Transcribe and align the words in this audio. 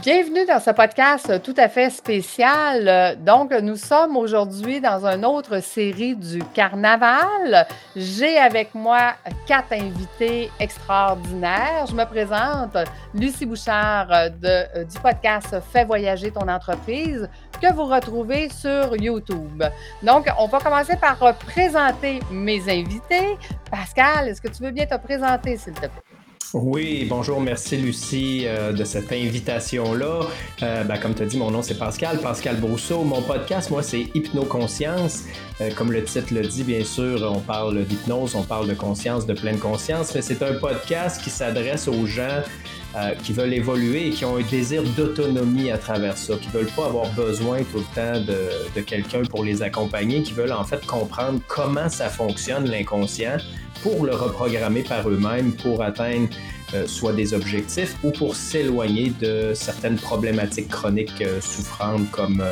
Bienvenue 0.00 0.46
dans 0.46 0.58
ce 0.58 0.70
podcast 0.70 1.42
tout 1.42 1.54
à 1.56 1.68
fait 1.68 1.90
spécial. 1.90 3.18
Donc, 3.22 3.52
nous 3.52 3.76
sommes 3.76 4.16
aujourd'hui 4.16 4.80
dans 4.80 5.04
une 5.04 5.24
autre 5.24 5.60
série 5.60 6.16
du 6.16 6.42
carnaval. 6.54 7.66
J'ai 7.94 8.38
avec 8.38 8.74
moi 8.74 9.14
quatre 9.46 9.72
invités 9.72 10.50
extraordinaires. 10.58 11.86
Je 11.88 11.94
me 11.94 12.04
présente, 12.04 12.76
Lucie 13.12 13.44
Bouchard 13.44 14.08
de, 14.40 14.84
du 14.84 14.98
podcast 15.00 15.56
Fais 15.72 15.84
voyager 15.84 16.30
ton 16.30 16.48
entreprise 16.48 17.28
que 17.60 17.72
vous 17.72 17.84
retrouvez 17.84 18.48
sur 18.48 18.96
YouTube. 18.96 19.62
Donc, 20.02 20.26
on 20.38 20.46
va 20.46 20.58
commencer 20.60 20.96
par 20.96 21.18
présenter 21.36 22.20
mes 22.30 22.62
invités. 22.62 23.36
Pascal, 23.70 24.28
est-ce 24.28 24.40
que 24.40 24.48
tu 24.48 24.62
veux 24.62 24.70
bien 24.70 24.86
te 24.86 24.96
présenter, 24.96 25.56
s'il 25.56 25.74
te 25.74 25.80
plaît? 25.80 26.11
Oui, 26.54 27.06
bonjour, 27.08 27.40
merci 27.40 27.78
Lucie 27.78 28.42
euh, 28.44 28.74
de 28.74 28.84
cette 28.84 29.10
invitation-là. 29.10 30.20
Euh, 30.62 30.84
ben, 30.84 30.98
comme 30.98 31.14
tu 31.14 31.22
as 31.22 31.26
dit, 31.26 31.38
mon 31.38 31.50
nom 31.50 31.62
c'est 31.62 31.78
Pascal, 31.78 32.18
Pascal 32.18 32.56
Brousseau. 32.56 33.04
Mon 33.04 33.22
podcast, 33.22 33.70
moi, 33.70 33.82
c'est 33.82 34.08
Hypnoconscience. 34.14 35.24
Euh, 35.62 35.70
comme 35.74 35.92
le 35.92 36.04
titre 36.04 36.34
le 36.34 36.42
dit, 36.42 36.62
bien 36.62 36.84
sûr, 36.84 37.22
on 37.34 37.40
parle 37.40 37.82
d'hypnose, 37.86 38.34
on 38.34 38.42
parle 38.42 38.68
de 38.68 38.74
conscience, 38.74 39.24
de 39.24 39.32
pleine 39.32 39.58
conscience, 39.58 40.14
mais 40.14 40.20
c'est 40.20 40.42
un 40.42 40.52
podcast 40.52 41.22
qui 41.22 41.30
s'adresse 41.30 41.88
aux 41.88 42.04
gens 42.06 42.42
qui 43.22 43.32
veulent 43.32 43.54
évoluer 43.54 44.08
et 44.08 44.10
qui 44.10 44.26
ont 44.26 44.36
un 44.36 44.42
désir 44.42 44.82
d'autonomie 44.82 45.70
à 45.70 45.78
travers 45.78 46.18
ça, 46.18 46.34
qui 46.36 46.48
veulent 46.48 46.70
pas 46.76 46.84
avoir 46.84 47.10
besoin 47.14 47.62
tout 47.62 47.78
le 47.78 47.94
temps 47.94 48.20
de, 48.20 48.50
de 48.76 48.80
quelqu'un 48.82 49.22
pour 49.22 49.44
les 49.44 49.62
accompagner, 49.62 50.22
qui 50.22 50.34
veulent 50.34 50.52
en 50.52 50.64
fait 50.64 50.84
comprendre 50.84 51.40
comment 51.48 51.88
ça 51.88 52.10
fonctionne 52.10 52.68
l'inconscient 52.68 53.38
pour 53.82 54.06
le 54.06 54.14
reprogrammer 54.14 54.82
par 54.82 55.08
eux-mêmes 55.08 55.52
pour 55.52 55.82
atteindre 55.82 56.28
euh, 56.74 56.86
soit 56.86 57.12
des 57.12 57.34
objectifs 57.34 57.96
ou 58.02 58.10
pour 58.10 58.34
s'éloigner 58.34 59.12
de 59.20 59.52
certaines 59.54 59.96
problématiques 59.96 60.68
chroniques 60.68 61.20
euh, 61.20 61.40
souffrantes 61.40 62.10
comme 62.10 62.42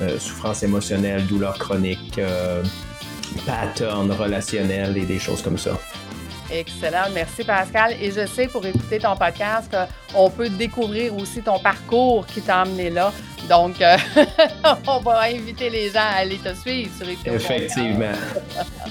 euh, 0.00 0.18
souffrance 0.18 0.62
émotionnelle, 0.62 1.24
douleur 1.26 1.56
chronique, 1.58 2.20
pattern 3.46 4.10
relationnel 4.10 4.96
et 4.96 5.06
des 5.06 5.20
choses 5.20 5.42
comme 5.42 5.58
ça. 5.58 5.78
Excellent. 6.50 7.10
Merci, 7.12 7.44
Pascal. 7.44 7.94
Et 8.00 8.10
je 8.10 8.26
sais, 8.26 8.48
pour 8.48 8.64
écouter 8.66 8.98
ton 8.98 9.16
podcast, 9.16 9.74
qu'on 10.12 10.30
peut 10.30 10.48
découvrir 10.48 11.16
aussi 11.16 11.42
ton 11.42 11.58
parcours 11.58 12.26
qui 12.26 12.40
t'a 12.40 12.62
amené 12.62 12.90
là. 12.90 13.12
Donc, 13.48 13.80
euh, 13.80 13.96
on 14.86 15.00
va 15.00 15.22
inviter 15.22 15.68
les 15.68 15.90
gens 15.90 16.00
à 16.00 16.20
aller 16.20 16.38
te 16.38 16.54
suivre 16.54 16.90
sur 16.96 17.08
Effectivement. 17.32 18.12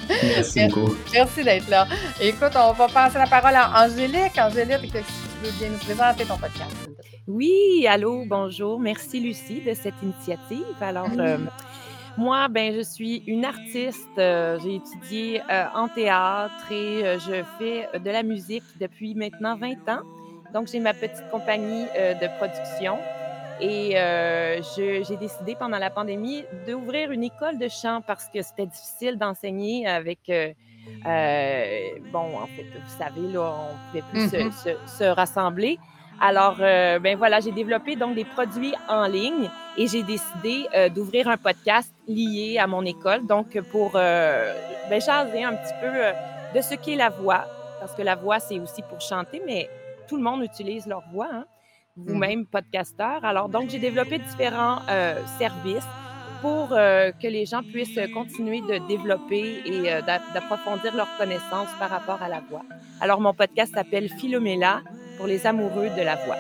Merci 0.10 0.68
beaucoup. 0.68 0.96
Merci 1.12 1.44
d'être 1.44 1.70
là. 1.70 1.88
Écoute, 2.22 2.54
on 2.56 2.74
va 2.74 2.88
passer 2.88 3.18
la 3.18 3.28
parole 3.28 3.56
à 3.56 3.84
Angélique. 3.84 4.38
Angélique, 4.38 4.96
est-ce 4.96 5.02
que 5.02 5.02
tu 5.02 5.46
veux 5.46 5.52
bien 5.60 5.70
nous 5.70 5.78
présenter 5.78 6.26
ton 6.26 6.38
podcast? 6.38 6.76
Oui, 7.28 7.88
allô, 7.90 8.26
bonjour. 8.28 8.80
Merci, 8.80 9.20
Lucie, 9.20 9.62
de 9.62 9.74
cette 9.74 9.96
initiative. 10.04 10.66
Alors, 10.82 11.08
euh, 11.18 11.38
moi, 12.18 12.48
ben, 12.48 12.74
je 12.76 12.82
suis 12.82 13.24
une 13.28 13.44
artiste. 13.44 14.18
Euh, 14.18 14.60
j'ai 14.60 14.76
étudié 14.76 15.42
euh, 15.50 15.66
en 15.74 15.88
théâtre 15.88 16.72
et 16.72 17.04
euh, 17.04 17.20
je 17.20 17.44
fais 17.58 17.88
de 17.98 18.10
la 18.10 18.24
musique 18.24 18.64
depuis 18.80 19.16
maintenant 19.16 19.58
20 19.58 19.90
ans. 19.90 20.02
Donc, 20.54 20.68
j'ai 20.68 20.80
ma 20.80 20.94
petite 20.94 21.28
compagnie 21.32 21.86
de 21.96 22.38
production 22.38 23.00
et 23.60 23.96
j'ai 24.76 25.18
décidé 25.18 25.56
pendant 25.56 25.80
la 25.80 25.90
pandémie 25.90 26.44
d'ouvrir 26.68 27.10
une 27.10 27.24
école 27.24 27.58
de 27.58 27.68
chant 27.68 28.02
parce 28.06 28.28
que 28.28 28.44
c'était 28.44 28.68
difficile 28.68 29.18
d'enseigner 29.18 29.88
avec. 29.88 30.20
bon, 30.28 32.38
en 32.38 32.48
fait, 32.56 32.66
vous 32.66 32.98
savez, 33.00 33.34
là, 33.34 33.56
on 33.72 33.88
pouvait 33.88 34.04
plus 34.12 34.30
se, 34.30 34.36
mm-hmm. 34.36 34.78
se, 34.86 35.04
rassembler. 35.06 35.80
Alors, 36.22 36.58
ben 36.58 37.18
voilà, 37.18 37.40
j'ai 37.40 37.52
développé 37.52 37.96
donc 37.96 38.16
des 38.16 38.26
produits 38.26 38.74
en 38.88 39.08
ligne 39.08 39.50
et 39.78 39.88
j'ai 39.88 40.04
décidé 40.04 40.68
d'ouvrir 40.94 41.28
un 41.28 41.38
podcast 41.38 41.94
lié 42.08 42.58
à 42.60 42.68
mon 42.68 42.86
école. 42.86 43.26
Donc, 43.26 43.60
pour 43.72 43.92
euh, 43.96 44.54
ben, 44.90 45.02
un 45.10 45.56
petit 45.56 45.74
peu 45.82 45.88
euh, 45.88 46.12
de 46.56 46.62
ce 46.62 46.76
qu'est 46.76 46.96
la 46.96 47.10
voix, 47.10 47.46
parce 47.80 47.94
que 47.94 48.02
la 48.02 48.16
voix, 48.16 48.40
c'est 48.40 48.60
aussi 48.60 48.82
pour 48.84 49.02
chanter, 49.02 49.42
mais 49.46 49.70
tout 50.08 50.18
le 50.18 50.24
monde 50.24 50.44
utilise 50.44 50.86
leur 50.86 51.04
voix, 51.12 51.30
hein. 51.32 51.46
vous-même, 51.96 52.42
mm. 52.42 52.46
podcasteur. 52.48 53.24
Alors, 53.24 53.50
donc, 53.50 53.70
j'ai 53.70 53.80
développé 53.80 54.20
différents 54.20 54.80
euh, 54.90 55.20
services 55.38 55.88
pour 56.42 56.70
euh, 56.72 57.12
que 57.12 57.28
les 57.28 57.46
gens 57.46 57.64
puissent 57.64 58.00
continuer 58.14 58.62
de 58.62 58.86
développer 58.88 59.62
et 59.66 60.02
d'approfondir 60.34 60.94
leurs 60.96 61.18
connaissances 61.18 61.70
par 61.80 61.90
rapport 61.90 62.22
à 62.22 62.28
la 62.28 62.42
voix. 62.50 62.64
Alors, 63.00 63.22
mon 63.22 63.34
podcast 63.34 63.74
s'appelle 63.74 64.10
Philomela 64.10 64.82
pour 65.24 65.30
les 65.30 65.48
amoureux 65.48 65.88
de 65.98 66.02
la 66.02 66.18
voix. 66.18 66.36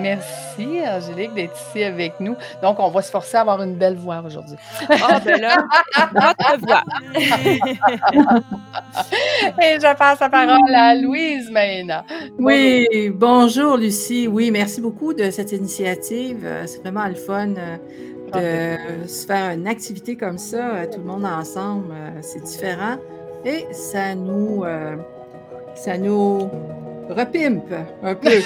Merci, 0.00 0.80
Angélique, 0.88 1.34
d'être 1.34 1.54
ici 1.68 1.84
avec 1.84 2.18
nous. 2.18 2.34
Donc, 2.62 2.80
on 2.80 2.88
va 2.88 3.02
se 3.02 3.10
forcer 3.10 3.36
à 3.36 3.42
avoir 3.42 3.62
une 3.62 3.74
belle 3.74 3.96
voix 3.96 4.22
aujourd'hui. 4.24 4.56
Ah, 4.88 5.20
ben 5.22 5.38
là, 5.38 5.58
votre 6.14 6.60
voix. 6.60 6.82
Et 9.62 9.78
je 9.78 9.96
passe 9.98 10.20
la 10.20 10.30
parole 10.30 10.74
à 10.74 10.94
Louise 10.94 11.50
Maina. 11.50 12.06
Oui, 12.38 13.10
bonjour, 13.14 13.76
Lucie. 13.76 14.26
Oui, 14.26 14.50
merci 14.50 14.80
beaucoup 14.80 15.12
de 15.12 15.30
cette 15.30 15.52
initiative. 15.52 16.40
Euh, 16.44 16.62
c'est 16.66 16.80
vraiment 16.80 17.06
le 17.06 17.16
fun 17.16 17.50
euh, 18.34 18.76
de 19.04 19.06
se 19.06 19.26
faire 19.26 19.50
une 19.50 19.68
activité 19.68 20.16
comme 20.16 20.38
ça, 20.38 20.70
euh, 20.70 20.86
tout 20.90 21.00
le 21.00 21.04
monde 21.04 21.26
ensemble. 21.26 21.92
C'est 22.22 22.42
différent. 22.42 22.96
Et 23.44 23.66
ça 23.72 24.14
nous, 24.14 24.64
ça 25.74 25.98
nous 25.98 26.48
repimpe 27.12 27.72
un 28.02 28.14
peu. 28.14 28.28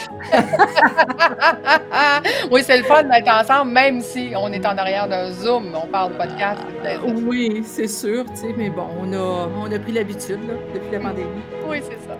oui, 2.50 2.62
c'est 2.64 2.78
le 2.78 2.84
fun 2.84 3.04
d'être 3.04 3.28
ensemble, 3.28 3.70
même 3.72 4.00
si 4.00 4.32
on 4.36 4.52
est 4.52 4.66
en 4.66 4.76
arrière 4.76 5.08
d'un 5.08 5.30
Zoom, 5.32 5.74
on 5.74 5.86
parle 5.86 6.12
de 6.12 6.18
podcast. 6.18 6.60
Oui, 7.26 7.62
c'est 7.64 7.88
sûr, 7.88 8.24
tu 8.30 8.36
sais, 8.36 8.54
mais 8.56 8.70
bon, 8.70 8.86
on 9.00 9.12
a, 9.12 9.48
on 9.58 9.72
a 9.72 9.78
pris 9.78 9.92
l'habitude 9.92 10.40
depuis 10.74 10.90
la 10.92 11.00
pandémie. 11.00 11.42
Oui, 11.68 11.78
c'est 11.82 11.98
ça. 12.06 12.16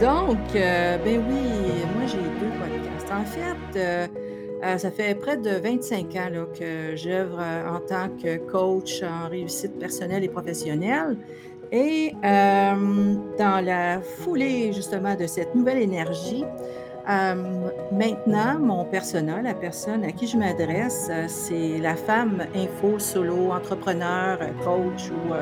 Donc, 0.00 0.38
euh, 0.56 0.96
ben 1.04 1.22
oui, 1.28 1.42
moi 1.94 2.06
j'ai 2.06 2.16
deux 2.16 2.50
podcasts. 2.58 3.12
En 3.12 3.24
fait, 3.24 3.78
euh, 3.78 4.06
euh, 4.64 4.78
ça 4.78 4.90
fait 4.90 5.14
près 5.14 5.36
de 5.36 5.50
25 5.50 6.16
ans 6.16 6.30
là, 6.32 6.46
que 6.58 6.96
j'œuvre 6.96 7.38
en 7.40 7.78
tant 7.80 8.08
que 8.22 8.38
coach 8.38 9.02
en 9.02 9.28
réussite 9.28 9.78
personnelle 9.78 10.24
et 10.24 10.28
professionnelle. 10.28 11.18
Et 11.72 12.14
euh, 12.24 13.14
dans 13.38 13.64
la 13.64 14.00
foulée 14.00 14.72
justement 14.72 15.14
de 15.14 15.26
cette 15.26 15.54
nouvelle 15.54 15.78
énergie, 15.78 16.44
euh, 17.08 17.70
maintenant, 17.92 18.58
mon 18.58 18.84
persona, 18.84 19.40
la 19.40 19.54
personne 19.54 20.04
à 20.04 20.12
qui 20.12 20.26
je 20.26 20.36
m'adresse, 20.36 21.08
euh, 21.10 21.26
c'est 21.28 21.78
la 21.78 21.94
femme 21.94 22.44
info, 22.54 22.98
solo, 22.98 23.52
entrepreneur, 23.52 24.38
coach 24.64 25.10
ou 25.10 25.32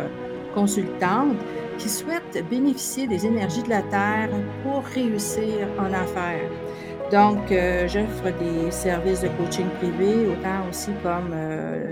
consultante 0.54 1.36
qui 1.78 1.88
souhaite 1.88 2.44
bénéficier 2.50 3.06
des 3.06 3.24
énergies 3.26 3.62
de 3.62 3.70
la 3.70 3.82
Terre 3.82 4.30
pour 4.62 4.82
réussir 4.84 5.66
en 5.78 5.92
affaires. 5.92 6.50
Donc, 7.10 7.38
j'offre 7.48 8.38
des 8.38 8.70
services 8.70 9.22
de 9.22 9.28
coaching 9.28 9.66
privé, 9.78 10.26
autant 10.26 10.68
aussi 10.68 10.90
comme 11.02 11.34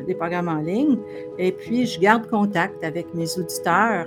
des 0.06 0.14
programmes 0.14 0.48
en 0.48 0.60
ligne. 0.60 0.98
Et 1.38 1.52
puis, 1.52 1.86
je 1.86 1.98
garde 1.98 2.28
contact 2.28 2.84
avec 2.84 3.14
mes 3.14 3.38
auditeurs 3.38 4.06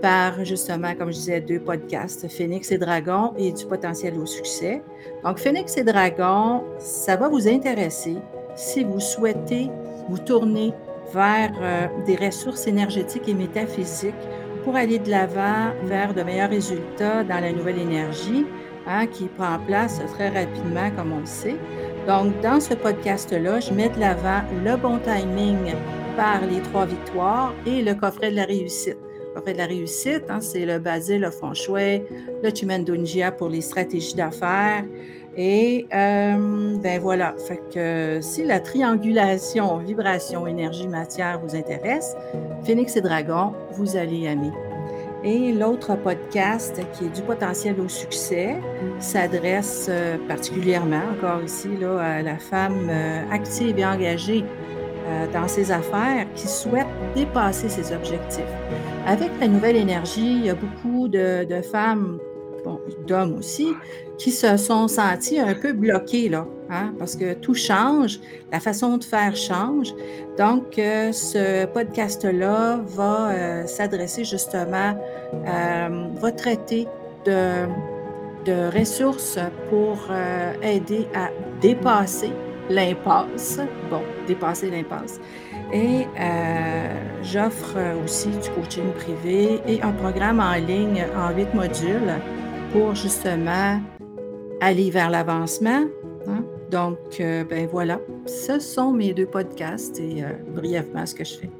par 0.00 0.44
justement, 0.44 0.94
comme 0.94 1.08
je 1.08 1.18
disais, 1.18 1.40
deux 1.40 1.60
podcasts, 1.60 2.28
Phoenix 2.28 2.70
et 2.70 2.78
Dragon 2.78 3.32
et 3.36 3.52
du 3.52 3.66
potentiel 3.66 4.18
au 4.18 4.26
succès. 4.26 4.82
Donc, 5.24 5.38
Phoenix 5.38 5.76
et 5.76 5.84
Dragon, 5.84 6.62
ça 6.78 7.16
va 7.16 7.28
vous 7.28 7.48
intéresser 7.48 8.16
si 8.54 8.84
vous 8.84 9.00
souhaitez 9.00 9.70
vous 10.08 10.18
tourner 10.18 10.72
vers 11.12 11.52
euh, 11.60 11.86
des 12.06 12.16
ressources 12.16 12.66
énergétiques 12.66 13.28
et 13.28 13.34
métaphysiques 13.34 14.14
pour 14.64 14.74
aller 14.74 14.98
de 14.98 15.10
l'avant 15.10 15.70
vers 15.84 16.12
de 16.14 16.22
meilleurs 16.22 16.50
résultats 16.50 17.22
dans 17.22 17.40
la 17.40 17.52
nouvelle 17.52 17.78
énergie 17.78 18.44
hein, 18.86 19.06
qui 19.06 19.24
prend 19.26 19.58
place 19.66 20.00
très 20.14 20.28
rapidement, 20.28 20.90
comme 20.96 21.12
on 21.12 21.20
le 21.20 21.26
sait. 21.26 21.56
Donc, 22.06 22.40
dans 22.40 22.60
ce 22.60 22.74
podcast-là, 22.74 23.60
je 23.60 23.72
mets 23.72 23.88
de 23.88 24.00
l'avant 24.00 24.42
le 24.64 24.76
bon 24.76 24.98
timing 24.98 25.74
par 26.16 26.40
les 26.46 26.60
trois 26.60 26.86
victoires 26.86 27.52
et 27.66 27.82
le 27.82 27.94
coffret 27.94 28.30
de 28.30 28.36
la 28.36 28.44
réussite 28.44 28.98
de 29.52 29.58
la 29.58 29.66
réussite, 29.66 30.24
hein, 30.28 30.40
c'est 30.40 30.64
le 30.64 30.78
Basile, 30.78 31.20
le 31.20 31.30
feng 31.30 31.54
shui, 31.54 32.02
le 32.42 32.50
Tumendunjia 32.52 33.32
pour 33.32 33.48
les 33.48 33.60
stratégies 33.60 34.14
d'affaires. 34.14 34.84
Et 35.36 35.86
euh, 35.94 36.76
ben 36.78 37.00
voilà, 37.00 37.34
fait 37.46 37.60
que 37.72 38.20
si 38.22 38.42
la 38.44 38.58
triangulation 38.58 39.76
vibration, 39.78 40.46
énergie, 40.46 40.88
matière 40.88 41.38
vous 41.40 41.54
intéresse, 41.54 42.16
Phoenix 42.64 42.96
et 42.96 43.02
Dragon, 43.02 43.52
vous 43.72 43.96
allez 43.96 44.24
aimer. 44.24 44.52
Et 45.28 45.52
l'autre 45.52 45.96
podcast 45.96 46.80
qui 46.92 47.06
est 47.06 47.08
du 47.08 47.20
potentiel 47.20 47.80
au 47.80 47.88
succès 47.88 48.54
s'adresse 49.00 49.88
euh, 49.90 50.18
particulièrement 50.28 51.02
encore 51.18 51.42
ici 51.42 51.68
là, 51.80 51.98
à 51.98 52.22
la 52.22 52.38
femme 52.38 52.86
euh, 52.88 53.24
active 53.32 53.76
et 53.76 53.84
engagée 53.84 54.44
dans 55.32 55.46
ses 55.46 55.70
affaires 55.70 56.26
qui 56.34 56.48
souhaite 56.48 56.88
dépasser 57.14 57.68
ses 57.68 57.94
objectifs. 57.94 58.42
Avec 59.06 59.30
la 59.40 59.46
nouvelle 59.46 59.76
énergie, 59.76 60.32
il 60.32 60.46
y 60.46 60.50
a 60.50 60.56
beaucoup 60.56 61.06
de, 61.06 61.46
femmes, 61.62 62.18
d'hommes 63.06 63.36
aussi, 63.38 63.68
qui 64.18 64.30
se 64.30 64.56
sont 64.56 64.88
sentis 64.88 65.38
un 65.38 65.54
peu 65.54 65.72
bloqués, 65.72 66.28
là, 66.28 66.46
hein, 66.70 66.92
parce 66.98 67.16
que 67.16 67.34
tout 67.34 67.54
change, 67.54 68.20
la 68.52 68.60
façon 68.60 68.96
de 68.96 69.04
faire 69.04 69.36
change. 69.36 69.92
Donc, 70.38 70.78
euh, 70.78 71.12
ce 71.12 71.66
podcast-là 71.66 72.80
va 72.86 73.30
euh, 73.30 73.66
s'adresser 73.66 74.24
justement, 74.24 74.94
euh, 75.34 76.08
va 76.14 76.32
traiter 76.32 76.86
de, 77.24 77.66
de 78.44 78.78
ressources 78.78 79.38
pour 79.68 80.08
aider 80.62 81.06
à 81.14 81.30
dépasser 81.60 82.30
l'impasse. 82.70 83.58
Bon, 83.90 84.02
dépasser 84.26 84.70
l'impasse. 84.70 85.20
Et 85.72 86.06
j'offre 87.24 87.76
aussi 88.04 88.28
du 88.28 88.48
coaching 88.50 88.92
privé 88.92 89.60
et 89.66 89.82
un 89.82 89.90
programme 89.90 90.38
en 90.38 90.54
ligne 90.54 91.04
en 91.16 91.34
huit 91.34 91.52
modules 91.54 92.14
pour 92.72 92.94
justement 92.94 93.80
aller 94.60 94.90
vers 94.90 95.10
l'avancement. 95.10 95.84
Hein? 96.26 96.44
Donc, 96.70 96.98
euh, 97.20 97.44
ben 97.44 97.66
voilà, 97.66 98.00
ce 98.26 98.58
sont 98.58 98.92
mes 98.92 99.12
deux 99.12 99.26
podcasts 99.26 100.00
et 100.00 100.24
euh, 100.24 100.30
brièvement 100.48 101.06
ce 101.06 101.14
que 101.14 101.24
je 101.24 101.34
fais. 101.34 101.50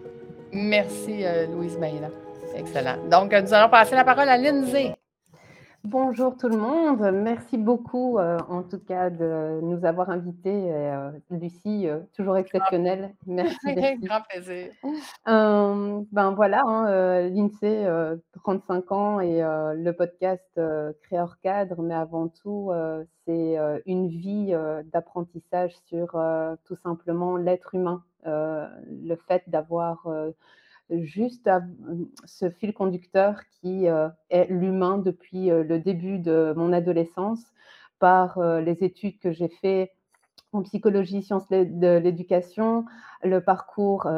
Merci, 0.52 1.24
euh, 1.24 1.46
Louise 1.46 1.78
Maïla. 1.78 2.10
Excellent. 2.56 2.96
Donc, 3.10 3.32
nous 3.32 3.54
allons 3.54 3.68
passer 3.68 3.94
la 3.94 4.04
parole 4.04 4.28
à 4.28 4.36
Lindsay. 4.36 4.94
Bonjour 5.88 6.36
tout 6.36 6.48
le 6.48 6.56
monde. 6.56 7.12
Merci 7.12 7.56
beaucoup, 7.56 8.18
euh, 8.18 8.40
en 8.48 8.64
tout 8.64 8.80
cas, 8.80 9.08
de 9.08 9.60
nous 9.62 9.84
avoir 9.84 10.10
invités. 10.10 10.72
Euh, 10.72 11.12
Lucie, 11.30 11.86
euh, 11.86 12.00
toujours 12.12 12.36
exceptionnelle. 12.36 13.14
Merci. 13.24 13.56
Grand 14.02 14.20
plaisir. 14.28 14.72
ben 15.24 16.32
voilà, 16.34 16.62
hein, 16.66 17.28
l'INSEE, 17.28 17.86
35 18.34 18.90
ans 18.90 19.20
et 19.20 19.40
le 19.40 19.92
podcast 19.92 20.60
Créeur 21.04 21.38
Cadre, 21.40 21.80
mais 21.82 21.94
avant 21.94 22.26
tout, 22.26 22.72
c'est 23.24 23.56
une 23.86 24.08
vie 24.08 24.56
d'apprentissage 24.92 25.76
sur 25.86 26.20
tout 26.64 26.76
simplement 26.82 27.36
l'être 27.36 27.76
humain. 27.76 28.02
le 28.24 29.14
fait 29.28 29.44
d'avoir 29.46 30.08
juste 30.90 31.50
ce 32.24 32.50
fil 32.50 32.72
conducteur 32.72 33.40
qui 33.60 33.88
euh, 33.88 34.08
est 34.30 34.46
l'humain 34.50 34.98
depuis 34.98 35.50
euh, 35.50 35.64
le 35.64 35.78
début 35.78 36.18
de 36.18 36.54
mon 36.56 36.72
adolescence 36.72 37.42
par 37.98 38.38
euh, 38.38 38.60
les 38.60 38.84
études 38.84 39.18
que 39.18 39.32
j'ai 39.32 39.48
fait 39.48 39.92
en 40.52 40.62
psychologie, 40.62 41.22
sciences 41.22 41.48
de 41.48 41.98
l'éducation, 41.98 42.86
le 43.22 43.40
parcours 43.40 44.08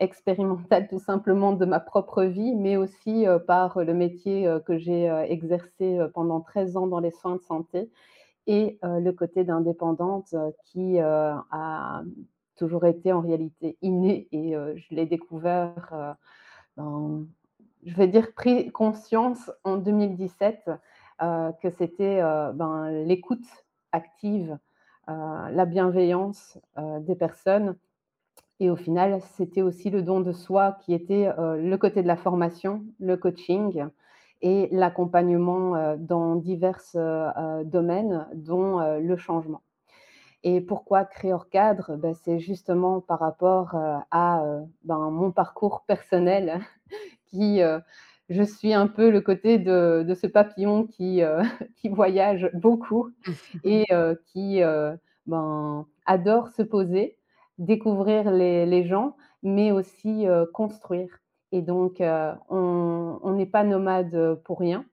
expérimental 0.00 0.86
tout 0.88 0.98
simplement 0.98 1.52
de 1.52 1.64
ma 1.64 1.80
propre 1.80 2.24
vie, 2.24 2.54
mais 2.56 2.76
aussi 2.76 3.24
par 3.46 3.78
le 3.78 3.94
métier 3.94 4.52
que 4.66 4.76
j'ai 4.76 5.06
exercé 5.28 5.98
pendant 6.12 6.40
13 6.40 6.76
ans 6.76 6.86
dans 6.88 6.98
les 6.98 7.12
soins 7.12 7.36
de 7.36 7.40
santé 7.40 7.90
et 8.46 8.78
le 8.82 9.10
côté 9.12 9.44
d'indépendante 9.44 10.34
qui 10.64 10.98
a 10.98 12.02
toujours 12.58 12.84
été 12.84 13.12
en 13.12 13.20
réalité 13.20 13.78
inné 13.80 14.28
et 14.32 14.52
je 14.52 14.94
l'ai 14.94 15.06
découvert, 15.06 16.16
je 16.76 17.94
vais 17.94 18.08
dire, 18.08 18.34
pris 18.34 18.70
conscience 18.70 19.50
en 19.64 19.76
2017 19.76 20.70
que 21.20 21.70
c'était 21.70 22.20
ben, 22.54 22.90
l'écoute 23.06 23.46
active, 23.92 24.58
la 25.06 25.64
bienveillance 25.64 26.58
des 27.00 27.14
personnes. 27.14 27.76
Et 28.60 28.70
au 28.70 28.76
final, 28.76 29.20
c'était 29.36 29.62
aussi 29.62 29.88
le 29.88 30.02
don 30.02 30.20
de 30.20 30.32
soi 30.32 30.78
qui 30.80 30.92
était 30.92 31.32
le 31.38 31.76
côté 31.76 32.02
de 32.02 32.08
la 32.08 32.16
formation, 32.16 32.84
le 32.98 33.16
coaching 33.16 33.86
et 34.42 34.68
l'accompagnement 34.72 35.96
dans 35.96 36.34
divers 36.34 36.82
domaines, 37.64 38.26
dont 38.34 38.80
le 38.98 39.16
changement. 39.16 39.62
Et 40.44 40.60
pourquoi 40.60 41.04
Créor 41.04 41.48
Cadre? 41.48 41.96
Ben, 41.96 42.14
C'est 42.14 42.38
justement 42.38 43.00
par 43.00 43.18
rapport 43.18 43.74
euh, 43.74 43.98
à 44.10 44.42
euh, 44.44 44.60
ben, 44.84 45.10
mon 45.10 45.32
parcours 45.32 45.82
personnel 45.86 46.60
qui, 47.26 47.60
euh, 47.62 47.80
je 48.28 48.42
suis 48.42 48.72
un 48.72 48.86
peu 48.86 49.10
le 49.10 49.20
côté 49.20 49.58
de, 49.58 50.04
de 50.06 50.14
ce 50.14 50.26
papillon 50.26 50.86
qui, 50.86 51.22
qui 51.76 51.88
voyage 51.88 52.50
beaucoup 52.54 53.10
et 53.64 53.86
qui 54.26 54.60
ben, 55.26 55.86
adore 56.06 56.48
se 56.48 56.62
poser, 56.62 57.18
découvrir 57.58 58.30
les, 58.30 58.66
les 58.66 58.86
gens, 58.86 59.16
mais 59.42 59.72
aussi 59.72 60.26
construire. 60.52 61.08
Et 61.50 61.62
donc, 61.62 62.00
on 62.00 63.32
n'est 63.32 63.46
pas 63.46 63.64
nomade 63.64 64.40
pour 64.44 64.60
rien 64.60 64.84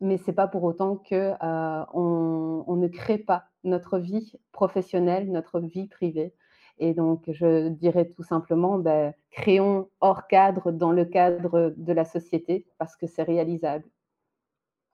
mais 0.00 0.16
c'est 0.16 0.32
pas 0.32 0.46
pour 0.46 0.62
autant 0.64 0.96
que 0.96 1.32
on, 1.40 2.64
on, 2.66 2.76
ne 2.76 2.86
crée 2.88 3.18
pas 3.18 3.47
notre 3.64 3.98
vie 3.98 4.34
professionnelle, 4.52 5.30
notre 5.30 5.60
vie 5.60 5.88
privée. 5.88 6.34
Et 6.78 6.94
donc, 6.94 7.24
je 7.28 7.68
dirais 7.68 8.08
tout 8.08 8.22
simplement, 8.22 8.78
ben, 8.78 9.12
créons 9.30 9.90
hors 10.00 10.28
cadre 10.28 10.70
dans 10.70 10.92
le 10.92 11.04
cadre 11.04 11.74
de 11.76 11.92
la 11.92 12.04
société 12.04 12.66
parce 12.78 12.96
que 12.96 13.06
c'est 13.06 13.24
réalisable. 13.24 13.84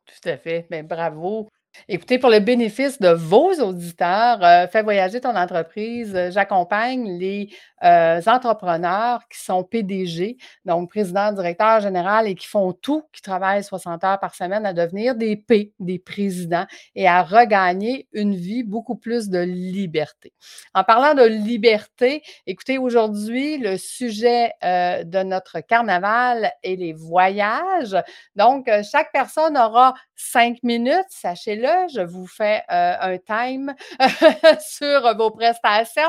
Tout 0.06 0.28
à 0.28 0.36
fait. 0.36 0.66
Mais 0.70 0.82
ben, 0.82 0.96
bravo. 0.96 1.48
Écoutez, 1.88 2.18
pour 2.18 2.30
le 2.30 2.38
bénéfice 2.38 3.00
de 3.00 3.08
vos 3.08 3.52
auditeurs, 3.60 4.42
euh, 4.42 4.66
Fais 4.68 4.82
voyager 4.82 5.20
ton 5.20 5.36
entreprise. 5.36 6.14
Euh, 6.14 6.30
j'accompagne 6.30 7.18
les 7.18 7.50
euh, 7.82 8.22
entrepreneurs 8.26 9.20
qui 9.28 9.38
sont 9.44 9.64
PDG, 9.64 10.38
donc 10.64 10.88
président, 10.88 11.32
directeur 11.32 11.80
général 11.80 12.26
et 12.26 12.34
qui 12.36 12.46
font 12.46 12.72
tout, 12.72 13.02
qui 13.12 13.20
travaillent 13.20 13.64
60 13.64 14.02
heures 14.04 14.20
par 14.20 14.34
semaine 14.34 14.64
à 14.64 14.72
devenir 14.72 15.14
des 15.14 15.36
P, 15.36 15.74
des 15.78 15.98
présidents 15.98 16.64
et 16.94 17.06
à 17.06 17.22
regagner 17.22 18.08
une 18.12 18.34
vie 18.34 18.62
beaucoup 18.62 18.96
plus 18.96 19.28
de 19.28 19.40
liberté. 19.40 20.32
En 20.72 20.84
parlant 20.84 21.14
de 21.14 21.26
liberté, 21.26 22.22
écoutez, 22.46 22.78
aujourd'hui, 22.78 23.58
le 23.58 23.76
sujet 23.76 24.52
de 24.62 25.22
notre 25.22 25.60
carnaval 25.60 26.52
est 26.62 26.76
les 26.76 26.92
voyages. 26.92 27.96
Donc, 28.36 28.70
chaque 28.90 29.12
personne 29.12 29.58
aura 29.58 29.94
cinq 30.16 30.62
minutes, 30.62 31.04
sachez-le 31.10 31.63
je 31.88 32.00
vous 32.02 32.26
fais 32.26 32.62
euh, 32.70 32.94
un 33.00 33.18
time 33.18 33.74
sur 34.60 35.16
vos 35.16 35.30
prestations 35.30 36.02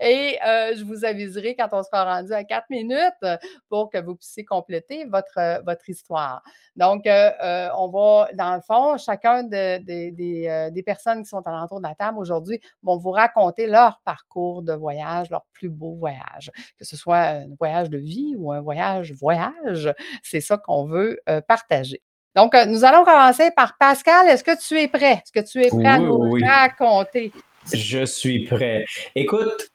et 0.00 0.38
euh, 0.46 0.74
je 0.76 0.84
vous 0.84 1.04
aviserai 1.04 1.54
quand 1.56 1.68
on 1.72 1.82
sera 1.82 2.16
rendu 2.16 2.32
à 2.32 2.44
quatre 2.44 2.68
minutes 2.70 3.40
pour 3.68 3.90
que 3.90 3.98
vous 3.98 4.16
puissiez 4.16 4.44
compléter 4.44 5.04
votre, 5.04 5.62
votre 5.64 5.88
histoire. 5.88 6.42
Donc, 6.76 7.06
euh, 7.06 7.68
on 7.76 7.88
va, 7.88 8.28
dans 8.34 8.54
le 8.54 8.60
fond, 8.60 8.96
chacun 8.96 9.42
des 9.44 10.82
personnes 10.84 11.22
qui 11.22 11.28
sont 11.28 11.46
alentour 11.46 11.78
de 11.78 11.86
la 11.86 11.94
table 11.94 12.18
aujourd'hui 12.18 12.60
vont 12.82 12.96
vous 12.96 13.10
raconter 13.10 13.66
leur 13.66 14.00
parcours 14.04 14.62
de 14.62 14.72
voyage, 14.72 15.30
leur 15.30 15.44
plus 15.52 15.68
beau 15.68 15.94
voyage, 15.94 16.50
que 16.78 16.84
ce 16.84 16.96
soit 16.96 17.18
un 17.18 17.46
voyage 17.58 17.90
de 17.90 17.98
vie 17.98 18.34
ou 18.38 18.52
un 18.52 18.60
voyage 18.60 19.12
voyage. 19.12 19.92
C'est 20.22 20.40
ça 20.40 20.56
qu'on 20.56 20.86
veut 20.86 21.20
partager. 21.46 22.02
Donc, 22.36 22.54
euh, 22.54 22.64
nous 22.66 22.84
allons 22.84 23.04
commencer 23.04 23.50
par 23.54 23.76
Pascal. 23.78 24.28
Est-ce 24.28 24.44
que 24.44 24.58
tu 24.60 24.80
es 24.80 24.88
prêt? 24.88 25.22
Est-ce 25.24 25.32
que 25.32 25.46
tu 25.48 25.62
es 25.62 25.68
prêt 25.68 25.86
à 25.86 25.98
nous 25.98 26.36
raconter? 26.44 27.32
Je 27.72 28.04
suis 28.04 28.44
prêt. 28.44 28.84
Écoute, 29.14 29.70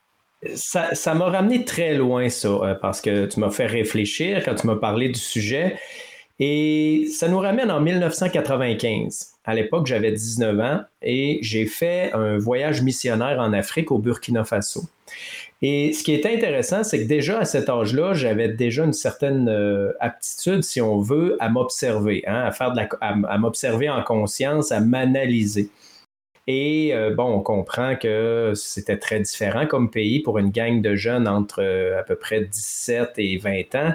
ça, 0.55 1.13
m'a 1.13 1.25
ramené 1.25 1.65
très 1.65 1.93
loin, 1.93 2.29
ça, 2.29 2.47
euh, 2.47 2.75
parce 2.75 3.01
que 3.01 3.25
tu 3.25 3.39
m'as 3.39 3.49
fait 3.49 3.65
réfléchir 3.65 4.43
quand 4.43 4.55
tu 4.55 4.67
m'as 4.67 4.75
parlé 4.75 5.09
du 5.09 5.19
sujet. 5.19 5.77
Et 6.39 7.07
ça 7.11 7.27
nous 7.27 7.39
ramène 7.39 7.69
en 7.69 7.81
1995. 7.81 9.33
À 9.43 9.53
l'époque, 9.53 9.87
j'avais 9.87 10.11
19 10.11 10.59
ans 10.59 10.81
et 11.01 11.39
j'ai 11.41 11.65
fait 11.65 12.11
un 12.13 12.37
voyage 12.37 12.81
missionnaire 12.81 13.39
en 13.39 13.51
Afrique 13.51 13.91
au 13.91 13.97
Burkina 13.97 14.45
Faso. 14.45 14.83
Et 15.61 15.91
ce 15.91 16.03
qui 16.03 16.13
est 16.13 16.25
intéressant, 16.25 16.83
c'est 16.83 17.03
que 17.03 17.07
déjà 17.07 17.39
à 17.39 17.45
cet 17.45 17.67
âge-là, 17.69 18.13
j'avais 18.13 18.47
déjà 18.47 18.85
une 18.85 18.93
certaine 18.93 19.49
euh, 19.49 19.91
aptitude, 19.99 20.63
si 20.63 20.79
on 20.79 20.99
veut, 21.01 21.35
à 21.39 21.49
m'observer, 21.49 22.23
hein, 22.27 22.43
à 22.45 22.51
faire 22.51 22.71
de 22.71 22.77
la, 22.77 22.87
à, 23.01 23.37
m'observer 23.37 23.89
en 23.89 24.01
conscience, 24.01 24.71
à 24.71 24.79
m'analyser. 24.79 25.69
Et 26.47 26.95
euh, 26.95 27.13
bon, 27.13 27.25
on 27.25 27.41
comprend 27.41 27.97
que 27.97 28.53
c'était 28.55 28.97
très 28.97 29.19
différent 29.19 29.67
comme 29.67 29.91
pays 29.91 30.21
pour 30.21 30.39
une 30.39 30.49
gang 30.49 30.81
de 30.81 30.95
jeunes 30.95 31.27
entre 31.27 31.61
euh, 31.61 31.99
à 31.99 32.03
peu 32.03 32.15
près 32.15 32.41
17 32.41 33.11
et 33.17 33.37
20 33.37 33.75
ans. 33.75 33.93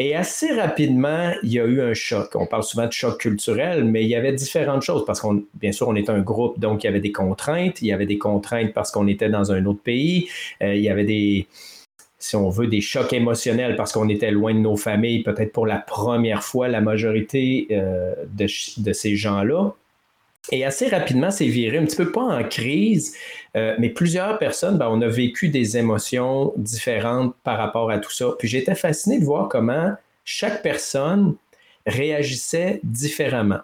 Et 0.00 0.14
assez 0.14 0.52
rapidement, 0.52 1.32
il 1.42 1.52
y 1.52 1.58
a 1.58 1.64
eu 1.64 1.80
un 1.80 1.92
choc. 1.92 2.30
On 2.36 2.46
parle 2.46 2.62
souvent 2.62 2.86
de 2.86 2.92
choc 2.92 3.18
culturel, 3.18 3.84
mais 3.84 4.04
il 4.04 4.08
y 4.08 4.14
avait 4.14 4.32
différentes 4.32 4.82
choses 4.82 5.04
parce 5.04 5.20
qu'on, 5.20 5.42
bien 5.54 5.72
sûr, 5.72 5.88
on 5.88 5.96
est 5.96 6.08
un 6.08 6.20
groupe, 6.20 6.60
donc 6.60 6.84
il 6.84 6.86
y 6.86 6.88
avait 6.88 7.00
des 7.00 7.10
contraintes. 7.10 7.82
Il 7.82 7.88
y 7.88 7.92
avait 7.92 8.06
des 8.06 8.18
contraintes 8.18 8.72
parce 8.72 8.92
qu'on 8.92 9.08
était 9.08 9.28
dans 9.28 9.50
un 9.50 9.66
autre 9.66 9.82
pays. 9.82 10.28
Euh, 10.62 10.76
il 10.76 10.82
y 10.82 10.88
avait 10.88 11.04
des, 11.04 11.48
si 12.20 12.36
on 12.36 12.48
veut, 12.48 12.68
des 12.68 12.80
chocs 12.80 13.12
émotionnels 13.12 13.74
parce 13.74 13.92
qu'on 13.92 14.08
était 14.08 14.30
loin 14.30 14.54
de 14.54 14.60
nos 14.60 14.76
familles, 14.76 15.24
peut-être 15.24 15.52
pour 15.52 15.66
la 15.66 15.78
première 15.78 16.44
fois, 16.44 16.68
la 16.68 16.80
majorité 16.80 17.66
euh, 17.72 18.14
de 18.28 18.92
ces 18.92 19.16
gens-là. 19.16 19.74
Et 20.50 20.64
assez 20.64 20.88
rapidement, 20.88 21.30
c'est 21.30 21.46
viré 21.46 21.78
un 21.78 21.84
petit 21.84 21.96
peu 21.96 22.10
pas 22.10 22.22
en 22.22 22.42
crise, 22.44 23.14
euh, 23.56 23.74
mais 23.78 23.90
plusieurs 23.90 24.38
personnes, 24.38 24.78
ben, 24.78 24.88
on 24.90 25.00
a 25.02 25.08
vécu 25.08 25.48
des 25.48 25.76
émotions 25.76 26.54
différentes 26.56 27.34
par 27.44 27.58
rapport 27.58 27.90
à 27.90 27.98
tout 27.98 28.10
ça. 28.10 28.30
Puis 28.38 28.48
j'étais 28.48 28.74
fasciné 28.74 29.18
de 29.18 29.24
voir 29.24 29.48
comment 29.48 29.92
chaque 30.24 30.62
personne 30.62 31.34
réagissait 31.86 32.80
différemment. 32.82 33.60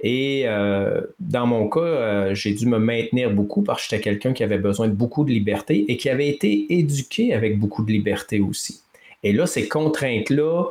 Et 0.00 0.42
euh, 0.46 1.00
dans 1.18 1.46
mon 1.46 1.68
cas, 1.68 1.80
euh, 1.80 2.34
j'ai 2.34 2.52
dû 2.54 2.66
me 2.66 2.78
maintenir 2.78 3.30
beaucoup 3.30 3.62
parce 3.62 3.82
que 3.82 3.90
j'étais 3.90 4.02
quelqu'un 4.02 4.32
qui 4.32 4.42
avait 4.42 4.58
besoin 4.58 4.88
de 4.88 4.92
beaucoup 4.92 5.24
de 5.24 5.30
liberté 5.30 5.84
et 5.88 5.96
qui 5.96 6.08
avait 6.08 6.28
été 6.28 6.66
éduqué 6.70 7.34
avec 7.34 7.58
beaucoup 7.58 7.84
de 7.84 7.92
liberté 7.92 8.40
aussi. 8.40 8.82
Et 9.22 9.32
là, 9.32 9.46
ces 9.46 9.68
contraintes-là 9.68 10.64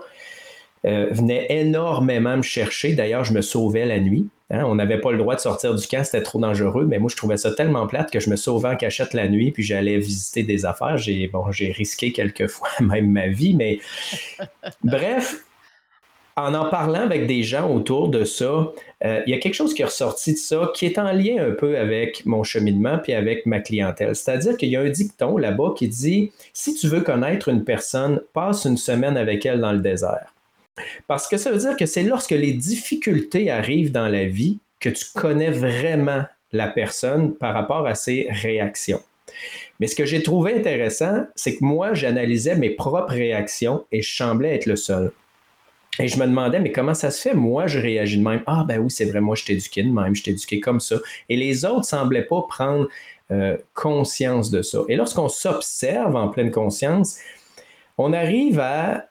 venaient 0.84 1.46
énormément 1.50 2.38
me 2.38 2.42
chercher. 2.42 2.94
D'ailleurs, 2.94 3.26
je 3.26 3.34
me 3.34 3.42
sauvais 3.42 3.86
la 3.86 4.00
nuit. 4.00 4.30
Hein. 4.52 4.64
On 4.66 4.76
n'avait 4.76 5.00
pas 5.00 5.12
le 5.12 5.18
droit 5.18 5.36
de 5.36 5.40
sortir 5.40 5.76
du 5.76 5.86
camp, 5.88 6.04
c'était 6.04 6.24
trop 6.24 6.40
dangereux, 6.40 6.86
mais 6.86 7.00
moi, 7.00 7.10
je 7.10 7.16
trouvais 7.16 7.38
ça 7.38 7.52
tellement 7.52 7.88
plate 7.88 8.12
que 8.12 8.20
je 8.20 8.30
me 8.30 8.36
sauvais 8.36 8.70
en 8.70 8.76
cachette 8.76 9.14
la 9.14 9.28
nuit, 9.28 9.52
puis 9.52 9.64
j'allais 9.64 9.98
visiter 9.98 10.44
des 10.44 10.66
affaires. 10.66 10.98
J'ai 10.98 11.28
bon, 11.28 11.44
risqué 11.44 12.12
quelques 12.12 12.48
fois 12.50 12.70
même 12.80 13.12
ma 13.12 13.28
vie, 13.28 13.56
mais 13.56 13.80
bref, 14.84 15.44
en 16.36 16.54
en 16.54 16.70
parlant 16.70 17.02
avec 17.02 17.28
des 17.28 17.44
gens 17.44 17.70
autour 17.70 18.10
de 18.10 18.24
ça, 18.24 18.72
euh, 19.04 19.22
il 19.26 19.32
y 19.32 19.34
a 19.34 19.40
quelque 19.40 19.54
chose 19.54 19.74
qui 19.74 19.82
est 19.82 19.86
ressorti 19.86 20.34
de 20.34 20.38
ça 20.38 20.72
qui 20.74 20.86
est 20.86 20.98
en 20.98 21.12
lien 21.12 21.38
un 21.40 21.52
peu 21.52 21.78
avec 21.78 22.26
mon 22.26 22.44
cheminement 22.44 22.98
puis 22.98 23.14
avec 23.14 23.46
ma 23.46 23.60
clientèle. 23.60 24.16
C'est-à-dire 24.16 24.58
qu'il 24.58 24.70
y 24.70 24.76
a 24.76 24.82
un 24.82 24.90
dicton 24.90 25.38
là-bas 25.38 25.74
qui 25.76 25.88
dit 25.88 26.32
si 26.54 26.74
tu 26.76 26.88
veux 26.88 27.02
connaître 27.02 27.50
une 27.50 27.64
personne, 27.64 28.22
passe 28.34 28.66
une 28.66 28.78
semaine 28.78 29.18
avec 29.18 29.46
elle 29.46 29.60
dans 29.60 29.74
le 29.74 29.80
désert. 29.80 30.34
Parce 31.08 31.28
que 31.28 31.38
ça 31.38 31.52
veut 31.52 31.58
dire 31.58 31.76
que 31.78 31.86
c'est 31.86 32.04
lorsque 32.04 32.32
les 32.32 32.54
difficultés 32.54 33.50
arrivent 33.50 33.92
dans 33.92 34.08
la 34.08 34.26
vie 34.26 34.60
que 34.80 34.90
tu 34.90 35.06
connais 35.14 35.52
vraiment 35.52 36.24
la 36.52 36.68
personne 36.68 37.36
par 37.36 37.54
rapport 37.54 37.86
à 37.86 37.96
ses 37.96 38.28
réactions. 38.30 39.02
Mais 39.80 39.88
ce 39.88 39.96
que 39.96 40.06
j'ai 40.06 40.24
trouvé 40.24 40.56
intéressant, 40.56 41.26
c'est 41.36 41.58
que 41.58 41.64
moi, 41.64 41.94
j'analysais 41.94 42.56
mes 42.56 42.72
propres 42.72 43.14
réactions 43.14 43.86
et 43.92 44.02
je 44.02 44.16
semblais 44.16 44.56
être 44.56 44.66
le 44.66 44.76
seul. 44.76 45.12
Et 46.00 46.08
je 46.08 46.18
me 46.18 46.26
demandais, 46.26 46.60
mais 46.60 46.72
comment 46.72 46.94
ça 46.94 47.12
se 47.12 47.22
fait? 47.22 47.34
Moi, 47.34 47.68
je 47.68 47.80
réagis 47.80 48.18
de 48.18 48.24
même. 48.24 48.42
Ah, 48.48 48.64
ben 48.68 48.80
oui, 48.80 48.90
c'est 48.90 49.06
vrai, 49.06 49.22
moi, 49.22 49.36
je 49.36 49.46
t'ai 49.46 49.54
éduqué 49.54 49.84
de 49.84 49.90
même, 49.90 50.16
je 50.16 50.24
t'ai 50.24 50.32
éduqué 50.32 50.60
comme 50.60 50.80
ça. 50.80 50.98
Et 51.28 51.36
les 51.36 51.66
autres 51.66 51.80
ne 51.80 51.84
semblaient 51.84 52.26
pas 52.26 52.42
prendre 52.48 52.88
euh, 53.32 53.58
conscience 53.74 54.50
de 54.50 54.62
ça. 54.62 54.80
Et 54.88 54.96
lorsqu'on 54.96 55.30
s'observe 55.30 56.16
en 56.16 56.30
pleine 56.30 56.52
conscience, 56.52 57.18
on 57.98 58.14
arrive 58.14 58.60
à 58.60 59.10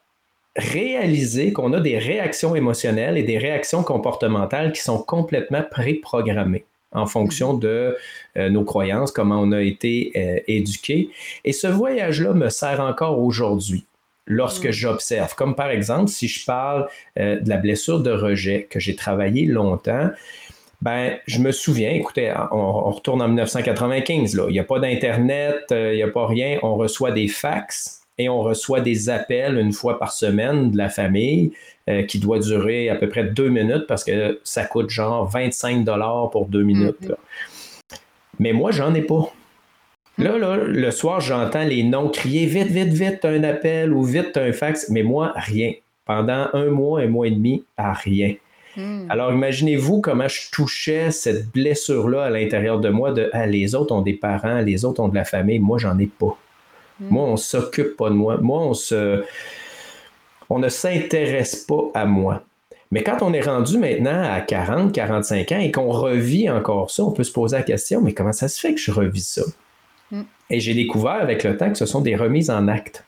réaliser 0.55 1.53
qu'on 1.53 1.73
a 1.73 1.79
des 1.79 1.97
réactions 1.97 2.55
émotionnelles 2.55 3.17
et 3.17 3.23
des 3.23 3.37
réactions 3.37 3.83
comportementales 3.83 4.71
qui 4.71 4.81
sont 4.81 4.99
complètement 4.99 5.63
préprogrammées 5.69 6.65
en 6.91 7.05
fonction 7.05 7.53
de 7.53 7.95
euh, 8.37 8.49
nos 8.49 8.63
croyances, 8.63 9.11
comment 9.11 9.39
on 9.39 9.51
a 9.51 9.61
été 9.61 10.11
euh, 10.15 10.39
éduqué. 10.47 11.09
Et 11.45 11.53
ce 11.53 11.67
voyage-là 11.67 12.33
me 12.33 12.49
sert 12.49 12.79
encore 12.79 13.19
aujourd'hui 13.19 13.85
lorsque 14.29 14.67
mm. 14.67 14.71
j'observe. 14.71 15.35
Comme 15.35 15.55
par 15.55 15.69
exemple, 15.69 16.07
si 16.07 16.27
je 16.29 16.45
parle 16.45 16.87
euh, 17.19 17.39
de 17.39 17.49
la 17.49 17.57
blessure 17.57 17.99
de 17.99 18.11
rejet 18.11 18.67
que 18.69 18.79
j'ai 18.79 18.95
travaillé 18.95 19.45
longtemps, 19.45 20.09
ben, 20.81 21.17
je 21.27 21.39
me 21.39 21.51
souviens, 21.51 21.89
écoutez, 21.89 22.33
on, 22.51 22.91
retourne 22.91 23.21
en 23.21 23.27
1995, 23.27 24.35
là. 24.35 24.45
il 24.47 24.53
n'y 24.53 24.59
a 24.59 24.63
pas 24.63 24.79
d'Internet, 24.79 25.65
euh, 25.71 25.93
il 25.93 25.97
n'y 25.97 26.03
a 26.03 26.07
pas 26.07 26.25
rien, 26.25 26.57
on 26.63 26.75
reçoit 26.75 27.11
des 27.11 27.27
fax 27.27 27.98
et 28.19 28.29
on 28.29 28.41
reçoit 28.41 28.81
des 28.81 29.09
appels 29.09 29.57
une 29.57 29.71
fois 29.71 29.97
par 29.97 30.11
semaine 30.11 30.71
de 30.71 30.77
la 30.77 30.89
famille 30.89 31.53
euh, 31.89 32.03
qui 32.03 32.19
doit 32.19 32.37
durer 32.39 32.89
à 32.89 32.95
peu 32.95 33.07
près 33.07 33.23
deux 33.23 33.49
minutes 33.49 33.87
parce 33.87 34.03
que 34.03 34.39
ça 34.43 34.65
coûte 34.65 34.89
genre 34.89 35.27
25 35.27 35.85
dollars 35.85 36.29
pour 36.29 36.45
deux 36.45 36.63
minutes. 36.63 37.01
Mm-hmm. 37.01 37.95
Mais 38.39 38.53
moi, 38.53 38.71
j'en 38.71 38.93
ai 38.93 39.01
pas. 39.01 39.33
Là, 40.17 40.37
là, 40.37 40.57
le 40.57 40.91
soir, 40.91 41.21
j'entends 41.21 41.63
les 41.63 41.81
noms 41.83 42.09
crier 42.09 42.45
vite, 42.45 42.67
vite, 42.67 42.89
vite, 42.89 43.23
un 43.23 43.41
appel 43.43 43.93
ou 43.93 44.03
vite, 44.03 44.35
un 44.35 44.51
fax, 44.51 44.89
mais 44.89 45.01
moi, 45.01 45.31
rien. 45.35 45.71
Pendant 46.05 46.47
un 46.53 46.65
mois, 46.65 47.01
un 47.01 47.07
mois 47.07 47.27
et 47.27 47.31
demi, 47.31 47.63
à 47.77 47.93
rien. 47.93 48.35
Hmm. 48.75 49.05
Alors, 49.09 49.31
imaginez-vous 49.31 50.01
comment 50.01 50.27
je 50.27 50.51
touchais 50.51 51.11
cette 51.11 51.49
blessure-là 51.51 52.25
à 52.25 52.29
l'intérieur 52.29 52.79
de 52.79 52.89
moi 52.89 53.13
de 53.13 53.29
ah, 53.31 53.45
les 53.45 53.75
autres 53.75 53.95
ont 53.95 54.01
des 54.01 54.13
parents, 54.13 54.59
les 54.59 54.83
autres 54.83 55.01
ont 55.01 55.07
de 55.07 55.15
la 55.15 55.25
famille, 55.25 55.59
moi, 55.59 55.77
j'en 55.77 55.97
ai 55.97 56.07
pas. 56.07 56.37
Hmm. 56.99 57.07
Moi, 57.09 57.23
on 57.23 57.37
s'occupe 57.37 57.95
pas 57.97 58.09
de 58.09 58.15
moi. 58.15 58.37
Moi, 58.37 58.59
on 58.59 58.73
se. 58.73 59.23
On 60.49 60.59
ne 60.59 60.69
s'intéresse 60.69 61.55
pas 61.57 61.91
à 61.93 62.05
moi. 62.05 62.43
Mais 62.91 63.03
quand 63.03 63.21
on 63.21 63.33
est 63.33 63.41
rendu 63.41 63.77
maintenant 63.77 64.23
à 64.23 64.41
40, 64.41 64.91
45 64.91 65.51
ans 65.51 65.59
et 65.59 65.71
qu'on 65.71 65.91
revit 65.91 66.49
encore 66.49 66.89
ça, 66.89 67.03
on 67.03 67.11
peut 67.11 67.23
se 67.23 67.31
poser 67.31 67.57
la 67.57 67.63
question, 67.63 68.01
mais 68.01 68.13
comment 68.13 68.31
ça 68.31 68.47
se 68.47 68.59
fait 68.59 68.73
que 68.73 68.81
je 68.81 68.91
revis 68.91 69.21
ça? 69.21 69.43
Et 70.49 70.59
j'ai 70.59 70.73
découvert 70.73 71.21
avec 71.21 71.43
le 71.43 71.55
temps 71.55 71.69
que 71.69 71.77
ce 71.77 71.85
sont 71.85 72.01
des 72.01 72.15
remises 72.15 72.49
en 72.49 72.67
acte. 72.67 73.05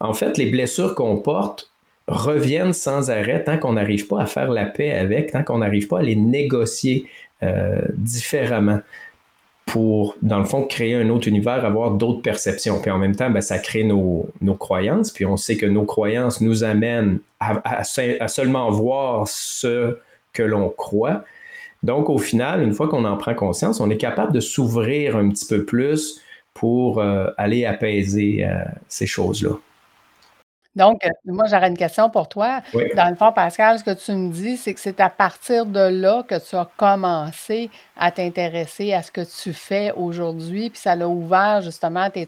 En 0.00 0.14
fait, 0.14 0.38
les 0.38 0.46
blessures 0.46 0.94
qu'on 0.94 1.18
porte 1.18 1.70
reviennent 2.06 2.72
sans 2.72 3.10
arrêt 3.10 3.44
tant 3.44 3.58
qu'on 3.58 3.74
n'arrive 3.74 4.06
pas 4.06 4.22
à 4.22 4.26
faire 4.26 4.50
la 4.50 4.64
paix 4.64 4.92
avec, 4.92 5.32
tant 5.32 5.42
qu'on 5.42 5.58
n'arrive 5.58 5.88
pas 5.88 5.98
à 5.98 6.02
les 6.02 6.16
négocier 6.16 7.06
euh, 7.42 7.82
différemment 7.92 8.80
pour, 9.66 10.16
dans 10.22 10.38
le 10.38 10.44
fond, 10.44 10.64
créer 10.64 10.94
un 10.94 11.08
autre 11.08 11.26
univers, 11.26 11.64
avoir 11.64 11.92
d'autres 11.92 12.22
perceptions. 12.22 12.80
Puis 12.80 12.90
en 12.90 12.98
même 12.98 13.16
temps, 13.16 13.30
ben, 13.30 13.40
ça 13.40 13.58
crée 13.58 13.84
nos, 13.84 14.28
croyances, 14.58 15.10
puis 15.10 15.24
on 15.24 15.36
sait 15.36 15.56
que 15.56 15.66
nos 15.66 15.84
croyances 15.84 16.40
nous 16.40 16.64
amènent 16.64 17.18
à, 17.40 17.84
seulement 18.28 18.70
voir 18.70 19.26
ce 19.26 19.98
que 20.32 20.42
l'on 20.42 20.68
croit. 20.68 21.24
Donc, 21.82 22.08
au 22.08 22.18
final, 22.18 22.62
une 22.62 22.72
fois 22.72 22.88
qu'on 22.88 23.04
en 23.04 23.16
prend 23.16 23.34
conscience, 23.34 23.80
on 23.80 23.90
est 23.90 23.96
capable 23.96 24.32
de 24.32 24.40
s'ouvrir 24.40 25.16
un 25.16 25.28
petit 25.28 25.46
peu 25.46 25.64
plus 25.64 26.20
pour 26.54 27.00
euh, 27.00 27.26
aller 27.36 27.66
apaiser 27.66 28.44
euh, 28.44 28.64
ces 28.88 29.06
choses-là. 29.06 29.58
Donc, 30.76 31.04
euh, 31.04 31.10
moi, 31.24 31.44
j'aurais 31.48 31.68
une 31.68 31.76
question 31.76 32.10
pour 32.10 32.28
toi. 32.28 32.60
Dans 32.96 33.08
le 33.08 33.16
fond, 33.16 33.32
Pascal, 33.32 33.78
ce 33.78 33.84
que 33.84 33.92
tu 33.92 34.12
me 34.12 34.32
dis, 34.32 34.56
c'est 34.56 34.74
que 34.74 34.80
c'est 34.80 35.00
à 35.00 35.08
partir 35.08 35.66
de 35.66 35.80
là 35.80 36.24
que 36.28 36.34
tu 36.36 36.56
as 36.56 36.68
commencé 36.76 37.70
à 37.96 38.10
t'intéresser 38.10 38.92
à 38.92 39.02
ce 39.02 39.12
que 39.12 39.20
tu 39.20 39.52
fais 39.52 39.92
aujourd'hui, 39.96 40.70
puis 40.70 40.80
ça 40.80 40.96
l'a 40.96 41.08
ouvert 41.08 41.60
justement 41.62 42.10
tes, 42.10 42.26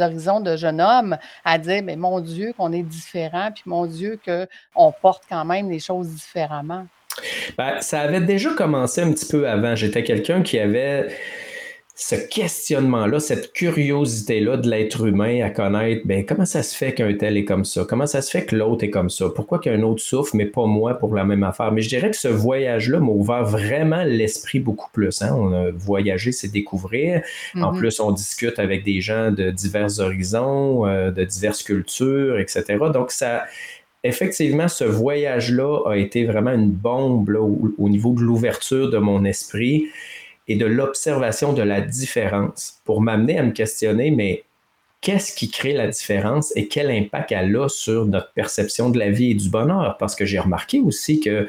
horizons 0.00 0.40
de 0.40 0.56
jeune 0.56 0.80
homme 0.80 1.16
à 1.44 1.58
dire, 1.58 1.82
mais 1.84 1.96
mon 1.96 2.20
Dieu, 2.20 2.52
qu'on 2.56 2.72
est 2.72 2.82
différent, 2.82 3.50
puis 3.54 3.62
mon 3.66 3.86
Dieu, 3.86 4.18
qu'on 4.26 4.92
porte 5.00 5.24
quand 5.28 5.44
même 5.44 5.70
les 5.70 5.80
choses 5.80 6.08
différemment. 6.08 6.86
Ben, 7.56 7.80
ça 7.80 8.00
avait 8.00 8.20
déjà 8.20 8.50
commencé 8.50 9.00
un 9.00 9.12
petit 9.12 9.26
peu 9.26 9.48
avant. 9.48 9.74
J'étais 9.74 10.02
quelqu'un 10.02 10.42
qui 10.42 10.58
avait 10.58 11.08
ce 11.98 12.14
questionnement-là, 12.14 13.20
cette 13.20 13.54
curiosité-là 13.54 14.58
de 14.58 14.68
l'être 14.68 15.06
humain 15.06 15.40
à 15.42 15.48
connaître, 15.48 16.02
ben, 16.04 16.26
comment 16.26 16.44
ça 16.44 16.62
se 16.62 16.76
fait 16.76 16.92
qu'un 16.92 17.14
tel 17.14 17.38
est 17.38 17.46
comme 17.46 17.64
ça? 17.64 17.86
Comment 17.88 18.06
ça 18.06 18.20
se 18.20 18.30
fait 18.30 18.44
que 18.44 18.54
l'autre 18.54 18.84
est 18.84 18.90
comme 18.90 19.08
ça? 19.08 19.30
Pourquoi 19.34 19.60
qu'un 19.60 19.82
autre 19.82 20.02
souffre, 20.02 20.36
mais 20.36 20.44
pas 20.44 20.66
moi 20.66 20.92
pour 20.98 21.14
la 21.14 21.24
même 21.24 21.42
affaire? 21.42 21.72
Mais 21.72 21.80
je 21.80 21.88
dirais 21.88 22.10
que 22.10 22.16
ce 22.18 22.28
voyage-là 22.28 23.00
m'a 23.00 23.10
ouvert 23.10 23.44
vraiment 23.44 24.04
l'esprit 24.04 24.60
beaucoup 24.60 24.90
plus. 24.92 25.22
Hein? 25.22 25.34
On 25.34 25.54
a 25.54 25.70
voyagé, 25.70 26.32
c'est 26.32 26.52
découvrir. 26.52 27.22
En 27.54 27.72
mm-hmm. 27.72 27.78
plus, 27.78 27.98
on 27.98 28.12
discute 28.12 28.58
avec 28.58 28.84
des 28.84 29.00
gens 29.00 29.30
de 29.30 29.50
divers 29.50 29.98
horizons, 29.98 30.86
euh, 30.86 31.10
de 31.10 31.24
diverses 31.24 31.62
cultures, 31.62 32.38
etc. 32.38 32.76
Donc, 32.92 33.10
ça, 33.10 33.44
effectivement, 34.04 34.68
ce 34.68 34.84
voyage-là 34.84 35.80
a 35.86 35.96
été 35.96 36.26
vraiment 36.26 36.52
une 36.52 36.72
bombe 36.72 37.30
au, 37.78 37.88
niveau 37.88 38.12
de 38.12 38.20
l'ouverture 38.20 38.90
de 38.90 38.98
mon 38.98 39.24
esprit 39.24 39.86
et 40.48 40.56
de 40.56 40.66
l'observation 40.66 41.52
de 41.52 41.62
la 41.62 41.80
différence 41.80 42.80
pour 42.84 43.00
m'amener 43.00 43.38
à 43.38 43.42
me 43.42 43.50
questionner, 43.50 44.10
mais 44.10 44.44
qu'est-ce 45.00 45.34
qui 45.34 45.50
crée 45.50 45.72
la 45.72 45.88
différence 45.88 46.52
et 46.56 46.68
quel 46.68 46.90
impact 46.90 47.32
elle 47.32 47.56
a 47.56 47.68
sur 47.68 48.06
notre 48.06 48.32
perception 48.32 48.90
de 48.90 48.98
la 48.98 49.10
vie 49.10 49.32
et 49.32 49.34
du 49.34 49.48
bonheur? 49.48 49.96
Parce 49.98 50.14
que 50.14 50.24
j'ai 50.24 50.38
remarqué 50.38 50.80
aussi 50.80 51.20
que 51.20 51.48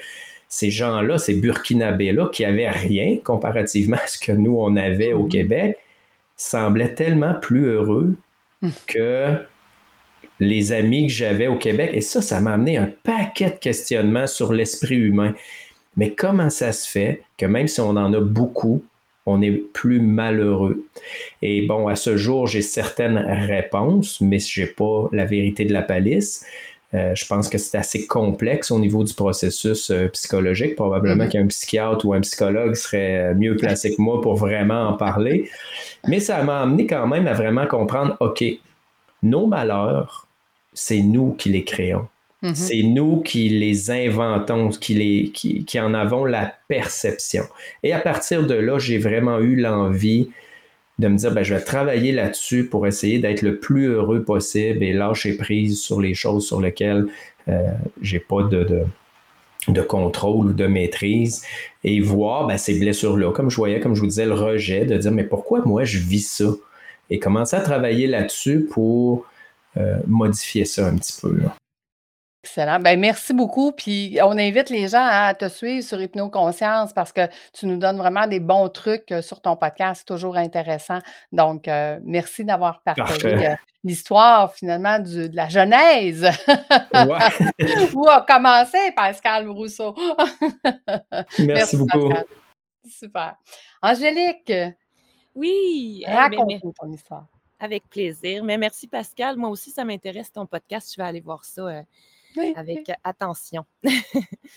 ces 0.50 0.72
gens-là, 0.72 1.18
ces 1.18 1.36
Burkinabés-là, 1.36 2.30
qui 2.30 2.46
avaient 2.46 2.70
rien 2.70 3.18
comparativement 3.24 3.98
à 4.04 4.08
ce 4.08 4.18
que 4.18 4.32
nous, 4.32 4.58
on 4.58 4.76
avait 4.76 5.14
au 5.14 5.26
mm-hmm. 5.26 5.32
Québec, 5.32 5.78
semblaient 6.36 6.94
tellement 6.94 7.34
plus 7.34 7.66
heureux 7.66 8.16
mm. 8.62 8.70
que 8.86 9.38
les 10.40 10.72
amis 10.72 11.08
que 11.08 11.14
j'avais 11.14 11.48
au 11.48 11.58
Québec. 11.58 11.92
Et 11.94 12.02
ça, 12.02 12.22
ça 12.22 12.40
m'a 12.42 12.54
amené 12.54 12.78
un 12.78 12.90
paquet 13.04 13.50
de 13.50 13.56
questionnements 13.56 14.28
sur 14.28 14.54
l'esprit 14.54 14.96
humain. 14.96 15.34
Mais 15.98 16.14
comment 16.14 16.50
ça 16.50 16.72
se 16.72 16.88
fait 16.90 17.24
que 17.38 17.46
même 17.46 17.68
si 17.68 17.82
on 17.82 17.90
en 17.90 18.14
a 18.14 18.20
beaucoup, 18.20 18.84
on 19.26 19.42
est 19.42 19.52
plus 19.52 20.00
malheureux? 20.00 20.86
Et 21.42 21.66
bon, 21.66 21.88
à 21.88 21.96
ce 21.96 22.16
jour, 22.16 22.48
j'ai 22.48 22.62
certaines 22.62 23.18
réponses, 23.18 24.22
mais 24.22 24.40
je 24.40 24.62
n'ai 24.62 24.68
pas 24.68 25.10
la 25.12 25.26
vérité 25.26 25.66
de 25.66 25.74
la 25.74 25.82
palisse. 25.82 26.46
Euh, 26.94 27.14
je 27.16 27.26
pense 27.26 27.50
que 27.50 27.58
c'est 27.58 27.78
assez 27.78 28.08
complexe 28.08 28.72
au 28.72 28.80
niveau 28.80 29.04
du 29.04 29.14
processus 29.14 29.92
euh, 29.92 30.08
psychologique. 30.10 30.76
Probablement 30.76 31.26
mm-hmm. 31.26 31.30
qu'un 31.30 31.48
psychiatre 31.48 32.06
ou 32.06 32.14
un 32.14 32.22
psychologue 32.22 32.76
serait 32.76 33.36
mieux 33.36 33.58
placé 33.58 33.94
que 33.94 34.02
moi 34.02 34.22
pour 34.22 34.36
vraiment 34.36 34.90
en 34.90 34.94
parler. 34.94 35.50
Mais 36.08 36.22
ça 36.22 36.42
m'a 36.44 36.62
amené 36.62 36.88
quand 36.88 37.06
même 37.08 37.28
à 37.28 37.34
vraiment 37.34 37.68
comprendre, 37.68 38.16
OK, 38.22 38.44
nos 39.24 39.48
malheurs, 39.48 40.28
c'est 40.74 41.02
nous 41.02 41.34
qui 41.34 41.50
les 41.50 41.66
créons. 41.66 42.08
Mm-hmm. 42.44 42.56
C'est 42.56 42.84
nous 42.84 43.22
qui 43.22 43.50
les 43.50 43.90
inventons, 43.90 44.70
qui, 44.70 45.64
en 45.80 45.94
avons 45.94 46.26
la 46.26 46.54
perception. 46.68 47.44
Et 47.84 47.94
à 47.94 48.00
partir 48.00 48.46
de 48.46 48.54
là, 48.54 48.78
j'ai 48.78 49.00
vraiment 49.00 49.40
eu 49.40 49.56
l'envie 49.56 50.30
de 51.00 51.08
me 51.08 51.18
dire, 51.18 51.32
ben, 51.32 51.44
je 51.44 51.54
vais 51.54 51.62
travailler 51.62 52.12
là-dessus 52.12 52.66
pour 52.66 52.88
essayer 52.88 53.20
d'être 53.20 53.42
le 53.42 53.58
plus 53.58 53.88
heureux 53.88 54.24
possible 54.24 54.84
et 54.84 54.94
lâcher 54.94 55.38
prise 55.38 55.80
sur 55.80 56.02
les 56.02 56.14
choses 56.14 56.46
sur 56.46 56.60
lesquelles 56.60 57.08
euh, 57.48 57.72
j'ai 58.02 58.20
pas 58.20 58.44
de, 58.44 58.86
de 59.68 59.82
contrôle 59.82 60.48
ou 60.48 60.54
de 60.54 60.68
maîtrise 60.68 61.44
et 61.84 62.00
voir 62.00 62.48
ben, 62.48 62.58
ces 62.58 62.80
blessures-là, 62.80 63.32
comme 63.32 63.50
je 63.50 63.56
voyais, 63.56 63.80
comme 63.80 63.96
je 63.96 64.02
vous 64.02 64.08
disais, 64.08 64.26
le 64.26 64.34
rejet, 64.34 64.86
de 64.86 64.98
dire 64.98 65.12
mais 65.12 65.24
pourquoi 65.24 65.62
moi 65.66 65.84
je 65.84 66.00
vis 66.00 66.28
ça? 66.28 66.52
Et 67.10 67.20
commencer 67.20 67.56
à 67.56 67.62
travailler 67.62 68.08
là-dessus 68.08 68.68
pour 68.70 69.26
euh, 69.78 69.98
modifier 70.08 70.66
ça 70.66 70.88
un 70.88 70.98
petit 70.98 71.20
peu. 71.22 71.38
Excellent. 72.58 72.80
Ben, 72.80 73.00
merci 73.00 73.34
beaucoup. 73.34 73.72
Puis 73.72 74.18
on 74.24 74.32
invite 74.32 74.72
les 74.72 74.88
gens 74.88 75.06
à 75.08 75.36
te 75.36 75.48
suivre 75.48 75.84
sur 75.84 76.02
Hypnoconscience 76.02 76.92
parce 76.92 77.14
que 77.14 77.22
tu 77.54 77.68
nous 77.68 77.78
donnes 77.78 77.98
vraiment 77.98 78.26
des 78.26 78.40
bons 78.40 78.68
trucs 78.70 79.12
euh, 79.12 79.22
sur 79.22 79.42
ton 79.42 79.56
podcast. 79.56 80.00
C'est 80.00 80.12
toujours 80.12 80.38
intéressant. 80.38 80.98
Donc, 81.32 81.68
euh, 81.68 82.00
merci 82.04 82.44
d'avoir 82.46 82.82
partagé 82.82 83.48
euh, 83.50 83.56
l'histoire 83.84 84.56
finalement 84.56 84.98
de 84.98 85.30
la 85.34 85.48
genèse. 85.50 86.28
Où 87.94 88.08
a 88.10 88.26
commencé 88.28 88.92
Pascal 88.96 89.48
Rousseau. 89.50 89.94
merci, 91.40 91.78
beaucoup. 91.78 92.12
Super. 92.90 93.36
Angélique. 93.84 94.52
Oui. 95.36 96.04
Eh, 96.08 96.12
raconte 96.12 96.60
ton 96.76 96.92
histoire. 96.92 97.28
Avec 97.60 97.88
plaisir. 97.88 98.44
Mais 98.44 98.58
merci 98.58 98.88
Pascal. 98.88 99.38
Moi 99.38 99.52
aussi, 99.52 99.70
ça 99.70 99.86
m'intéresse 99.86 100.32
ton 100.32 100.48
podcast. 100.48 100.92
Je 100.96 101.00
vais 101.00 101.08
aller 101.08 101.22
voir 101.22 101.44
ça 101.44 101.84
avec 102.56 102.92
attention. 103.04 103.66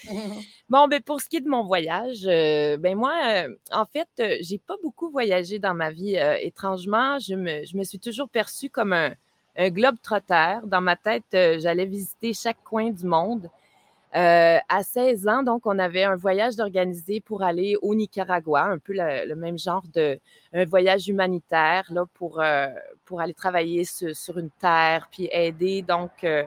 bon, 0.68 0.88
ben, 0.88 1.00
pour 1.02 1.20
ce 1.20 1.28
qui 1.28 1.36
est 1.36 1.40
de 1.40 1.48
mon 1.48 1.64
voyage, 1.64 2.26
euh, 2.26 2.76
ben 2.76 2.96
moi, 2.96 3.14
euh, 3.24 3.54
en 3.72 3.84
fait, 3.84 4.08
euh, 4.20 4.36
j'ai 4.40 4.58
pas 4.58 4.76
beaucoup 4.82 5.10
voyagé 5.10 5.58
dans 5.58 5.74
ma 5.74 5.90
vie. 5.90 6.16
étrangement, 6.40 7.18
je 7.18 7.34
me, 7.34 7.64
je 7.64 7.76
me, 7.76 7.84
suis 7.84 7.98
toujours 7.98 8.28
perçue 8.28 8.70
comme 8.70 8.92
un, 8.92 9.12
un 9.56 9.70
globe 9.70 9.96
trotteur. 10.02 10.66
Dans 10.66 10.80
ma 10.80 10.96
tête, 10.96 11.24
j'allais 11.32 11.86
visiter 11.86 12.32
chaque 12.34 12.62
coin 12.64 12.90
du 12.90 13.06
monde. 13.06 13.48
à 14.12 14.82
16 14.82 15.28
ans, 15.28 15.42
donc, 15.42 15.66
on 15.66 15.78
avait 15.78 16.04
un 16.04 16.16
voyage 16.16 16.56
d'organiser 16.56 17.20
pour 17.20 17.42
aller 17.42 17.76
au 17.80 17.94
Nicaragua, 17.94 18.64
un 18.64 18.78
peu 18.78 18.92
le, 18.96 19.34
même 19.34 19.58
genre 19.58 19.84
de 19.94 20.18
un 20.52 20.64
voyage 20.64 21.08
humanitaire 21.08 21.84
là, 21.90 22.04
pour, 22.14 22.42
pour 23.04 23.20
aller 23.20 23.34
travailler 23.34 23.84
sur, 23.84 24.14
sur, 24.16 24.38
une 24.38 24.50
terre, 24.50 25.08
puis 25.10 25.28
aider 25.32 25.82
donc 25.82 26.10
euh, 26.22 26.44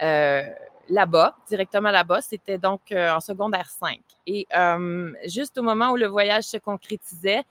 là-bas, 0.00 1.36
directement 1.48 1.90
là-bas. 1.90 2.20
C'était 2.20 2.58
donc 2.58 2.80
euh, 2.92 3.14
en 3.14 3.20
secondaire 3.20 3.68
5. 3.68 4.00
Et 4.26 4.46
euh, 4.56 5.12
juste 5.26 5.58
au 5.58 5.62
moment 5.62 5.90
où 5.92 5.96
le 5.96 6.06
voyage 6.06 6.44
se 6.44 6.56
concrétisait, 6.56 7.42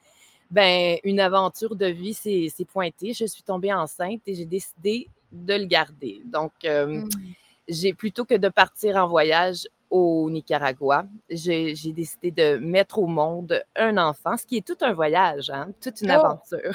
ben, 0.52 0.98
une 1.04 1.20
aventure 1.20 1.76
de 1.76 1.88
vie 1.88 2.14
s'est 2.14 2.66
pointée. 2.72 3.14
Je 3.14 3.26
suis 3.26 3.44
tombée 3.44 3.74
enceinte 3.74 4.22
et 4.28 4.36
j'ai 4.36 4.46
décidé 4.46 5.10
de 5.32 5.54
le 5.56 5.66
garder. 5.66 6.22
Donc, 6.26 6.54
mmh. 6.64 7.10
j'ai 7.68 7.94
plutôt 7.94 8.26
que 8.26 8.36
de 8.36 8.48
partir 8.50 8.96
en 8.98 9.08
voyage 9.08 9.68
au 9.96 10.30
Nicaragua, 10.30 11.06
j'ai 11.30 11.74
décidé 11.94 12.30
de 12.30 12.58
mettre 12.58 13.00
au 13.00 13.08
monde 13.08 13.64
un 13.78 13.98
enfant, 13.98 14.36
ce 14.36 14.46
qui 14.46 14.58
est 14.58 14.68
tout 14.68 14.76
un 14.82 14.92
voyage, 14.92 15.50
hein, 15.50 15.70
toute 15.82 16.02
une 16.02 16.12
oh! 16.12 16.16
aventure. 16.16 16.74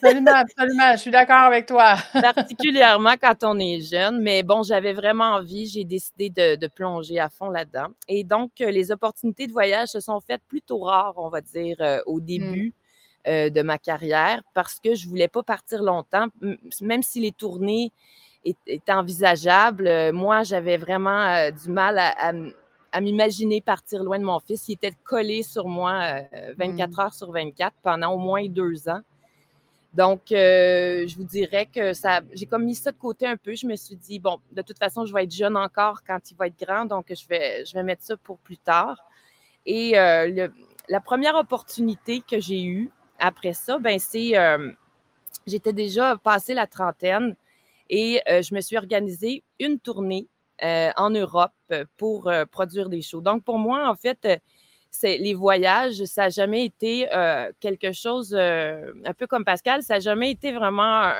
Absolument, 0.00 0.34
absolument, 0.34 0.92
je 0.92 0.96
suis 0.98 1.10
d'accord 1.10 1.42
avec 1.42 1.66
toi. 1.66 1.96
Particulièrement 2.12 3.14
quand 3.20 3.42
on 3.42 3.58
est 3.58 3.80
jeune, 3.80 4.22
mais 4.22 4.44
bon, 4.44 4.62
j'avais 4.62 4.92
vraiment 4.92 5.34
envie, 5.34 5.66
j'ai 5.66 5.82
décidé 5.84 6.30
de, 6.30 6.66
plonger 6.68 7.18
à 7.18 7.28
fond 7.28 7.50
là-dedans. 7.50 7.88
Et 8.06 8.22
donc, 8.22 8.52
euh, 8.60 8.70
les 8.70 8.92
opportunités 8.92 9.48
de 9.48 9.52
voyage 9.52 9.88
se 9.88 9.98
sont 10.00 10.20
faites 10.20 10.42
plutôt 10.46 10.78
rares, 10.78 11.14
on 11.16 11.28
va 11.28 11.40
dire, 11.40 11.76
euh, 11.80 12.00
au 12.06 12.20
mmh. 12.20 12.24
début. 12.24 12.74
Euh, 13.28 13.50
de 13.50 13.60
ma 13.60 13.76
carrière 13.76 14.40
parce 14.54 14.80
que 14.80 14.94
je 14.94 15.06
voulais 15.06 15.28
pas 15.28 15.42
partir 15.42 15.82
longtemps, 15.82 16.28
même 16.80 17.02
si 17.02 17.20
les 17.20 17.32
tournées 17.32 17.92
étaient 18.44 18.92
envisageables. 18.92 20.12
Moi, 20.12 20.42
j'avais 20.42 20.76
vraiment 20.76 21.50
du 21.50 21.70
mal 21.70 21.98
à, 21.98 22.32
à 22.92 23.00
m'imaginer 23.00 23.60
partir 23.60 24.02
loin 24.02 24.18
de 24.18 24.24
mon 24.24 24.40
fils. 24.40 24.68
Il 24.68 24.72
était 24.72 24.92
collé 25.04 25.42
sur 25.42 25.68
moi 25.68 26.22
24 26.56 26.90
mmh. 26.90 27.00
heures 27.00 27.14
sur 27.14 27.30
24 27.30 27.74
pendant 27.82 28.12
au 28.12 28.18
moins 28.18 28.46
deux 28.48 28.88
ans. 28.88 29.00
Donc, 29.92 30.30
euh, 30.30 31.06
je 31.06 31.16
vous 31.16 31.24
dirais 31.24 31.66
que 31.66 31.92
ça, 31.94 32.20
j'ai 32.32 32.46
comme 32.46 32.64
mis 32.64 32.76
ça 32.76 32.92
de 32.92 32.96
côté 32.96 33.26
un 33.26 33.36
peu. 33.36 33.54
Je 33.56 33.66
me 33.66 33.74
suis 33.74 33.96
dit, 33.96 34.20
bon, 34.20 34.38
de 34.52 34.62
toute 34.62 34.78
façon, 34.78 35.04
je 35.04 35.12
vais 35.12 35.24
être 35.24 35.34
jeune 35.34 35.56
encore 35.56 36.02
quand 36.06 36.18
il 36.30 36.36
va 36.36 36.46
être 36.46 36.58
grand, 36.58 36.84
donc 36.84 37.06
je 37.08 37.26
vais, 37.26 37.64
je 37.64 37.74
vais 37.74 37.82
mettre 37.82 38.04
ça 38.04 38.16
pour 38.16 38.38
plus 38.38 38.58
tard. 38.58 38.96
Et 39.66 39.98
euh, 39.98 40.48
la 40.88 41.00
première 41.00 41.34
opportunité 41.34 42.20
que 42.20 42.38
j'ai 42.38 42.62
eue 42.62 42.90
après 43.18 43.52
ça, 43.52 43.78
ben 43.78 43.98
c'est, 43.98 44.38
euh, 44.38 44.70
j'étais 45.46 45.72
déjà 45.72 46.16
passé 46.16 46.54
la 46.54 46.66
trentaine 46.66 47.34
et 47.90 48.22
je 48.26 48.54
me 48.54 48.60
suis 48.60 48.78
organisée 48.78 49.44
une 49.58 49.78
tournée 49.78 50.28
en 50.62 51.10
Europe 51.10 51.52
pour 51.96 52.30
produire 52.50 52.88
des 52.88 53.02
shows. 53.02 53.20
Donc, 53.20 53.44
pour 53.44 53.58
moi, 53.58 53.90
en 53.90 53.94
fait, 53.94 54.40
c'est 54.90 55.18
les 55.18 55.34
voyages, 55.34 56.04
ça 56.04 56.22
n'a 56.22 56.28
jamais 56.30 56.64
été 56.64 57.08
euh, 57.14 57.50
quelque 57.60 57.92
chose, 57.92 58.34
euh, 58.36 58.92
un 59.04 59.14
peu 59.14 59.26
comme 59.26 59.44
Pascal, 59.44 59.82
ça 59.82 59.94
n'a 59.94 60.00
jamais 60.00 60.32
été 60.32 60.52
vraiment, 60.52 61.12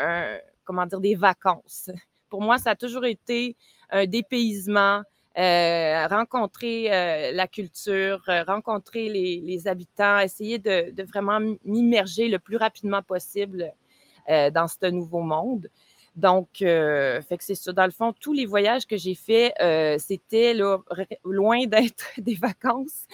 comment 0.65 0.87
dire, 0.87 1.01
des 1.01 1.15
vacances. 1.15 1.91
Pour 2.29 2.43
moi, 2.43 2.59
ça 2.59 2.71
a 2.71 2.77
toujours 2.77 3.05
été 3.05 3.57
un 3.91 4.07
dépaysement, 4.07 5.03
euh, 5.39 6.07
rencontrer 6.09 7.33
la 7.33 7.49
culture, 7.49 8.23
rencontrer 8.47 9.09
les, 9.09 9.67
habitants, 9.67 10.21
essayer 10.21 10.59
de 10.59 11.03
vraiment 11.05 11.41
m'immerger 11.65 12.29
le 12.29 12.39
plus 12.39 12.57
rapidement 12.57 13.03
possible 13.03 13.73
dans 14.29 14.69
ce 14.69 14.91
nouveau 14.91 15.23
monde. 15.23 15.69
Donc, 16.17 16.61
euh, 16.63 17.23
fait 17.23 17.39
que 17.39 17.45
c'est 17.45 17.55
ça. 17.55 17.73
Dans 17.73 17.85
le 17.85 17.93
fond, 17.93 18.13
tous 18.13 18.33
les 18.33 18.45
voyages 18.45 18.87
que 18.87 18.97
j'ai 18.97 19.15
faits, 19.15 19.55
euh, 19.61 19.97
c'était 19.99 20.55
loin 21.25 21.67
d'être 21.67 22.05
des 22.19 22.35
vacances. 22.35 23.05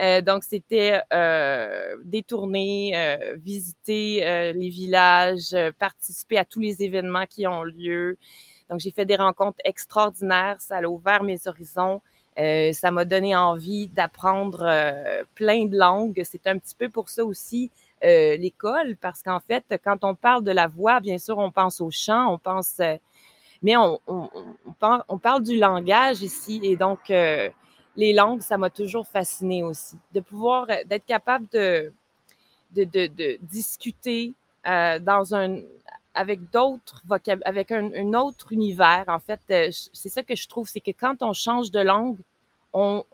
Euh, 0.00 0.22
donc, 0.22 0.42
c'était 0.42 1.00
détourner, 2.04 3.18
visiter 3.36 4.52
les 4.54 4.68
villages, 4.68 5.54
participer 5.78 6.38
à 6.38 6.44
tous 6.44 6.60
les 6.60 6.82
événements 6.82 7.26
qui 7.26 7.46
ont 7.46 7.62
lieu. 7.62 8.16
Donc, 8.70 8.80
j'ai 8.80 8.90
fait 8.90 9.04
des 9.04 9.16
rencontres 9.16 9.58
extraordinaires. 9.64 10.56
Ça 10.60 10.78
a 10.78 10.82
ouvert 10.84 11.22
mes 11.22 11.46
horizons. 11.46 12.00
ça 12.36 12.90
m'a 12.90 13.04
donné 13.04 13.36
envie 13.36 13.88
d'apprendre 13.88 14.58
plein 15.34 15.66
de 15.66 15.76
langues. 15.76 16.22
C'est 16.24 16.46
un 16.46 16.58
petit 16.58 16.74
peu 16.74 16.88
pour 16.88 17.10
ça 17.10 17.24
aussi 17.24 17.70
euh, 18.04 18.36
l'école, 18.36 18.96
parce 18.96 19.22
qu'en 19.22 19.40
fait, 19.40 19.64
quand 19.82 20.04
on 20.04 20.14
parle 20.14 20.44
de 20.44 20.50
la 20.50 20.66
voix, 20.66 21.00
bien 21.00 21.16
sûr, 21.16 21.38
on 21.38 21.50
pense 21.50 21.80
au 21.80 21.90
chant, 21.90 22.30
on 22.30 22.38
pense, 22.38 22.74
euh, 22.80 22.96
mais 23.62 23.74
on, 23.76 23.98
parle, 24.78 25.42
du 25.42 25.56
langage 25.56 26.20
ici, 26.20 26.60
et 26.62 26.76
donc 26.76 27.10
euh, 27.10 27.48
les 27.96 28.12
langues, 28.12 28.42
ça 28.42 28.58
m'a 28.58 28.68
toujours 28.68 29.06
fasciné 29.08 29.62
aussi, 29.64 29.96
de 30.12 30.20
pouvoir, 30.20 30.66
d'être 30.84 31.06
capable 31.06 31.46
de, 31.52 31.90
de, 32.72 33.38
discuter 33.40 34.34
dans 34.64 35.34
un, 35.34 35.60
avec 36.12 36.50
d'autres 36.50 37.02
avec 37.46 37.72
un, 37.72 38.12
autre 38.12 38.52
univers. 38.52 39.04
En 39.08 39.20
fait, 39.20 39.40
c'est 39.94 40.08
ça 40.10 40.22
que 40.22 40.36
je 40.36 40.46
trouve, 40.46 40.68
c'est 40.68 40.80
que 40.80 40.90
quand 40.90 41.22
on 41.22 41.32
change 41.32 41.70
de 41.70 41.80
langue, 41.80 42.18
on, 42.74 43.04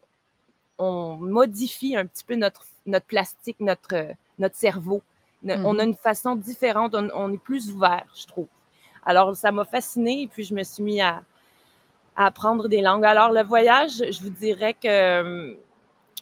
on 0.79 1.17
modifie 1.17 1.97
un 1.97 2.05
petit 2.05 2.25
peu 2.25 2.35
notre, 2.35 2.67
notre 2.87 3.07
plastique, 3.07 3.61
notre, 3.61 4.15
notre 4.43 4.57
cerveau. 4.57 5.03
On 5.45 5.49
a 5.49 5.57
mm-hmm. 5.57 5.85
une 5.85 5.95
façon 5.95 6.37
différente, 6.37 6.95
on, 6.95 7.33
est 7.33 7.39
plus 7.39 7.71
ouvert, 7.73 8.07
je 8.15 8.27
trouve. 8.27 8.49
Alors, 9.05 9.35
ça 9.35 9.51
m'a 9.51 9.65
fasciné 9.65 10.23
et 10.23 10.29
puis 10.29 10.45
je 10.45 10.55
me 10.55 10.63
suis 10.63 10.83
mis 10.83 11.01
à, 11.01 11.23
apprendre 12.15 12.69
des 12.69 12.83
langues. 12.83 13.07
Alors, 13.07 13.33
le 13.33 13.43
voyage, 13.43 13.93
je 13.97 14.21
vous 14.23 14.31
dirais 14.31 14.75
que 14.75 15.21
hum, 15.23 15.57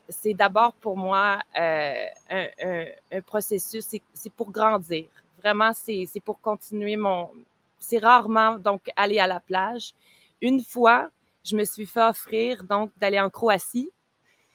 c'est 0.08 0.34
d'abord 0.34 0.72
pour 0.74 0.96
moi 0.96 1.40
euh, 1.58 2.04
un, 2.30 3.20
processus, 3.22 3.84
c'est 4.14 4.32
pour 4.32 4.50
grandir. 4.52 5.08
Vraiment, 5.42 5.72
c'est 5.74 6.22
pour 6.24 6.40
continuer 6.40 6.96
mon. 6.96 7.30
C'est 7.78 7.98
rarement 7.98 8.58
donc 8.58 8.82
aller 8.94 9.18
à 9.18 9.26
la 9.26 9.40
plage. 9.40 9.94
Une 10.40 10.62
fois, 10.62 11.08
je 11.44 11.56
me 11.56 11.64
suis 11.64 11.86
fait 11.86 12.02
offrir 12.02 12.62
donc 12.64 12.90
d'aller 12.98 13.20
en 13.20 13.30
Croatie 13.30 13.90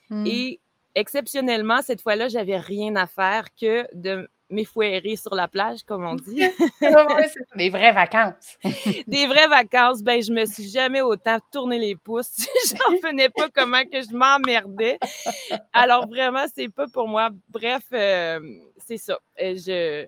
mm. 0.09 0.25
et 0.27 0.59
exceptionnellement, 0.95 1.81
cette 1.81 2.01
fois-là, 2.01 2.29
j'avais 2.29 2.57
rien 2.57 2.95
à 2.95 3.05
faire 3.05 3.47
que 3.59 3.85
de 3.93 4.27
m'effouérer 4.49 5.15
sur 5.15 5.33
la 5.33 5.47
plage, 5.47 5.83
comme 5.83 6.05
on 6.05 6.15
dit. 6.15 6.43
des 7.55 7.69
vraies 7.69 7.91
vacances. 7.91 8.57
des 9.07 9.27
vraies 9.27 9.47
vacances. 9.47 10.01
Ben, 10.01 10.21
je 10.21 10.31
me 10.31 10.45
suis 10.45 10.69
jamais 10.69 11.01
autant 11.01 11.39
tourné 11.51 11.79
les 11.79 11.95
pouces. 11.95 12.47
J'en 12.69 13.09
venais 13.09 13.29
pas 13.29 13.49
comment 13.49 13.83
que 13.83 14.01
je 14.01 14.15
m'emmerdais. 14.15 14.99
Alors, 15.73 16.07
vraiment, 16.07 16.45
c'est 16.53 16.69
pas 16.69 16.87
pour 16.87 17.07
moi. 17.07 17.29
Bref, 17.49 17.83
euh, 17.93 18.39
c'est 18.77 18.97
ça. 18.97 19.19
Euh, 19.41 19.55
je, 19.55 20.05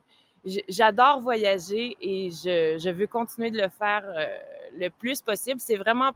j'adore 0.70 1.22
voyager 1.22 1.98
et 2.00 2.30
je, 2.30 2.90
veux 2.92 3.08
continuer 3.08 3.52
de 3.52 3.58
le 3.58 3.70
faire 3.70 4.04
euh, 4.06 4.26
le 4.78 4.90
plus 4.90 5.22
possible. 5.22 5.60
C'est 5.60 5.78
vraiment 5.78 6.12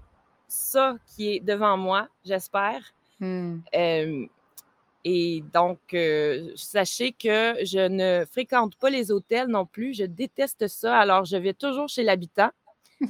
ça 0.48 0.96
qui 1.08 1.36
est 1.36 1.40
devant 1.40 1.76
moi, 1.76 2.08
j'espère. 2.24 2.82
Hmm. 3.20 3.60
Et 5.04 5.44
donc, 5.54 5.80
euh, 5.94 6.52
sachez 6.56 7.12
que 7.12 7.56
je 7.64 7.88
ne 7.88 8.26
fréquente 8.26 8.76
pas 8.76 8.90
les 8.90 9.12
hôtels 9.12 9.48
non 9.48 9.66
plus. 9.66 9.94
Je 9.94 10.04
déteste 10.04 10.68
ça. 10.68 10.98
Alors, 10.98 11.26
je 11.26 11.38
vais 11.38 11.54
toujours 11.54 11.90
chez 11.90 12.04
l'habitant. 12.04 12.50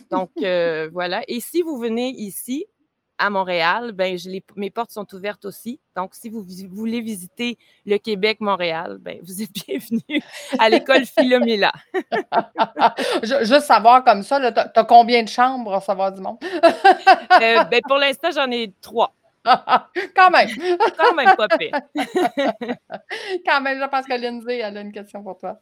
Donc, 0.10 0.32
euh, 0.42 0.90
voilà. 0.92 1.22
Et 1.28 1.40
si 1.40 1.62
vous 1.62 1.78
venez 1.78 2.10
ici, 2.10 2.66
à 3.22 3.30
Montréal, 3.30 3.92
ben, 3.92 4.18
mes 4.56 4.72
portes 4.72 4.90
sont 4.90 5.06
ouvertes 5.14 5.46
aussi. 5.46 5.80
Donc, 5.96 6.16
si 6.16 6.28
vous 6.30 6.44
voulez 6.72 7.02
visiter 7.02 7.60
le 7.86 7.98
Québec-Montréal, 7.98 8.98
ben, 9.00 9.20
vous 9.22 9.44
êtes 9.44 9.52
bienvenue 9.68 10.24
à 10.58 10.70
l'école 10.70 11.06
Philomela. 11.06 11.72
Juste 13.24 13.68
savoir 13.68 14.04
comme 14.04 14.24
ça, 14.24 14.52
tu 14.52 14.60
as, 14.60 14.84
combien 14.86 15.22
de 15.22 15.30
chambres 15.30 15.76
à 15.76 15.82
savoir 15.82 16.12
du 16.12 16.20
monde? 16.20 16.38
Euh, 16.44 17.64
ben, 17.66 17.82
pour 17.88 17.98
l'instant, 17.98 18.32
j'en 18.32 18.50
ai 18.50 18.74
trois. 18.82 19.14
Quand 20.16 20.30
même. 20.30 20.50
Quand 20.98 21.16
même 21.16 21.36
pas 21.36 21.48
pire. 21.58 21.72
Quand 23.46 23.62
même, 23.62 23.80
je 23.80 23.88
pense 23.90 24.06
que 24.06 24.20
Lindsay, 24.20 24.60
elle 24.60 24.78
a 24.78 24.82
une 24.82 24.92
question 24.92 25.24
pour 25.24 25.38
toi. 25.38 25.60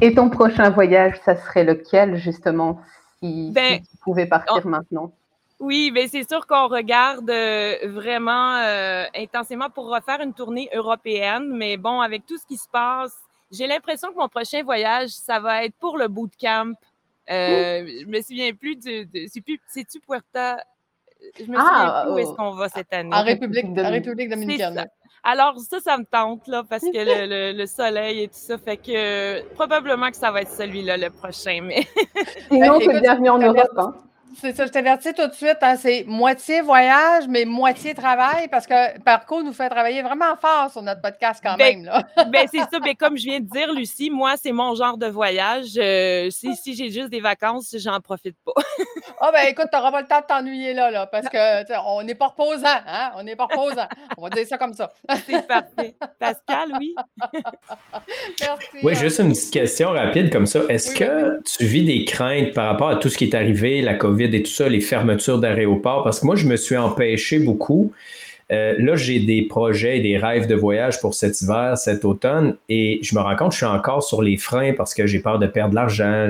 Et 0.00 0.14
ton 0.14 0.30
prochain 0.30 0.70
voyage, 0.70 1.20
ça 1.24 1.36
serait 1.36 1.64
lequel, 1.64 2.16
justement, 2.16 2.80
si, 3.22 3.50
ben, 3.52 3.80
tu 3.80 3.96
pouvais 4.02 4.26
partir 4.26 4.66
maintenant? 4.66 5.12
Oui, 5.58 5.90
mais 5.92 6.08
c'est 6.08 6.26
sûr 6.26 6.46
qu'on 6.46 6.68
regarde 6.68 7.28
euh, 7.28 7.76
vraiment 7.84 8.56
euh, 8.56 9.04
intensément 9.14 9.68
pour 9.68 9.94
refaire 9.94 10.22
une 10.22 10.32
tournée 10.32 10.70
européenne. 10.74 11.50
Mais 11.54 11.76
bon, 11.76 12.00
avec 12.00 12.24
tout 12.24 12.38
ce 12.38 12.46
qui 12.46 12.56
se 12.56 12.68
passe, 12.68 13.14
j'ai 13.50 13.66
l'impression 13.66 14.10
que 14.10 14.16
mon 14.16 14.28
prochain 14.28 14.62
voyage, 14.62 15.10
ça 15.10 15.38
va 15.38 15.64
être 15.66 15.74
pour 15.78 15.98
le 15.98 16.08
bootcamp. 16.08 16.72
Euh, 17.30 17.86
je 18.00 18.06
me 18.06 18.22
souviens 18.22 18.54
plus 18.54 18.76
de. 18.76 19.06
C'est-tu 19.66 20.00
Puerta? 20.00 20.64
Je 21.38 21.42
me 21.42 21.46
souviens 21.46 21.58
ah, 21.58 22.02
plus 22.04 22.12
où 22.12 22.18
est-ce 22.18 22.32
qu'on 22.32 22.52
va 22.52 22.68
cette 22.68 22.92
année. 22.92 23.14
En 23.14 23.22
République, 23.22 23.66
en 23.66 23.90
République 23.90 24.30
dominicaine. 24.30 24.86
Alors, 25.22 25.58
ça, 25.58 25.80
ça 25.80 25.98
me 25.98 26.04
tente, 26.04 26.46
là, 26.48 26.62
parce 26.68 26.82
que 26.82 26.88
le, 26.94 27.52
le, 27.52 27.66
soleil 27.66 28.22
et 28.22 28.28
tout 28.28 28.34
ça 28.34 28.56
fait 28.56 28.78
que 28.78 29.42
probablement 29.54 30.10
que 30.10 30.16
ça 30.16 30.30
va 30.30 30.40
être 30.40 30.50
celui-là 30.50 30.96
le 30.96 31.10
prochain. 31.10 31.60
Mais... 31.62 31.86
Sinon, 32.50 32.80
c'est 32.80 33.00
bienvenue 33.00 33.28
en 33.28 33.38
Europe. 33.38 33.70
Hein? 33.76 33.94
C'est 34.38 34.56
ça, 34.56 34.66
je 34.66 34.70
t'avertis 34.70 35.12
tout 35.12 35.26
de 35.26 35.32
suite, 35.32 35.56
hein, 35.60 35.76
c'est 35.76 36.04
moitié 36.06 36.60
voyage, 36.60 37.24
mais 37.28 37.44
moitié 37.44 37.94
travail, 37.94 38.48
parce 38.48 38.66
que 38.66 39.00
Parcours 39.00 39.42
nous 39.42 39.52
fait 39.52 39.68
travailler 39.68 40.02
vraiment 40.02 40.36
fort 40.40 40.70
sur 40.70 40.82
notre 40.82 41.00
podcast 41.00 41.40
quand 41.42 41.56
ben, 41.56 41.78
même. 41.78 41.84
Là. 41.86 42.06
ben, 42.30 42.46
c'est 42.50 42.58
ça, 42.58 42.78
mais 42.82 42.94
comme 42.94 43.16
je 43.16 43.24
viens 43.24 43.40
de 43.40 43.46
dire, 43.46 43.72
Lucie, 43.72 44.10
moi, 44.10 44.34
c'est 44.36 44.52
mon 44.52 44.74
genre 44.74 44.96
de 44.96 45.06
voyage. 45.06 45.72
Euh, 45.76 46.30
si, 46.30 46.54
si 46.54 46.74
j'ai 46.74 46.90
juste 46.90 47.10
des 47.10 47.20
vacances, 47.20 47.74
j'en 47.78 48.00
profite 48.00 48.36
pas. 48.44 48.52
Ah 49.22 49.26
oh, 49.28 49.32
ben 49.34 49.50
écoute, 49.50 49.66
tu 49.70 49.76
n'auras 49.76 49.90
pas 49.90 50.00
le 50.00 50.06
temps 50.06 50.20
de 50.20 50.24
t'ennuyer 50.24 50.72
là, 50.72 50.90
là, 50.90 51.06
parce 51.06 51.28
que 51.28 51.38
on 51.86 52.02
n'est 52.02 52.14
pas 52.14 52.28
reposant, 52.28 52.64
hein? 52.86 53.10
On 53.16 53.22
n'est 53.22 53.36
pas 53.36 53.44
reposant. 53.44 53.86
On 54.16 54.22
va 54.22 54.30
dire 54.30 54.46
ça 54.46 54.56
comme 54.56 54.72
ça. 54.72 54.90
c'est 55.26 55.46
parfait. 55.46 55.94
Pascal, 56.18 56.72
oui. 56.78 56.94
Merci. 58.40 58.66
Oui, 58.82 58.94
juste 58.94 59.18
une 59.18 59.28
petite 59.28 59.52
question 59.52 59.90
rapide 59.90 60.32
comme 60.32 60.46
ça. 60.46 60.60
Est-ce 60.70 60.94
que 60.94 61.38
tu 61.42 61.66
vis 61.66 61.84
des 61.84 62.06
craintes 62.06 62.54
par 62.54 62.68
rapport 62.68 62.88
à 62.88 62.96
tout 62.96 63.10
ce 63.10 63.18
qui 63.18 63.24
est 63.24 63.34
arrivé, 63.34 63.82
la 63.82 63.92
COVID? 63.92 64.19
Et 64.24 64.42
tout 64.42 64.50
ça, 64.50 64.68
les 64.68 64.80
fermetures 64.80 65.38
d'aéroports, 65.38 66.04
parce 66.04 66.20
que 66.20 66.26
moi, 66.26 66.36
je 66.36 66.46
me 66.46 66.56
suis 66.56 66.76
empêché 66.76 67.38
beaucoup. 67.38 67.92
Euh, 68.50 68.74
là, 68.78 68.96
j'ai 68.96 69.20
des 69.20 69.42
projets 69.42 69.98
et 69.98 70.00
des 70.00 70.18
rêves 70.18 70.46
de 70.46 70.56
voyage 70.56 71.00
pour 71.00 71.14
cet 71.14 71.40
hiver, 71.40 71.78
cet 71.78 72.04
automne, 72.04 72.56
et 72.68 72.98
je 73.02 73.14
me 73.14 73.20
rends 73.20 73.36
compte 73.36 73.48
que 73.48 73.54
je 73.54 73.58
suis 73.58 73.66
encore 73.66 74.02
sur 74.02 74.22
les 74.22 74.36
freins 74.36 74.72
parce 74.72 74.92
que 74.92 75.06
j'ai 75.06 75.20
peur 75.20 75.38
de 75.38 75.46
perdre 75.46 75.70
de 75.70 75.76
l'argent. 75.76 76.28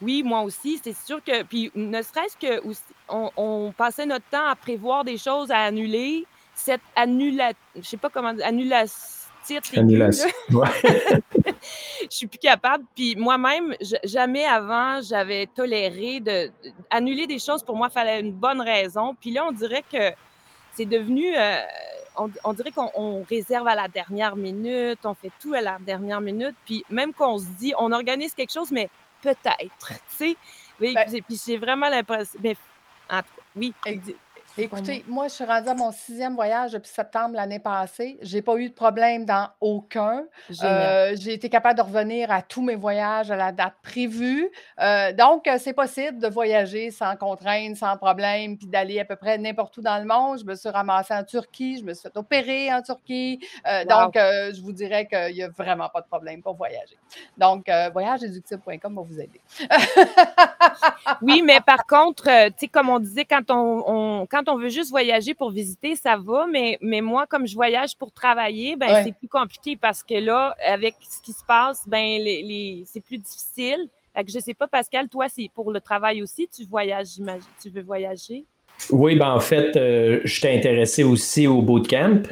Oui, 0.00 0.22
moi 0.24 0.42
aussi, 0.42 0.80
c'est 0.82 0.96
sûr 0.96 1.22
que, 1.24 1.42
puis 1.42 1.72
ne 1.74 2.00
serait-ce 2.02 2.36
que 2.36 2.62
on, 3.08 3.72
passait 3.76 4.06
notre 4.06 4.26
temps 4.30 4.46
à 4.48 4.54
prévoir 4.54 5.04
des 5.04 5.18
choses 5.18 5.50
à 5.50 5.58
annuler, 5.58 6.24
cette 6.54 6.80
annulation, 6.94 7.56
je 7.76 7.82
sais 7.82 7.96
pas 7.96 8.08
comment, 8.08 8.34
annulation 8.44 9.17
Je 12.10 12.16
suis 12.16 12.26
plus 12.26 12.38
capable. 12.38 12.84
Puis 12.94 13.16
moi-même, 13.16 13.74
jamais 14.04 14.44
avant, 14.44 15.00
j'avais 15.02 15.46
toléré 15.46 16.20
de, 16.20 16.50
annuler 16.90 17.26
des 17.26 17.38
choses. 17.38 17.62
Pour 17.62 17.76
moi, 17.76 17.88
il 17.90 17.92
fallait 17.92 18.20
une 18.20 18.32
bonne 18.32 18.60
raison. 18.60 19.14
Puis 19.20 19.30
là, 19.30 19.46
on 19.46 19.52
dirait 19.52 19.84
que 19.90 20.12
c'est 20.74 20.86
devenu. 20.86 21.36
Euh, 21.36 21.60
on, 22.44 22.52
dirait 22.52 22.72
qu'on 22.72 23.24
réserve 23.28 23.68
à 23.68 23.74
la 23.74 23.86
dernière 23.86 24.34
minute, 24.34 24.98
on 25.04 25.14
fait 25.14 25.30
tout 25.40 25.54
à 25.54 25.60
la 25.60 25.78
dernière 25.78 26.20
minute. 26.20 26.56
Puis 26.64 26.84
même 26.90 27.12
qu'on 27.12 27.38
se 27.38 27.46
dit, 27.58 27.72
on 27.78 27.92
organise 27.92 28.34
quelque 28.34 28.52
chose, 28.52 28.70
mais 28.72 28.88
peut-être. 29.22 29.88
Tu 29.88 30.16
sais. 30.16 30.36
Ben 30.80 30.94
puis 31.26 31.40
j'ai 31.44 31.58
vraiment 31.58 31.88
l'impression. 31.88 32.38
Mais 32.42 32.56
en 33.10 33.18
tout 33.18 33.34
cas, 33.36 33.42
oui. 33.56 33.74
Écoutez, 34.60 35.04
moi, 35.06 35.28
je 35.28 35.34
suis 35.34 35.44
rendue 35.44 35.68
à 35.68 35.74
mon 35.74 35.92
sixième 35.92 36.34
voyage 36.34 36.72
depuis 36.72 36.90
septembre 36.90 37.36
l'année 37.36 37.60
passée. 37.60 38.18
Je 38.22 38.34
n'ai 38.34 38.42
pas 38.42 38.56
eu 38.56 38.68
de 38.68 38.74
problème 38.74 39.24
dans 39.24 39.48
aucun. 39.60 40.24
Euh, 40.64 41.14
j'ai 41.16 41.34
été 41.34 41.48
capable 41.48 41.78
de 41.78 41.82
revenir 41.82 42.32
à 42.32 42.42
tous 42.42 42.60
mes 42.60 42.74
voyages 42.74 43.30
à 43.30 43.36
la 43.36 43.52
date 43.52 43.74
prévue. 43.82 44.50
Euh, 44.80 45.12
donc, 45.12 45.46
euh, 45.46 45.58
c'est 45.60 45.74
possible 45.74 46.18
de 46.18 46.26
voyager 46.26 46.90
sans 46.90 47.14
contrainte, 47.14 47.76
sans 47.76 47.96
problème, 47.96 48.58
puis 48.58 48.66
d'aller 48.66 48.98
à 48.98 49.04
peu 49.04 49.14
près 49.14 49.38
n'importe 49.38 49.76
où 49.76 49.80
dans 49.80 49.98
le 49.98 50.04
monde. 50.04 50.40
Je 50.40 50.44
me 50.44 50.56
suis 50.56 50.68
ramassée 50.68 51.14
en 51.14 51.22
Turquie, 51.22 51.78
je 51.78 51.84
me 51.84 51.94
suis 51.94 52.02
fait 52.02 52.16
opérer 52.16 52.72
en 52.74 52.82
Turquie. 52.82 53.38
Donc, 53.88 54.14
je 54.14 54.60
vous 54.60 54.72
dirais 54.72 55.06
qu'il 55.06 55.34
n'y 55.34 55.42
a 55.42 55.48
vraiment 55.50 55.88
pas 55.88 56.00
de 56.00 56.06
problème 56.06 56.42
pour 56.42 56.56
voyager. 56.56 56.98
Donc, 57.36 57.70
voyageéductible.com 57.92 58.94
va 58.96 59.02
vous 59.02 59.20
aider. 59.20 59.40
oui, 61.22 61.42
mais 61.42 61.60
par 61.60 61.86
contre, 61.86 62.24
tu 62.24 62.54
sais, 62.58 62.68
comme 62.68 62.88
on 62.88 62.98
disait, 62.98 63.24
quand 63.24 63.50
on, 63.50 64.26
quand 64.26 64.47
on 64.48 64.56
veut 64.56 64.68
juste 64.68 64.90
voyager 64.90 65.34
pour 65.34 65.50
visiter, 65.50 65.96
ça 65.96 66.16
va, 66.16 66.46
mais, 66.46 66.78
mais 66.80 67.00
moi, 67.00 67.26
comme 67.26 67.46
je 67.46 67.54
voyage 67.54 67.96
pour 67.96 68.12
travailler, 68.12 68.76
ben, 68.76 69.02
c'est 69.04 69.16
plus 69.16 69.28
compliqué 69.28 69.76
parce 69.76 70.02
que 70.02 70.14
là, 70.14 70.56
avec 70.66 70.94
ce 71.00 71.20
qui 71.22 71.32
se 71.32 71.44
passe, 71.46 71.82
ben, 71.86 72.20
les, 72.20 72.82
c'est 72.86 73.00
plus 73.00 73.18
difficile. 73.18 73.88
Je 74.16 74.22
ne 74.22 74.28
je 74.28 74.38
sais 74.40 74.54
pas, 74.54 74.66
Pascal, 74.66 75.08
toi, 75.08 75.26
c'est 75.28 75.48
pour 75.54 75.70
le 75.70 75.80
travail 75.80 76.22
aussi, 76.22 76.48
tu 76.48 76.64
voyages, 76.64 77.16
tu 77.62 77.70
veux 77.70 77.82
voyager? 77.82 78.44
Oui, 78.90 79.16
ben 79.16 79.30
en 79.30 79.40
fait, 79.40 79.76
euh, 79.76 80.20
je 80.24 80.40
t'ai 80.40 80.56
intéressé 80.56 81.02
aussi 81.02 81.46
au 81.46 81.62
bootcamp. 81.62 82.22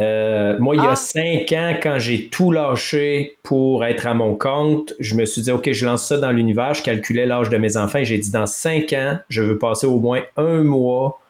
Euh, 0.00 0.56
moi, 0.58 0.74
il 0.74 0.82
y 0.82 0.86
a 0.86 0.92
ah. 0.92 0.96
cinq 0.96 1.52
ans, 1.52 1.74
quand 1.82 1.98
j'ai 1.98 2.28
tout 2.28 2.52
lâché 2.52 3.36
pour 3.42 3.84
être 3.84 4.06
à 4.06 4.14
mon 4.14 4.34
compte, 4.34 4.94
je 4.98 5.14
me 5.14 5.26
suis 5.26 5.42
dit, 5.42 5.50
OK, 5.50 5.70
je 5.70 5.84
lance 5.84 6.06
ça 6.06 6.16
dans 6.16 6.30
l'univers. 6.30 6.74
Je 6.74 6.82
calculais 6.82 7.26
l'âge 7.26 7.50
de 7.50 7.58
mes 7.58 7.76
enfants 7.76 7.98
et 7.98 8.04
j'ai 8.04 8.18
dit, 8.18 8.30
dans 8.30 8.46
cinq 8.46 8.92
ans, 8.92 9.18
je 9.28 9.42
veux 9.42 9.58
passer 9.58 9.86
au 9.86 9.98
moins 9.98 10.22
un 10.36 10.62
mois 10.62 11.20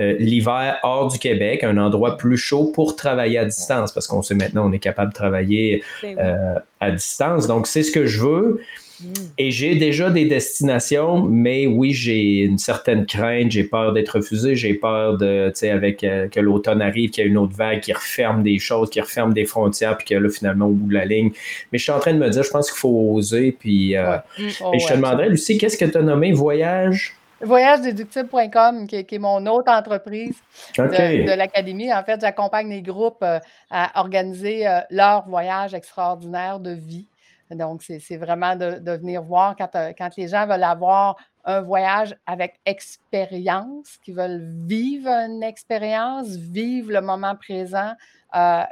euh, 0.00 0.16
l'hiver 0.18 0.78
hors 0.82 1.06
du 1.06 1.20
Québec, 1.20 1.62
un 1.62 1.78
endroit 1.78 2.16
plus 2.16 2.36
chaud 2.36 2.72
pour 2.74 2.96
travailler 2.96 3.38
à 3.38 3.44
distance, 3.44 3.92
parce 3.92 4.08
qu'on 4.08 4.22
sait 4.22 4.34
maintenant 4.34 4.68
on 4.68 4.72
est 4.72 4.80
capable 4.80 5.12
de 5.12 5.16
travailler 5.16 5.84
euh, 6.02 6.54
à 6.80 6.90
distance. 6.90 7.46
Donc, 7.46 7.68
c'est 7.68 7.84
ce 7.84 7.92
que 7.92 8.04
je 8.04 8.20
veux. 8.20 8.60
Mm. 9.00 9.12
Et 9.38 9.50
j'ai 9.52 9.76
déjà 9.76 10.10
des 10.10 10.24
destinations, 10.24 11.22
mais 11.22 11.68
oui, 11.68 11.92
j'ai 11.92 12.40
une 12.40 12.58
certaine 12.58 13.06
crainte, 13.06 13.52
j'ai 13.52 13.62
peur 13.62 13.92
d'être 13.92 14.16
refusé, 14.16 14.56
j'ai 14.56 14.74
peur 14.74 15.16
de, 15.16 15.50
tu 15.50 15.60
sais, 15.60 15.70
avec 15.70 16.02
euh, 16.02 16.26
que 16.26 16.40
l'automne 16.40 16.82
arrive, 16.82 17.10
qu'il 17.10 17.22
y 17.22 17.26
a 17.28 17.30
une 17.30 17.38
autre 17.38 17.54
vague 17.54 17.78
qui 17.78 17.92
referme 17.92 18.42
des 18.42 18.58
choses, 18.58 18.90
qui 18.90 19.00
referme 19.00 19.32
des 19.32 19.44
frontières, 19.44 19.96
puis 19.96 20.08
que 20.08 20.14
là, 20.16 20.28
finalement, 20.28 20.66
au 20.66 20.72
bout 20.72 20.88
de 20.88 20.94
la 20.94 21.04
ligne. 21.04 21.30
Mais 21.70 21.78
je 21.78 21.84
suis 21.84 21.92
en 21.92 22.00
train 22.00 22.14
de 22.14 22.18
me 22.18 22.30
dire, 22.30 22.42
je 22.42 22.50
pense 22.50 22.68
qu'il 22.68 22.80
faut 22.80 23.12
oser, 23.14 23.56
puis. 23.56 23.94
Mm. 23.94 24.42
et 24.74 24.78
je 24.80 24.88
te 24.88 24.94
demanderais, 24.94 25.28
Lucie, 25.28 25.56
qu'est-ce 25.56 25.76
que 25.76 25.84
tu 25.84 25.98
as 25.98 26.02
nommé? 26.02 26.32
Voyage? 26.32 27.14
Voyagedeductible.com, 27.40 28.86
qui, 28.86 29.04
qui, 29.04 29.14
est 29.16 29.18
mon 29.18 29.44
autre 29.46 29.70
entreprise 29.70 30.40
de, 30.78 31.36
l'Académie. 31.36 31.92
En 31.92 32.04
fait, 32.04 32.20
j'accompagne 32.20 32.70
les 32.70 32.82
groupes 32.82 33.22
euh, 33.22 33.40
à 33.70 34.00
organiser 34.00 34.66
euh, 34.66 34.80
leur 34.90 35.28
voyage 35.28 35.74
extraordinaire 35.74 36.60
de 36.60 36.70
vie. 36.70 37.08
Donc, 37.50 37.82
c'est 37.82 38.16
vraiment 38.16 38.56
de, 38.56 38.90
venir 38.92 39.22
voir 39.22 39.54
quand, 39.56 39.74
euh, 39.74 39.92
quand, 39.96 40.16
les 40.16 40.28
gens 40.28 40.46
veulent 40.46 40.62
avoir 40.62 41.16
un 41.44 41.60
voyage 41.60 42.16
avec 42.26 42.58
expérience, 42.64 43.98
qui 44.02 44.12
veulent 44.12 44.48
vivre 44.66 45.08
une 45.08 45.42
expérience, 45.42 46.28
vivre 46.28 46.90
le 46.90 47.02
moment 47.02 47.36
présent 47.36 47.92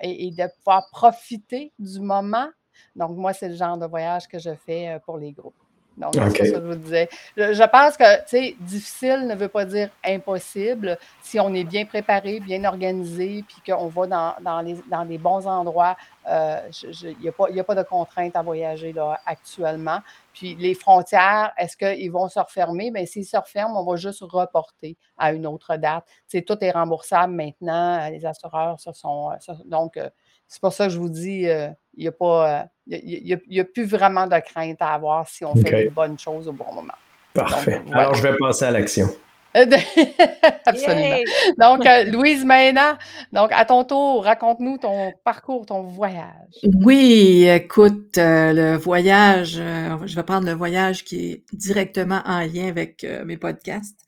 et, 0.03 0.27
et, 0.27 0.31
de 0.31 0.48
pouvoir 0.59 0.88
profiter 0.90 1.72
du 1.79 2.01
moment. 2.01 2.48
Donc, 2.96 3.16
moi, 3.16 3.35
c'est 3.35 3.51
le 3.51 3.57
genre 3.57 3.77
de 3.77 3.87
voyage 3.87 4.27
que 4.27 4.38
je 4.38 4.55
fais 4.55 4.98
pour 5.05 5.18
les 5.18 5.33
groupes. 5.33 5.62
Donc, 5.96 6.14
c'est 6.14 6.46
ça 6.46 6.59
que 6.59 6.62
je 6.62 6.66
vous 6.66 6.74
disais. 6.74 7.09
Je, 7.37 7.70
pense 7.70 7.96
que, 7.96 8.16
tu 8.22 8.28
sais, 8.28 8.57
difficile 8.61 9.26
ne 9.26 9.35
veut 9.35 9.48
pas 9.48 9.64
dire 9.64 9.90
impossible. 10.05 10.98
Si 11.22 11.38
on 11.38 11.52
est 11.55 11.64
bien 11.64 11.85
préparé, 11.85 12.40
bien 12.40 12.64
organisé, 12.64 13.44
puis 13.46 13.72
qu'on 13.72 13.88
va 13.88 14.07
dans, 14.07 14.35
dans, 14.40 14.61
les, 14.61 14.76
dans 14.90 15.05
des 15.05 15.18
bons 15.18 15.46
endroits, 15.46 15.96
euh, 16.28 16.61
il 17.02 17.16
n'y 17.20 17.28
a, 17.28 17.61
a, 17.61 17.64
pas 17.64 17.74
de 17.74 17.83
contraintes 17.83 18.37
à 18.37 18.42
voyager 18.42 18.92
là, 18.92 19.20
actuellement. 19.26 19.98
Puis 20.33 20.55
les 20.55 20.74
frontières, 20.74 21.52
est-ce 21.59 21.76
qu'ils 21.76 22.11
vont 22.11 22.28
se 22.28 22.38
refermer? 22.38 22.90
Bien, 22.90 23.05
s'ils 23.05 23.26
se 23.26 23.37
referment, 23.37 23.81
on 23.81 23.85
va 23.85 23.96
juste 23.96 24.22
reporter 24.22 24.96
à 25.18 25.33
une 25.33 25.46
autre 25.46 25.76
date. 25.76 26.05
sais, 26.26 26.42
tout 26.42 26.57
est 26.62 26.70
remboursable 26.70 27.35
maintenant. 27.35 28.09
Les 28.09 28.24
assureurs 28.24 28.81
se 28.81 28.92
sont. 28.92 29.31
donc, 29.66 29.96
euh, 29.96 30.09
c'est 30.48 30.61
pour 30.61 30.72
ça 30.72 30.87
que 30.87 30.92
je 30.92 30.98
vous 30.98 31.09
dis, 31.09 31.48
euh, 31.48 31.68
il 31.94 32.02
n'y 32.02 32.09
a 32.09 32.12
pas. 32.12 32.66
Il 32.87 33.40
n'y 33.48 33.61
a, 33.61 33.64
plus 33.64 33.85
vraiment 33.85 34.26
de 34.26 34.38
crainte 34.40 34.81
à 34.81 34.94
avoir 34.94 35.28
si 35.28 35.44
on 35.44 35.55
fait 35.55 35.85
les 35.85 35.90
bonnes 35.90 36.18
choses 36.18 36.48
au 36.48 36.52
bon 36.52 36.72
moment. 36.74 36.94
Parfait. 37.35 37.81
Alors, 37.92 38.14
je 38.14 38.22
vais 38.22 38.37
passer 38.37 38.64
à 38.64 38.70
l'action. 38.70 39.09
Absolument. 40.66 41.18
Donc, 41.59 41.87
euh, 41.87 42.05
Louise 42.05 42.44
Maina, 42.44 42.98
donc 43.33 43.50
à 43.52 43.64
ton 43.66 43.85
tour, 43.85 44.24
raconte-nous 44.24 44.78
ton 44.78 45.12
parcours, 45.24 45.66
ton 45.66 45.83
voyage. 45.83 46.59
Oui, 46.64 47.46
écoute, 47.48 48.16
euh, 48.16 48.52
le 48.52 48.76
voyage, 48.76 49.57
euh, 49.59 49.98
je 50.07 50.16
vais 50.16 50.22
prendre 50.22 50.46
le 50.46 50.55
voyage 50.55 51.05
qui 51.05 51.33
est 51.33 51.44
directement 51.52 52.22
en 52.24 52.40
lien 52.40 52.68
avec 52.68 53.07
mes 53.26 53.37
podcasts. 53.37 54.00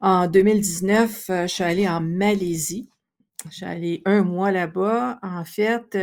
En 0.00 0.26
2019, 0.26 1.24
je 1.28 1.46
suis 1.46 1.64
allée 1.64 1.88
en 1.88 2.00
Malaisie. 2.00 2.90
Je 3.50 3.56
suis 3.56 3.66
allée 3.66 4.02
un 4.04 4.22
mois 4.22 4.50
là-bas. 4.50 5.18
En 5.22 5.44
fait, 5.44 5.96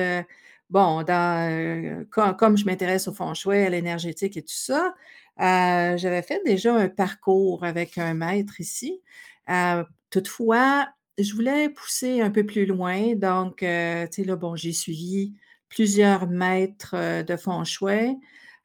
bon, 0.72 1.04
dans, 1.04 2.06
comme, 2.10 2.58
je 2.58 2.66
m'intéresse 2.66 3.08
au 3.08 3.14
feng 3.14 3.34
shui, 3.34 3.58
à 3.58 3.70
l'énergétique 3.70 4.38
et 4.38 4.42
tout 4.42 4.48
ça, 4.50 4.96
euh, 5.40 5.98
j'avais 5.98 6.22
fait 6.22 6.42
déjà 6.46 6.76
un 6.76 6.90
parcours 6.90 7.64
avec 7.64 7.98
un 7.98 8.14
maître 8.14 8.60
ici. 8.60 9.02
Euh, 9.50 9.84
toutefois, 10.10 10.88
je 11.18 11.34
voulais 11.34 11.70
pousser 11.70 12.22
un 12.22 12.32
peu 12.32 12.46
plus 12.46 12.66
loin. 12.66 13.16
Donc, 13.16 13.64
euh, 13.64 14.08
tu 14.08 14.22
sais, 14.22 14.28
là, 14.28 14.36
bon, 14.36 14.56
j'ai 14.56 14.74
suivi 14.74 15.34
plusieurs 15.70 16.28
maîtres 16.28 17.24
de 17.24 17.36
feng 17.38 17.64
shui 17.64 18.18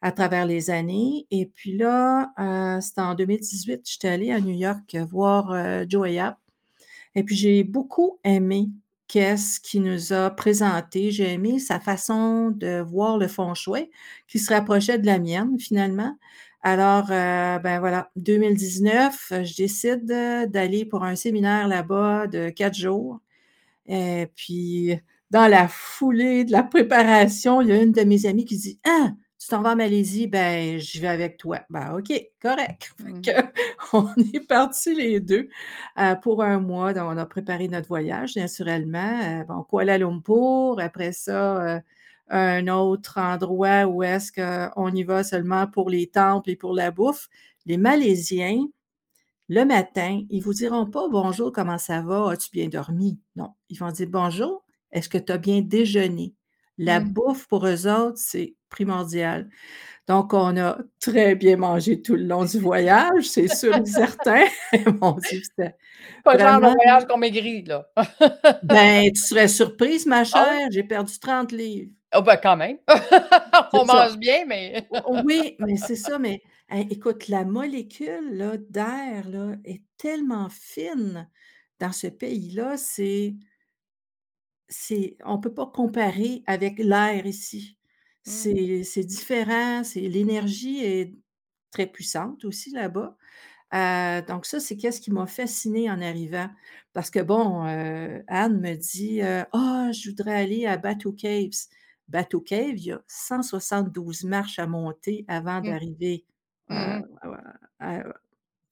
à 0.02 0.12
travers 0.12 0.46
les 0.46 0.70
années. 0.70 1.26
Et 1.30 1.46
puis 1.46 1.76
là, 1.76 2.32
c'était 2.80 3.00
en 3.00 3.14
2018, 3.14 3.82
j'étais 3.84 4.08
allée 4.08 4.32
à 4.32 4.40
New 4.40 4.54
York 4.54 4.96
voir 5.10 5.54
Joe 5.88 6.08
Et 7.14 7.22
puis, 7.24 7.36
j'ai 7.36 7.64
beaucoup 7.64 8.20
aimé 8.24 8.70
qu'est-ce 9.08 9.60
qu'il 9.60 9.82
nous 9.82 10.12
a 10.12 10.30
présenté. 10.30 11.10
J'ai 11.10 11.32
aimé 11.32 11.58
sa 11.58 11.80
façon 11.80 12.50
de 12.50 12.80
voir 12.80 13.18
le 13.18 13.28
feng 13.28 13.54
shui 13.54 13.90
qui 14.28 14.38
se 14.38 14.52
rapprochait 14.52 14.98
de 14.98 15.06
la 15.06 15.18
mienne, 15.18 15.58
finalement. 15.58 16.16
Alors, 16.62 17.10
euh, 17.10 17.58
ben 17.60 17.78
voilà, 17.80 18.10
2019, 18.16 19.44
je 19.44 19.56
décide 19.56 20.04
d'aller 20.04 20.84
pour 20.84 21.04
un 21.04 21.16
séminaire 21.16 21.68
là-bas 21.68 22.26
de 22.26 22.50
quatre 22.50 22.76
jours. 22.76 23.20
Et 23.86 24.28
puis, 24.34 24.98
dans 25.30 25.48
la 25.48 25.68
foulée 25.68 26.44
de 26.44 26.52
la 26.52 26.62
préparation, 26.64 27.60
il 27.62 27.68
y 27.68 27.72
a 27.72 27.82
une 27.82 27.92
de 27.92 28.02
mes 28.02 28.26
amies 28.26 28.44
qui 28.44 28.56
dit 28.56 28.80
Ah, 28.84 29.12
tu 29.46 29.50
t'en 29.50 29.62
vas 29.62 29.74
en 29.74 29.76
Malaisie, 29.76 30.26
ben, 30.26 30.80
je 30.80 31.00
vais 31.00 31.06
avec 31.06 31.36
toi. 31.36 31.60
Ben, 31.70 31.96
OK, 31.96 32.12
correct. 32.42 32.92
Mmh. 33.06 33.20
on 33.92 34.08
est 34.34 34.46
partis 34.48 34.94
les 34.94 35.20
deux 35.20 35.48
euh, 35.98 36.16
pour 36.16 36.42
un 36.42 36.58
mois. 36.58 36.92
Donc, 36.92 37.04
on 37.12 37.16
a 37.16 37.26
préparé 37.26 37.68
notre 37.68 37.86
voyage, 37.86 38.34
naturellement. 38.34 39.20
Euh, 39.22 39.44
bon, 39.44 39.62
Kuala 39.62 39.98
Lumpur, 39.98 40.78
après 40.80 41.12
ça, 41.12 41.80
un 42.28 42.68
autre 42.68 43.18
endroit 43.18 43.86
où 43.86 44.02
est-ce 44.02 44.32
qu'on 44.32 44.92
y 44.92 45.04
va 45.04 45.22
seulement 45.22 45.68
pour 45.68 45.90
les 45.90 46.08
temples 46.08 46.50
et 46.50 46.56
pour 46.56 46.74
la 46.74 46.90
bouffe. 46.90 47.28
Les 47.66 47.76
Malaisiens, 47.76 48.66
le 49.48 49.64
matin, 49.64 50.22
ils 50.28 50.40
ne 50.40 50.44
vous 50.44 50.54
diront 50.54 50.86
pas 50.86 51.08
bonjour, 51.08 51.52
comment 51.52 51.78
ça 51.78 52.02
va, 52.02 52.32
as-tu 52.32 52.50
bien 52.50 52.68
dormi? 52.68 53.20
Non, 53.36 53.50
ils 53.68 53.78
vont 53.78 53.92
dire 53.92 54.08
bonjour, 54.10 54.64
est-ce 54.90 55.08
que 55.08 55.18
tu 55.18 55.30
as 55.30 55.38
bien 55.38 55.60
déjeuné? 55.60 56.34
La 56.78 57.00
mmh. 57.00 57.12
bouffe 57.12 57.46
pour 57.46 57.66
eux 57.66 57.86
autres, 57.86 58.18
c'est 58.18 58.54
primordial. 58.68 59.48
Donc, 60.08 60.34
on 60.34 60.56
a 60.56 60.78
très 61.00 61.34
bien 61.34 61.56
mangé 61.56 62.00
tout 62.00 62.14
le 62.14 62.22
long 62.24 62.44
du 62.44 62.60
voyage, 62.60 63.24
c'est 63.24 63.48
sûr 63.52 63.76
et 63.76 63.86
certain. 63.86 64.44
Mon 65.00 65.12
Dieu, 65.12 65.40
c'était. 65.42 65.74
Pas 66.22 66.38
genre 66.38 66.60
le 66.60 66.68
voyage 66.68 67.06
qu'on 67.06 67.18
maigrit, 67.18 67.64
là. 67.64 67.88
ben, 68.62 69.10
tu 69.12 69.20
serais 69.20 69.48
surprise, 69.48 70.06
ma 70.06 70.20
ah 70.20 70.24
chère, 70.24 70.68
j'ai 70.70 70.84
perdu 70.84 71.18
30 71.18 71.50
livres. 71.50 71.90
Oh 72.14 72.22
ben 72.22 72.36
quand 72.40 72.56
même. 72.56 72.78
On 73.72 73.84
mange 73.84 74.16
bien, 74.16 74.44
mais. 74.46 74.86
oui, 75.24 75.56
mais 75.58 75.76
c'est 75.76 75.96
ça. 75.96 76.18
Mais 76.18 76.40
écoute, 76.90 77.28
la 77.28 77.44
molécule 77.44 78.58
d'air 78.70 79.24
est 79.64 79.82
tellement 79.98 80.48
fine 80.50 81.28
dans 81.80 81.92
ce 81.92 82.06
pays-là, 82.06 82.76
c'est. 82.76 83.34
On 85.24 85.36
ne 85.36 85.40
peut 85.40 85.54
pas 85.54 85.66
comparer 85.66 86.42
avec 86.46 86.78
l'air 86.78 87.26
ici. 87.26 87.76
Mmh. 88.26 88.82
C'est 88.82 89.04
différent, 89.04 89.82
l'énergie 89.94 90.84
est 90.84 91.14
très 91.70 91.86
puissante 91.86 92.44
aussi 92.44 92.70
là-bas. 92.70 93.16
Euh, 93.74 94.22
donc 94.22 94.46
ça, 94.46 94.60
c'est 94.60 94.76
qu'est-ce 94.76 95.00
qui 95.00 95.10
m'a 95.10 95.26
fasciné 95.26 95.90
en 95.90 96.00
arrivant? 96.00 96.48
Parce 96.92 97.10
que 97.10 97.20
bon, 97.20 97.66
euh, 97.66 98.20
Anne 98.28 98.60
me 98.60 98.74
dit, 98.74 99.22
euh, 99.22 99.44
«Ah, 99.52 99.90
je 99.92 100.10
voudrais 100.10 100.34
aller 100.34 100.66
à 100.66 100.76
Batu 100.76 101.14
Caves». 101.14 101.66
Bateau 102.08 102.40
Cave, 102.40 102.76
il 102.76 102.84
y 102.84 102.92
a 102.92 103.02
172 103.08 104.22
marches 104.22 104.60
à 104.60 104.68
monter 104.68 105.24
avant 105.26 105.60
mmh. 105.60 105.64
d'arriver 105.64 106.24
mmh 106.68 107.02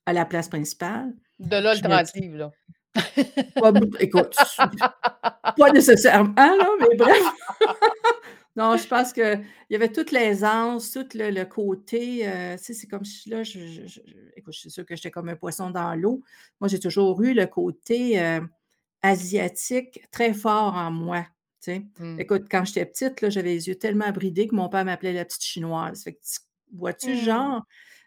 à, 0.07 0.13
la 0.13 0.25
place 0.25 0.49
principale. 0.49 1.15
De 1.39 1.57
là, 1.57 1.75
le 1.75 2.37
là. 2.39 2.53
Écoute, 4.01 4.35
pas 5.57 5.73
nécessairement, 5.73 6.35
là, 6.37 6.69
mais 6.81 6.97
bref. 6.97 7.23
non, 8.57 8.77
je 8.77 8.87
pense 8.87 9.13
qu'il 9.13 9.45
y 9.71 9.75
avait 9.75 9.91
toute 9.91 10.13
l'aisance, 10.13 10.93
tout 10.93 11.07
le, 11.15 11.45
côté. 11.45 12.29
Euh, 12.29 12.57
tu 12.57 12.65
sais, 12.65 12.75
c'est 12.75 12.87
comme 12.87 13.05
si 13.05 13.31
là, 13.31 13.43
je, 13.43 13.59
écoute, 14.37 14.55
je 14.55 14.61
suis 14.61 14.71
sûre 14.71 14.87
que 14.87 14.95
j'étais 14.97 15.11
comme 15.11 15.29
un 15.29 15.37
poisson 15.37 15.71
dans 15.71 15.95
l'eau. 15.95 16.23
Moi, 16.61 16.69
j'ai 16.69 16.79
toujours 16.79 17.21
eu 17.23 17.35
le 17.35 17.47
côté 17.47 18.21
euh, 18.21 18.41
asiatique 19.03 20.07
très 20.11 20.33
fort 20.33 20.75
en 20.75 20.91
moi. 20.91 21.27
Mmh. 21.67 22.21
Écoute, 22.21 22.45
quand 22.51 22.65
j'étais 22.65 22.85
petite, 22.85 23.31
j'avais 23.31 23.51
les 23.51 23.69
yeux 23.69 23.77
tellement 23.77 24.11
bridés 24.11 24.47
que 24.47 24.55
mon 24.55 24.69
père 24.69 24.85
m'appelait 24.85 25.13
la 25.13 25.25
petite 25.25 25.43
chinoise. 25.43 26.05
Fait 26.05 26.13
que, 26.13 26.19
vois-tu, 26.75 27.15
mmh. 27.15 27.21
genre, 27.21 27.63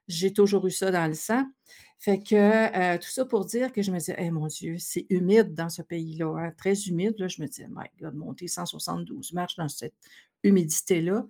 j'ai 0.08 0.32
toujours 0.32 0.66
eu 0.68 0.72
ça 0.72 0.92
dans 0.92 1.08
le 1.08 1.14
sang. 1.14 1.44
Fait 2.00 2.20
que 2.20 2.36
euh, 2.36 2.98
tout 2.98 3.10
ça 3.10 3.26
pour 3.26 3.46
dire 3.46 3.72
que 3.72 3.82
je 3.82 3.92
me 3.92 3.98
disais, 3.98 4.16
hey, 4.18 4.30
mon 4.30 4.48
Dieu, 4.48 4.76
c'est 4.78 5.08
humide 5.10 5.54
dans 5.56 5.70
ce 5.70 5.82
pays-là, 5.82 6.36
hein, 6.38 6.52
très 6.56 6.74
humide. 6.74 7.16
Là, 7.18 7.28
je 7.28 7.42
me 7.42 7.48
disais, 7.48 7.68
my 7.70 7.88
God, 8.00 8.14
monter 8.14 8.48
172 8.48 9.34
marches 9.34 9.56
dans 9.56 9.68
cette 9.68 9.96
humidité-là. 10.44 11.26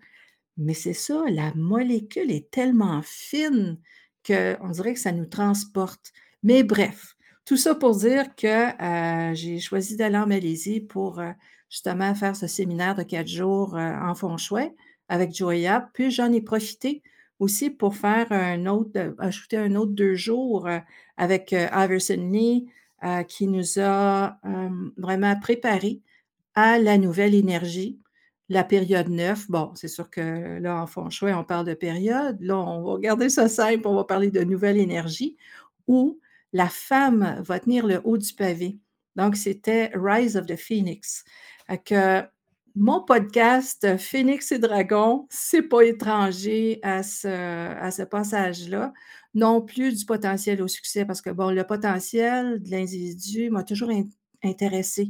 Mais 0.58 0.74
c'est 0.74 0.94
ça, 0.94 1.24
la 1.30 1.54
molécule 1.56 2.32
est 2.32 2.52
tellement 2.52 3.02
fine 3.04 3.80
qu'on 4.26 4.70
dirait 4.70 4.94
que 4.94 5.00
ça 5.00 5.14
nous 5.14 5.26
transporte. 5.26 6.12
Mais 6.44 6.64
bref, 6.64 7.16
tout 7.46 7.58
ça 7.58 7.74
pour 7.74 7.96
dire 7.96 8.36
que 8.36 9.32
euh, 9.32 9.34
j'ai 9.36 9.60
choisi 9.60 9.96
d'aller 9.96 10.18
en 10.18 10.28
Malaisie 10.28 10.82
pour 10.82 11.20
euh, 11.20 11.32
justement 11.70 12.14
faire 12.14 12.36
ce 12.36 12.48
séminaire 12.48 12.96
de 12.96 13.04
quatre 13.04 13.28
jours 13.28 13.76
en 13.76 14.16
fond 14.16 14.36
chouet 14.38 14.76
avec 15.08 15.34
Joya. 15.34 15.90
Puis 15.94 16.12
j'en 16.12 16.34
ai 16.34 16.42
profité 16.42 17.04
aussi 17.40 17.70
pour 17.70 17.96
faire 17.96 18.32
un 18.32 18.66
autre, 18.66 18.92
euh, 18.98 19.14
ajouter 19.20 19.58
un 19.58 19.76
autre 19.76 19.92
deux 19.92 20.16
jours 20.16 20.68
euh, 20.68 20.80
avec 21.18 21.52
Iverson 21.52 22.30
Lee 22.32 22.68
qui 23.28 23.48
nous 23.48 23.80
a 23.80 24.40
vraiment 24.98 25.40
préparé 25.40 26.02
à 26.56 26.80
la 26.80 26.98
nouvelle 26.98 27.36
énergie, 27.36 28.00
la 28.50 28.64
période 28.64 29.10
9. 29.10 29.52
Bon, 29.52 29.72
c'est 29.76 29.88
sûr 29.88 30.10
que 30.10 30.58
là, 30.60 30.82
en 30.82 30.88
fond 30.88 31.12
chouet, 31.12 31.34
on 31.34 31.44
parle 31.44 31.68
de 31.68 31.76
période. 31.76 32.38
Là, 32.42 32.58
on 32.58 32.84
va 32.84 33.00
garder 33.00 33.30
ça 33.30 33.48
simple, 33.48 33.88
on 33.88 33.94
va 33.94 34.04
parler 34.04 34.32
de 34.32 34.44
nouvelle 34.44 34.78
énergie 34.78 35.38
où 35.88 36.20
la 36.54 36.70
femme 36.70 37.42
va 37.46 37.60
tenir 37.60 37.86
le 37.86 38.02
haut 38.04 38.18
du 38.18 38.34
pavé. 38.34 38.80
Donc, 39.16 39.36
c'était 39.36 39.92
Rise 39.94 40.36
of 40.36 40.48
the 40.48 40.56
Phoenix 40.56 41.24
mon 42.80 43.02
podcast 43.02 43.98
Phoenix 43.98 44.52
et 44.52 44.60
Dragon, 44.60 45.26
c'est 45.30 45.64
pas 45.64 45.82
étranger 45.82 46.80
à 46.84 47.02
ce, 47.02 48.04
passage-là, 48.04 48.94
non 49.34 49.62
plus 49.62 49.98
du 49.98 50.06
potentiel 50.06 50.62
au 50.62 50.68
succès, 50.68 51.04
parce 51.06 51.22
que 51.22 51.32
bon, 51.32 51.50
le 51.50 51.64
potentiel 51.64 52.62
de 52.62 52.70
l'individu 52.70 53.50
m'a 53.50 53.64
toujours 53.64 53.90
intéressé, 54.44 55.10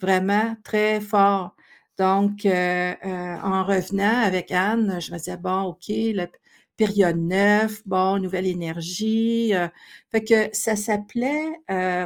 vraiment 0.00 0.56
très 0.64 1.00
fort. 1.00 1.56
Donc, 1.98 2.44
euh, 2.46 2.94
euh, 3.04 3.36
en 3.42 3.64
revenant 3.64 4.20
avec 4.22 4.52
Anne, 4.52 5.00
je 5.00 5.10
me 5.12 5.18
disais, 5.18 5.36
bon, 5.36 5.62
OK, 5.62 5.88
la 5.88 6.28
période 6.76 7.16
9, 7.16 7.82
bon, 7.86 8.18
nouvelle 8.18 8.46
énergie. 8.46 9.54
Euh, 9.54 9.68
fait 10.10 10.24
que 10.24 10.48
ça 10.52 10.76
s'appelait 10.76 11.46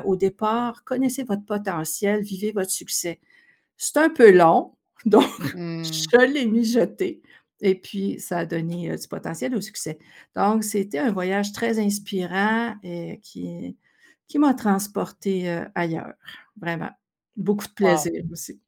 au 0.05 0.17
départ, 0.17 0.85
connaissez 0.85 1.25
votre 1.25 1.45
potentiel, 1.45 2.23
vivez 2.23 2.53
votre 2.53 2.71
succès. 2.71 3.21
C'est 3.77 3.97
un 3.99 4.09
peu 4.09 4.31
long, 4.33 4.75
donc 5.07 5.55
mmh. 5.55 5.85
je 5.85 6.33
l'ai 6.33 6.47
mijoté 6.47 7.23
et 7.61 7.77
puis 7.77 8.19
ça 8.21 8.39
a 8.39 8.47
donné 8.47 8.97
du 8.97 9.09
potentiel 9.09 9.55
au 9.55 9.61
succès. 9.61 9.99
Donc, 10.35 10.65
c'était 10.65 10.99
un 10.99 11.13
voyage 11.13 11.53
très 11.53 11.79
inspirant 11.79 12.75
et 12.83 13.21
qui, 13.23 13.77
qui 14.27 14.39
m'a 14.39 14.53
transporté 14.53 15.63
ailleurs, 15.75 16.13
vraiment. 16.61 16.91
Beaucoup 17.37 17.67
de 17.67 17.73
plaisir 17.73 18.25
aussi. 18.31 18.61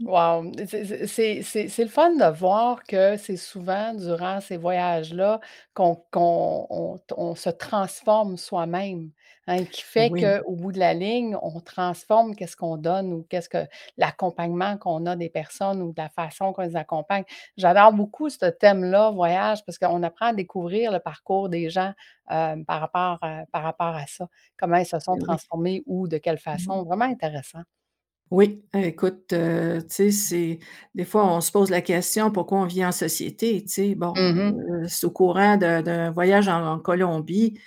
Wow! 0.00 0.52
C'est 0.66 1.42
le 1.78 1.88
fun 1.88 2.14
de 2.14 2.38
voir 2.38 2.84
que 2.84 3.18
c'est 3.18 3.36
souvent 3.36 3.92
durant 3.92 4.40
ces 4.40 4.56
voyages-là 4.56 5.40
qu'on 5.74 6.02
on 6.10 7.34
se 7.34 7.50
transforme 7.50 8.38
soi-même, 8.38 9.10
hein, 9.50 9.66
qui 9.66 9.82
fait 9.82 10.14
Oui. 10.14 10.40
qu'au 10.42 10.56
bout 10.56 10.72
de 10.72 10.78
la 10.80 10.94
ligne, 10.94 11.36
on 11.42 11.60
transforme 11.60 12.36
qu'est-ce 12.36 12.56
qu'on 12.56 12.76
donne 12.78 13.12
ou 13.12 13.24
qu'est-ce 13.28 13.48
que 13.50 13.66
l'accompagnement 13.98 14.78
qu'on 14.78 15.06
a 15.06 15.16
des 15.16 15.30
personnes 15.30 15.82
ou 15.82 15.92
de 15.92 16.00
la 16.02 16.08
façon 16.10 16.52
qu'on 16.54 16.62
les 16.62 16.76
accompagne. 16.76 17.24
J'adore 17.58 17.92
beaucoup 17.94 18.30
ce 18.30 18.46
thème-là, 18.46 19.10
voyage, 19.12 19.64
parce 19.66 19.78
qu'on 19.78 20.02
apprend 20.04 20.28
à 20.28 20.34
découvrir 20.34 20.92
le 20.92 21.00
parcours 21.00 21.48
des 21.50 21.70
gens, 21.70 21.92
heu, 22.32 22.64
par 22.66 22.80
rapport, 22.80 23.18
heu, 23.24 23.44
par 23.52 23.62
rapport 23.64 23.96
à 23.96 24.06
ça. 24.06 24.28
Comment 24.58 24.76
ils 24.78 24.86
se 24.86 24.98
sont 25.00 25.16
oui. 25.16 25.36
transformés, 25.36 25.82
où, 25.86 26.08
de 26.08 26.18
quelle 26.18 26.38
Mmh 26.52 26.60
mh. 26.70 26.70
façon, 26.70 26.84
vraiment 26.84 27.06
intéressant. 27.06 27.62
Oui, 28.30 28.64
écoute, 28.74 29.32
heu, 29.32 29.80
tu 29.82 29.88
sais, 29.92 30.10
c'est 30.12 30.58
des 30.94 31.04
fois, 31.04 31.26
on 31.26 31.40
se 31.40 31.50
pose 31.50 31.68
la 31.68 31.80
question: 31.82 32.30
«Pourquoi 32.30 32.60
on 32.60 32.66
vit 32.66 32.84
en 32.84 32.92
société?» 32.92 33.60
Tu 33.64 33.68
sais? 33.68 33.94
Bon, 33.96 34.22
mh. 34.36 34.60
heu, 34.72 34.86
c'est 34.86 35.04
au 35.06 35.10
courant 35.10 35.56
d'un 35.56 35.82
d'un 35.82 36.12
voyage 36.12 36.46
en 36.46 36.64
en 36.74 36.78
Colombie, 36.78 37.58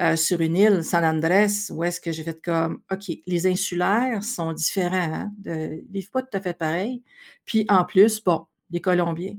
heu, 0.00 0.16
sur 0.16 0.40
une 0.40 0.56
île, 0.56 0.84
San 0.84 1.04
Andrés, 1.04 1.46
où 1.70 1.84
est-ce 1.84 2.00
que 2.00 2.12
j'ai 2.12 2.24
fait 2.24 2.40
comme: 2.42 2.82
«OK, 2.92 3.10
les 3.26 3.46
insulaires 3.46 4.24
sont 4.24 4.52
différents, 4.52 4.96
hein, 5.14 5.32
de 5.38 5.82
ils 5.86 5.92
vivent 5.92 6.10
pas 6.10 6.22
tout 6.22 6.36
à 6.36 6.40
fait 6.40 6.54
pareil, 6.58 7.02
puis 7.44 7.66
en 7.68 7.84
plus, 7.84 8.22
bon, 8.22 8.46
les 8.70 8.80
Colombiens» 8.80 9.36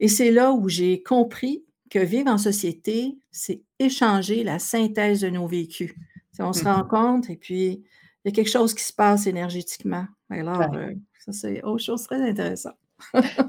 et 0.00 0.08
c'est 0.08 0.30
là 0.30 0.52
où 0.52 0.68
j'ai 0.68 1.02
compris 1.02 1.64
que 1.90 1.98
vivre 1.98 2.30
en 2.30 2.38
société, 2.38 3.18
c'est 3.30 3.62
échanger 3.78 4.44
la 4.44 4.58
synthèse 4.58 5.20
de 5.22 5.30
nos 5.30 5.46
vécus. 5.46 5.94
On 6.40 6.52
se 6.52 6.62
Mmh 6.62 6.68
mh. 6.74 6.88
rencontre 6.88 7.30
et 7.30 7.36
puis 7.36 7.84
il 8.24 8.28
y 8.28 8.28
a 8.28 8.32
quelque 8.32 8.50
chose 8.50 8.74
qui 8.74 8.84
se 8.84 8.92
passe 8.92 9.26
énergétiquement. 9.26 10.06
Alors, 10.30 10.72
Ouais. 10.72 10.76
heu, 10.76 10.94
ça, 11.18 11.32
c'est 11.32 11.62
autre 11.64 11.82
chose 11.84 12.04
très 12.04 12.20
intéressant. 12.28 12.72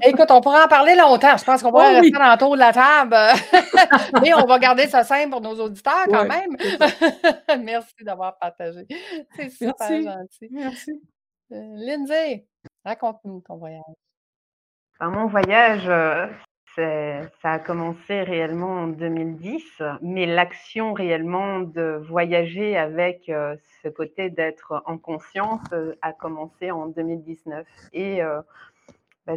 Écoute, 0.02 0.30
on 0.30 0.40
pourrait 0.40 0.62
en 0.64 0.68
parler 0.68 0.94
longtemps. 0.96 1.36
Je 1.36 1.44
pense 1.44 1.62
qu'on 1.62 1.72
Oh 1.72 1.72
pourrait 1.72 1.94
rester 2.00 2.10
oui! 2.10 2.18
dans 2.18 2.30
le 2.32 2.38
tour 2.38 2.54
de 2.54 2.60
la 2.60 2.72
table, 2.72 3.16
mais 4.22 4.34
on 4.34 4.46
va 4.46 4.58
garder 4.58 4.86
ça 4.88 5.04
simple 5.04 5.30
pour 5.30 5.40
nos 5.40 5.58
auditeurs 5.60 6.08
quand 6.10 6.24
Ouais, 6.24 6.26
même. 6.26 6.56
Merci 7.64 7.94
d'avoir 8.02 8.38
partagé. 8.38 8.86
C'est 9.36 9.50
super 9.50 9.90
Merci, 9.90 10.02
gentil. 10.02 10.50
merci. 10.50 10.92
Heu, 11.52 11.56
Lindsay, 11.76 12.46
raconte-nous 12.84 13.42
ton 13.42 13.56
voyage. 13.56 13.82
Ben, 15.00 15.10
mon 15.10 15.26
voyage, 15.26 15.90
c'est 16.74 17.22
ça 17.42 17.52
a 17.54 17.58
commencé 17.58 18.22
réellement 18.22 18.82
en 18.82 18.86
2010, 18.88 19.82
mais 20.02 20.26
l'action 20.26 20.92
réellement 20.92 21.60
de 21.60 22.02
voyager 22.08 22.76
avec, 22.76 23.28
heu, 23.28 23.58
ce 23.82 23.88
côté 23.88 24.30
d'être 24.30 24.82
en 24.86 24.98
conscience, 24.98 25.62
a 26.02 26.12
commencé 26.12 26.70
en 26.70 26.86
2019 26.86 27.66
et 27.92 28.22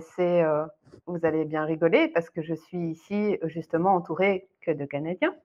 c'est, 0.01 0.43
heu, 0.43 0.65
vous 1.06 1.25
allez 1.25 1.45
bien 1.45 1.65
rigoler 1.65 2.08
parce 2.10 2.29
que 2.29 2.41
je 2.41 2.53
suis 2.53 2.89
ici, 2.91 3.38
justement, 3.43 3.95
entourée 3.95 4.47
que 4.62 4.71
de 4.71 4.86
Canadiens 4.86 5.36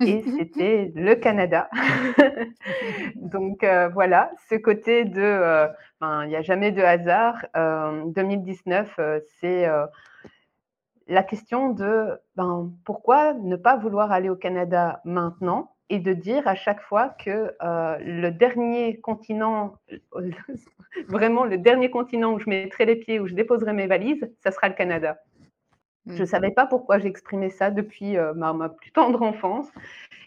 et 0.00 0.22
c'était 0.22 0.92
le 0.94 1.14
Canada. 1.14 1.68
Donc 3.16 3.64
heu, 3.64 3.88
voilà, 3.94 4.30
ce 4.48 4.54
côté 4.54 5.04
de, 5.04 5.68
ben, 6.00 6.24
il 6.24 6.30
y 6.30 6.36
a 6.36 6.42
jamais 6.42 6.72
de 6.72 6.82
hasard. 6.82 7.46
Hem, 7.54 8.12
2019, 8.12 8.98
heu, 8.98 9.24
c'est, 9.40 9.66
la 11.08 11.22
question 11.22 11.70
de, 11.70 12.20
ben, 12.36 12.72
pourquoi 12.84 13.34
ne 13.34 13.56
pas 13.56 13.76
vouloir 13.76 14.12
aller 14.12 14.28
au 14.28 14.36
Canada 14.36 15.00
maintenant? 15.04 15.75
Et 15.90 15.98
de 16.00 16.12
dire 16.12 16.46
à 16.48 16.54
chaque 16.54 16.80
fois 16.82 17.10
que, 17.10 17.54
heu, 17.62 17.98
le 18.00 18.30
dernier 18.30 19.00
continent, 19.00 19.74
vraiment 21.08 21.44
le 21.44 21.58
dernier 21.58 21.90
continent 21.90 22.32
où 22.34 22.38
je 22.40 22.48
mettrai 22.50 22.86
les 22.86 22.96
pieds, 22.96 23.20
où 23.20 23.26
je 23.26 23.34
déposerai 23.34 23.72
mes 23.72 23.86
valises, 23.86 24.28
ça 24.42 24.50
sera 24.52 24.68
le 24.68 24.74
Canada. 24.74 25.18
Je 26.08 26.24
Mmh. 26.24 26.24
savais 26.24 26.50
pas 26.52 26.66
pourquoi 26.66 26.98
j'exprimais 26.98 27.50
ça 27.50 27.70
depuis, 27.70 28.16
heu, 28.18 28.32
ma 28.34 28.52
ma 28.52 28.68
plus 28.70 28.92
tendre 28.92 29.22
enfance 29.22 29.68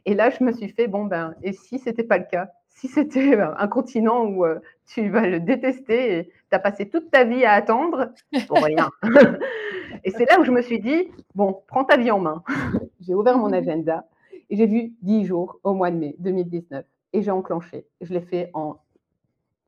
et 0.06 0.16
là, 0.16 0.30
je 0.32 0.44
me 0.44 0.52
suis 0.54 0.70
fait: 0.70 0.88
«Bon, 0.88 1.06
ben, 1.06 1.36
et 1.44 1.54
si 1.54 1.80
c'était 1.80 2.04
pas 2.04 2.18
le 2.20 2.26
cas? 2.26 2.50
Si 2.70 2.88
c'était, 2.90 3.36
heu, 3.36 3.44
un 3.58 3.68
continent 3.70 4.26
où, 4.28 4.46
tu 4.88 5.10
vas 5.10 5.28
le 5.28 5.40
détester 5.42 6.20
et 6.20 6.26
tu 6.30 6.56
as 6.56 6.60
passé 6.60 6.90
toute 6.90 7.12
ta 7.12 7.24
vie 7.26 7.46
à 7.46 7.54
attendre? 7.54 8.12
Pour 8.48 8.64
rien?» 8.64 8.90
et 10.06 10.12
c'est 10.12 10.26
là 10.30 10.40
où 10.40 10.46
je 10.46 10.52
me 10.52 10.62
suis 10.62 10.80
dit: 10.82 11.10
«Bon, 11.36 11.64
prends 11.68 11.86
ta 11.86 11.98
vie 11.98 12.12
en 12.12 12.20
main». 12.20 12.44
J'ai 13.02 13.16
ouvert 13.16 13.38
mon 13.38 13.54
agenda 13.54 14.06
et 14.50 14.56
j'ai 14.58 14.68
vu 14.68 14.96
10 15.02 15.26
jours 15.26 15.60
au 15.64 15.74
mois 15.74 15.92
de 15.92 15.98
mai 15.98 16.16
2019 16.20 16.86
et 17.14 17.22
j'ai 17.22 17.32
enclenché. 17.32 17.88
Je 18.02 18.14
l'ai 18.14 18.22
fait 18.22 18.52
en 18.54 18.80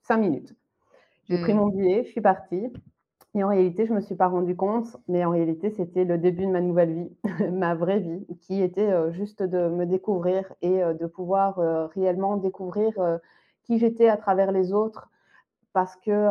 5 0.03 0.17
minutes. 0.17 0.55
J'ai 1.25 1.37
pris 1.39 1.53
Mmh. 1.53 1.55
mon 1.55 1.67
billet, 1.69 2.03
je 2.05 2.11
suis 2.11 2.21
partie 2.21 2.67
et 3.35 3.43
en 3.43 3.49
réalité, 3.49 3.85
je 3.87 3.93
me 3.93 4.01
suis 4.01 4.15
pas 4.15 4.27
rendu 4.27 4.55
compte, 4.57 4.97
mais 5.07 5.25
en 5.25 5.31
réalité, 5.31 5.71
c'était 5.71 6.05
le 6.05 6.17
début 6.17 6.45
de 6.47 6.51
ma 6.51 6.61
nouvelle 6.61 6.93
vie, 6.93 7.17
ma 7.51 7.75
vraie 7.75 7.99
vie 7.99 8.25
qui 8.41 8.61
était, 8.61 8.91
heu, 8.91 9.11
juste 9.11 9.43
de 9.43 9.69
me 9.69 9.85
découvrir 9.85 10.53
et 10.61 10.83
heu, 10.83 10.93
de 10.95 11.07
pouvoir, 11.07 11.59
heu, 11.59 11.85
réellement 11.95 12.37
découvrir, 12.37 12.93
qui 13.63 13.79
j'étais 13.79 14.09
à 14.09 14.17
travers 14.17 14.51
les 14.51 14.73
autres. 14.73 15.09
Parce 15.75 15.95
que, 15.95 16.29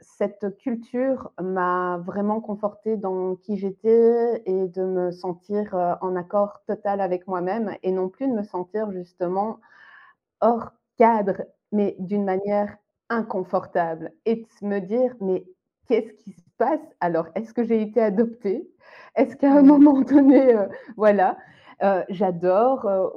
cette 0.00 0.56
culture 0.58 1.30
m'a 1.40 1.98
vraiment 2.04 2.40
confortée 2.42 2.96
dans 2.98 3.36
qui 3.36 3.56
j'étais 3.56 4.42
et 4.44 4.68
de 4.68 4.84
me 4.84 5.10
sentir, 5.12 5.74
en 6.02 6.14
accord 6.16 6.60
total 6.66 7.00
avec 7.00 7.26
moi-même 7.26 7.74
et 7.82 7.90
non 7.90 8.08
plus 8.10 8.28
de 8.28 8.32
me 8.34 8.42
sentir 8.42 8.90
justement 8.92 9.60
hors 10.42 10.72
cadre, 10.98 11.42
mais 11.72 11.96
d'une 12.00 12.24
manière 12.24 12.76
inconfortable 13.10 14.12
et 14.26 14.36
de 14.62 14.66
me 14.68 14.80
dire: 14.80 15.14
«Mais 15.20 15.44
qu'est-ce 15.88 16.12
qui 16.14 16.32
se 16.32 16.42
passe? 16.58 16.80
Alors, 17.00 17.28
est-ce 17.36 17.54
que 17.54 17.64
j'ai 17.64 17.82
été 17.82 18.00
adoptée? 18.02 18.70
Est-ce 19.16 19.36
qu'à 19.36 19.52
un 19.54 19.62
Mmh. 19.62 19.66
moment 19.66 20.00
donné, 20.02 20.54
voilà». 20.96 21.38
Heu, 21.82 22.04
j'adore, 22.08 22.86
heu, 22.86 23.10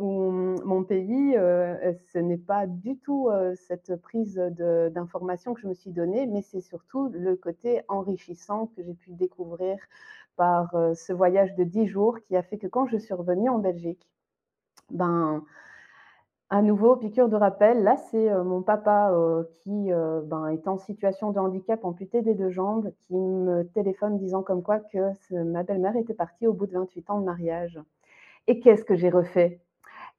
mon 0.65 0.83
pays, 0.83 1.35
heu, 1.37 1.77
ce 2.11 2.17
n'est 2.17 2.37
pas 2.37 2.65
du 2.65 2.97
tout, 2.97 3.29
cette 3.55 3.95
prise 4.01 4.35
d'information 4.35 5.53
que 5.53 5.61
je 5.61 5.67
me 5.67 5.73
suis 5.73 5.91
donnée, 5.91 6.25
mais 6.25 6.41
c'est 6.41 6.61
surtout 6.61 7.09
le 7.13 7.35
côté 7.35 7.81
enrichissant 7.87 8.67
que 8.75 8.81
j'ai 8.83 8.93
pu 8.93 9.11
découvrir 9.13 9.77
par, 10.37 10.71
ce 10.95 11.13
voyage 11.13 11.55
de 11.55 11.63
10 11.63 11.87
jours 11.87 12.19
qui 12.21 12.35
a 12.35 12.43
fait 12.43 12.57
que 12.57 12.67
quand 12.67 12.87
je 12.87 12.97
suis 12.97 13.13
revenue 13.13 13.49
en 13.49 13.59
Belgique, 13.59 14.07
ben 14.91 15.43
à 16.49 16.61
nouveau, 16.61 16.95
piqûre 16.95 17.27
de 17.27 17.35
rappel, 17.35 17.83
là, 17.83 17.97
c'est, 17.97 18.33
mon 18.45 18.61
papa, 18.61 19.13
qui, 19.63 19.89
ben, 20.25 20.47
est 20.47 20.65
en 20.69 20.77
situation 20.77 21.31
de 21.31 21.39
handicap, 21.39 21.83
amputé 21.83 22.21
des 22.21 22.35
2 22.35 22.49
jambes, 22.51 22.91
qui 23.01 23.15
me 23.17 23.63
téléphone 23.63 24.17
disant 24.17 24.43
comme 24.43 24.63
quoi 24.63 24.79
que 24.79 25.11
ma 25.43 25.63
belle-mère 25.63 25.97
était 25.97 26.13
partie 26.13 26.47
au 26.47 26.53
bout 26.53 26.65
de 26.67 26.71
28 26.73 27.09
ans 27.09 27.19
de 27.19 27.25
mariage 27.25 27.81
et 28.47 28.59
qu'est-ce 28.59 28.83
que 28.85 28.95
j'ai 28.95 29.09
refait? 29.09 29.61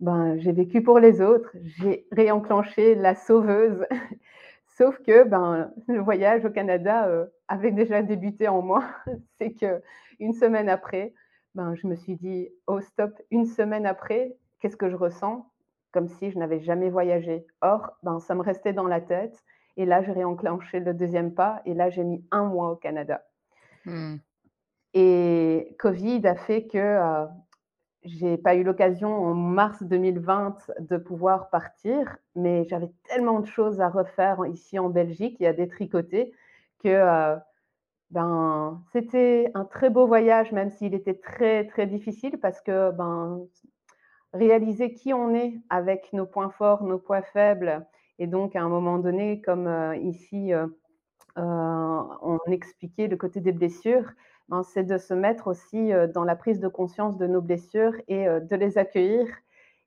Ben, 0.00 0.38
j'ai 0.38 0.52
vécu 0.52 0.82
pour 0.82 0.98
les 1.00 1.20
autres, 1.22 1.50
j'ai 1.64 2.06
réenclenché 2.12 2.94
la 2.94 3.14
sauveuse, 3.14 3.86
sauf 4.66 4.98
que, 5.02 5.24
ben, 5.24 5.72
le 5.88 6.00
voyage 6.00 6.44
au 6.44 6.50
Canada, 6.50 7.08
heu, 7.08 7.32
avait 7.48 7.72
déjà 7.72 8.02
débuté 8.02 8.48
en 8.48 8.62
moi. 8.62 8.84
C'est 9.38 9.54
qu'une 9.54 10.32
semaine 10.34 10.68
après, 10.68 11.14
ben, 11.54 11.74
je 11.74 11.86
me 11.86 11.96
suis 11.96 12.16
dit: 12.16 12.48
«Oh 12.66 12.80
stop!» 12.80 13.12
Une 13.30 13.46
semaine 13.46 13.86
après, 13.86 14.36
qu'est-ce 14.60 14.76
que 14.76 14.90
je 14.90 14.96
ressens? 14.96 15.50
Comme 15.92 16.08
si 16.08 16.30
je 16.30 16.38
n'avais 16.38 16.60
jamais 16.60 16.90
voyagé. 16.90 17.46
Or, 17.62 17.92
ben, 18.02 18.20
ça 18.20 18.34
me 18.34 18.42
restait 18.42 18.72
dans 18.74 18.86
la 18.88 19.00
tête 19.00 19.42
et 19.76 19.86
là, 19.86 20.02
j'ai 20.02 20.12
réenclenché 20.12 20.80
le 20.80 20.94
deuxième 20.94 21.34
pas 21.34 21.62
et 21.64 21.74
là, 21.74 21.90
j'ai 21.90 22.04
mis 22.04 22.24
un 22.30 22.44
mois 22.44 22.72
au 22.72 22.76
Canada 22.76 23.22
Mmh. 23.84 24.18
et 24.94 25.76
covid 25.78 26.26
a 26.26 26.34
fait 26.34 26.66
que, 26.66 26.78
heu, 26.78 27.28
j'ai 28.04 28.36
pas 28.38 28.54
eu 28.54 28.62
l'occasion 28.62 29.08
en 29.10 29.34
mars 29.34 29.82
2020 29.82 30.70
de 30.80 30.96
pouvoir 30.96 31.50
partir, 31.50 32.16
mais 32.36 32.64
j'avais 32.68 32.90
tellement 33.08 33.40
de 33.40 33.46
choses 33.46 33.80
à 33.80 33.88
refaire 33.88 34.44
ici 34.46 34.78
en 34.78 34.88
Belgique 34.88 35.36
et 35.40 35.46
à 35.48 35.52
détricoter 35.52 36.32
que, 36.82 36.88
heu, 36.88 37.38
ben, 38.10 38.82
c'était 38.92 39.50
un 39.54 39.64
très 39.66 39.90
beau 39.90 40.06
voyage, 40.06 40.52
même 40.52 40.70
s'il 40.70 40.94
était 40.94 41.14
très, 41.14 41.66
très 41.66 41.86
difficile 41.86 42.38
parce 42.40 42.60
que, 42.62 42.92
ben, 42.92 43.42
réaliser 44.34 44.94
qui 44.94 45.14
on 45.14 45.34
est 45.34 45.54
avec 45.70 46.12
nos 46.14 46.26
points 46.26 46.50
forts, 46.50 46.84
nos 46.84 46.98
points 46.98 47.22
faibles 47.22 47.86
et 48.20 48.26
donc 48.28 48.56
à 48.56 48.62
un 48.62 48.68
moment 48.70 48.98
donné, 48.98 49.40
comme, 49.42 49.68
heu, 49.68 49.96
ici, 49.98 50.52
heu, 50.54 50.76
on 51.36 52.38
expliquait 52.48 53.08
le 53.08 53.16
côté 53.16 53.40
des 53.40 53.52
blessures, 53.52 54.10
ben, 54.48 54.62
c'est 54.62 54.84
de 54.84 54.98
se 54.98 55.14
mettre 55.14 55.46
aussi, 55.48 55.92
heu, 55.92 56.08
dans 56.08 56.24
la 56.24 56.36
prise 56.36 56.60
de 56.60 56.68
conscience 56.68 57.16
de 57.18 57.26
nos 57.26 57.40
blessures 57.42 57.94
et 58.08 58.28
heu, 58.28 58.40
de 58.40 58.56
les 58.56 58.78
accueillir 58.78 59.26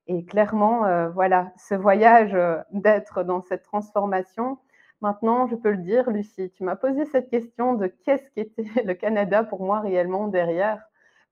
et 0.08 0.24
clairement, 0.24 0.84
heu, 0.86 1.08
voilà, 1.14 1.52
ce 1.56 1.74
voyage, 1.74 2.36
d'être 2.72 3.22
dans 3.22 3.40
cette 3.42 3.62
transformation, 3.62 4.58
maintenant 5.00 5.46
je 5.46 5.54
peux 5.56 5.70
le 5.70 5.78
dire, 5.78 6.10
Lucie, 6.10 6.50
tu 6.50 6.64
m'as 6.64 6.76
posé 6.76 7.04
cette 7.06 7.30
question 7.30 7.74
de 7.74 7.86
qu'est-ce 7.86 8.28
qu'était 8.30 8.64
le 8.84 8.94
Canada 8.94 9.44
pour 9.44 9.62
moi 9.62 9.80
réellement 9.80 10.28
derrière? 10.28 10.82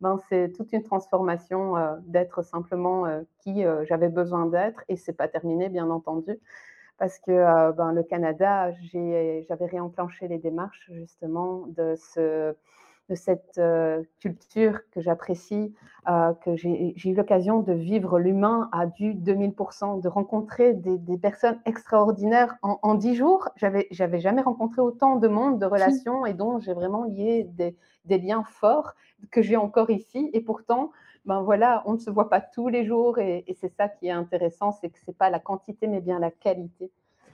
Ben, 0.00 0.18
c'est 0.28 0.52
toute 0.56 0.72
une 0.72 0.82
transformation, 0.82 1.74
d'être 2.06 2.42
simplement, 2.42 3.04
qui, 3.40 3.64
j'avais 3.86 4.08
besoin 4.08 4.46
d'être 4.46 4.82
et 4.88 4.96
c'est 4.96 5.12
pas 5.12 5.28
terminé 5.28 5.68
bien 5.68 5.90
entendu 5.90 6.38
parce 6.98 7.18
que 7.18 7.72
ben, 7.72 7.92
le 7.92 8.02
Canada, 8.02 8.72
j'avais 8.92 9.66
réenclenché 9.66 10.28
les 10.28 10.38
démarches 10.38 10.90
justement 10.92 11.64
de 11.68 11.94
ce 11.96 12.54
de 13.10 13.16
cette 13.16 13.58
euh, 13.58 14.02
culture 14.20 14.78
que 14.92 15.00
j'apprécie, 15.00 15.74
euh, 16.08 16.32
que 16.44 16.54
j'ai 16.56 16.94
eu 17.04 17.14
l'occasion 17.14 17.60
de 17.60 17.72
vivre 17.72 18.20
l'humain 18.20 18.68
à 18.72 18.86
du 18.86 19.14
2000%, 19.14 20.00
de 20.00 20.08
rencontrer 20.08 20.74
des, 20.74 21.18
personnes 21.18 21.60
extraordinaires 21.66 22.54
en 22.62 22.94
dix 22.94 23.16
jours. 23.16 23.48
J'avais 23.56 24.20
jamais 24.20 24.42
rencontré 24.42 24.80
autant 24.80 25.16
de 25.16 25.26
monde, 25.28 25.58
de 25.58 25.66
relations 25.66 26.24
et 26.24 26.34
dont 26.34 26.60
j'ai 26.60 26.72
vraiment 26.72 27.04
lié 27.04 27.44
des, 27.50 27.76
des, 28.04 28.18
liens 28.18 28.44
forts 28.44 28.94
que 29.30 29.42
j'ai 29.42 29.56
encore 29.56 29.90
ici. 29.90 30.30
Et 30.32 30.40
pourtant, 30.40 30.92
ben 31.26 31.42
voilà, 31.42 31.82
on 31.86 31.94
ne 31.94 31.98
se 31.98 32.10
voit 32.10 32.30
pas 32.30 32.40
tous 32.40 32.68
les 32.68 32.84
jours 32.84 33.18
et, 33.18 33.44
c'est 33.60 33.72
ça 33.76 33.88
qui 33.88 34.06
est 34.06 34.12
intéressant, 34.12 34.72
c'est 34.72 34.88
que 34.88 34.98
c'est 35.04 35.16
pas 35.16 35.30
la 35.30 35.40
quantité 35.40 35.88
mais 35.88 36.00
bien 36.00 36.20
la 36.20 36.30
qualité. 36.30 36.90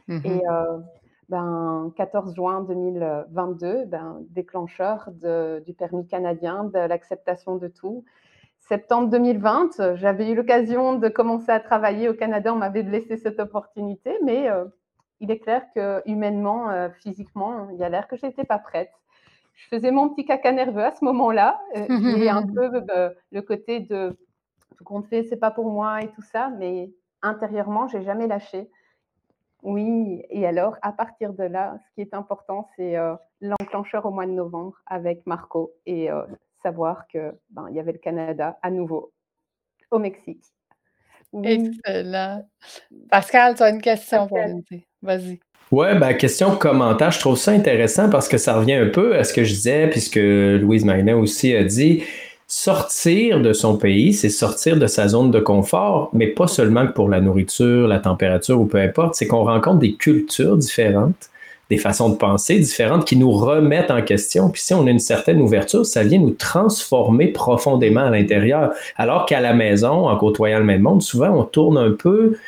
Mmh 0.08 0.20
et 0.24 0.42
euh, 0.48 0.78
ben, 1.28 1.92
14 1.96 2.34
juin 2.34 2.62
2022, 2.62 3.84
ben, 3.86 4.18
déclencheur 4.30 5.10
du 5.12 5.74
permis 5.74 6.06
canadien, 6.06 6.64
de 6.64 6.78
l'acceptation 6.78 7.56
de 7.56 7.68
tout. 7.68 8.04
Septembre 8.58 9.08
2020, 9.10 9.94
j'avais 9.94 10.30
eu 10.30 10.34
l'occasion 10.34 10.98
de 10.98 11.08
commencer 11.08 11.50
à 11.50 11.60
travailler 11.60 12.08
au 12.08 12.14
Canada, 12.14 12.52
on 12.52 12.56
m'avait 12.56 12.82
laissé 12.82 13.16
cette 13.16 13.38
opportunité, 13.38 14.18
mais 14.24 14.48
euh, 14.48 14.64
il 15.20 15.30
est 15.30 15.38
clair 15.38 15.62
que 15.74 16.02
humainement, 16.04 16.70
euh, 16.70 16.88
physiquement, 16.90 17.68
il 17.72 17.78
y 17.78 17.84
a 17.84 17.88
l'air 17.88 18.08
que 18.08 18.16
je 18.16 18.26
n'étais 18.26 18.44
pas 18.44 18.58
prête. 18.58 18.90
Je 19.54 19.68
faisais 19.68 19.92
mon 19.92 20.08
petit 20.08 20.24
caca 20.24 20.50
nerveux 20.50 20.82
à 20.84 20.90
ce 20.90 21.04
moment-là, 21.04 21.60
euh, 21.76 21.86
et 22.18 22.28
un 22.28 22.44
peu 22.44 22.70
le 23.30 23.40
côté 23.40 23.80
de 23.80 24.16
tout 24.76 24.84
compte 24.84 25.06
fait, 25.06 25.22
c'est 25.22 25.36
pas 25.36 25.52
pour 25.52 25.70
moi 25.70 26.02
et 26.02 26.08
tout 26.08 26.22
ça, 26.22 26.50
mais 26.58 26.90
intérieurement, 27.22 27.86
j'ai 27.86 28.02
jamais 28.02 28.26
lâché. 28.26 28.68
Oui, 29.66 30.22
et 30.30 30.46
alors, 30.46 30.76
à 30.80 30.92
partir 30.92 31.32
de 31.32 31.42
là, 31.42 31.76
ce 31.84 31.94
qui 31.96 32.00
est 32.00 32.14
important, 32.14 32.68
c'est 32.76 32.96
euh, 32.96 33.16
l'enclencheur 33.40 34.06
au 34.06 34.12
mois 34.12 34.24
de 34.24 34.30
novembre 34.30 34.76
avec 34.86 35.26
Marco 35.26 35.72
et 35.86 36.08
euh, 36.08 36.22
savoir 36.62 37.08
que 37.12 37.34
ben, 37.50 37.66
il 37.70 37.74
y 37.74 37.80
avait 37.80 37.90
le 37.90 37.98
Canada 37.98 38.56
à 38.62 38.70
nouveau 38.70 39.12
au 39.90 39.98
Mexique. 39.98 40.44
Excellent. 41.42 42.48
Pascal, 43.10 43.56
tu 43.56 43.64
as 43.64 43.70
une 43.70 43.82
question 43.82 44.28
pour 44.28 44.38
nous. 44.38 44.62
Vas-y. 45.02 45.40
Oui, 45.72 45.98
ben, 45.98 46.14
question 46.14 46.56
commentaire, 46.56 47.10
je 47.10 47.18
trouve 47.18 47.36
ça 47.36 47.50
intéressant 47.50 48.08
parce 48.08 48.28
que 48.28 48.38
ça 48.38 48.54
revient 48.54 48.74
un 48.74 48.90
peu 48.90 49.16
à 49.16 49.24
ce 49.24 49.34
que 49.34 49.42
je 49.42 49.52
disais, 49.52 49.90
puisque 49.90 50.14
Louise 50.14 50.84
Magnin 50.84 51.16
aussi 51.16 51.56
a 51.56 51.64
dit 51.64 52.04
sortir 52.48 53.40
de 53.40 53.52
son 53.52 53.76
pays, 53.76 54.12
c'est 54.12 54.28
sortir 54.28 54.76
de 54.76 54.86
sa 54.86 55.08
zone 55.08 55.30
de 55.30 55.40
confort, 55.40 56.10
mais 56.12 56.28
pas 56.28 56.46
seulement 56.46 56.86
pour 56.86 57.08
la 57.08 57.20
nourriture, 57.20 57.88
la 57.88 57.98
température 57.98 58.60
ou 58.60 58.66
peu 58.66 58.78
importe, 58.78 59.16
c'est 59.16 59.26
qu'on 59.26 59.44
rencontre 59.44 59.78
des 59.78 59.94
cultures 59.94 60.56
différentes, 60.56 61.30
des 61.70 61.78
façons 61.78 62.10
de 62.10 62.16
penser 62.16 62.60
différentes 62.60 63.04
qui 63.04 63.16
nous 63.16 63.32
remettent 63.32 63.90
en 63.90 64.00
question. 64.00 64.48
Puis 64.50 64.62
si 64.62 64.74
on 64.74 64.86
a 64.86 64.90
une 64.90 65.00
certaine 65.00 65.40
ouverture, 65.40 65.84
ça 65.84 66.04
vient 66.04 66.20
nous 66.20 66.30
transformer 66.30 67.28
profondément 67.28 68.02
à 68.02 68.10
l'intérieur. 68.10 68.72
Alors 68.96 69.26
qu'à 69.26 69.40
la 69.40 69.52
maison, 69.52 70.08
en 70.08 70.16
côtoyant 70.16 70.60
le 70.60 70.64
même 70.64 70.82
monde, 70.82 71.02
souvent 71.02 71.30
on 71.30 71.42
tourne 71.42 71.78
un 71.78 71.90
peu, 71.90 72.38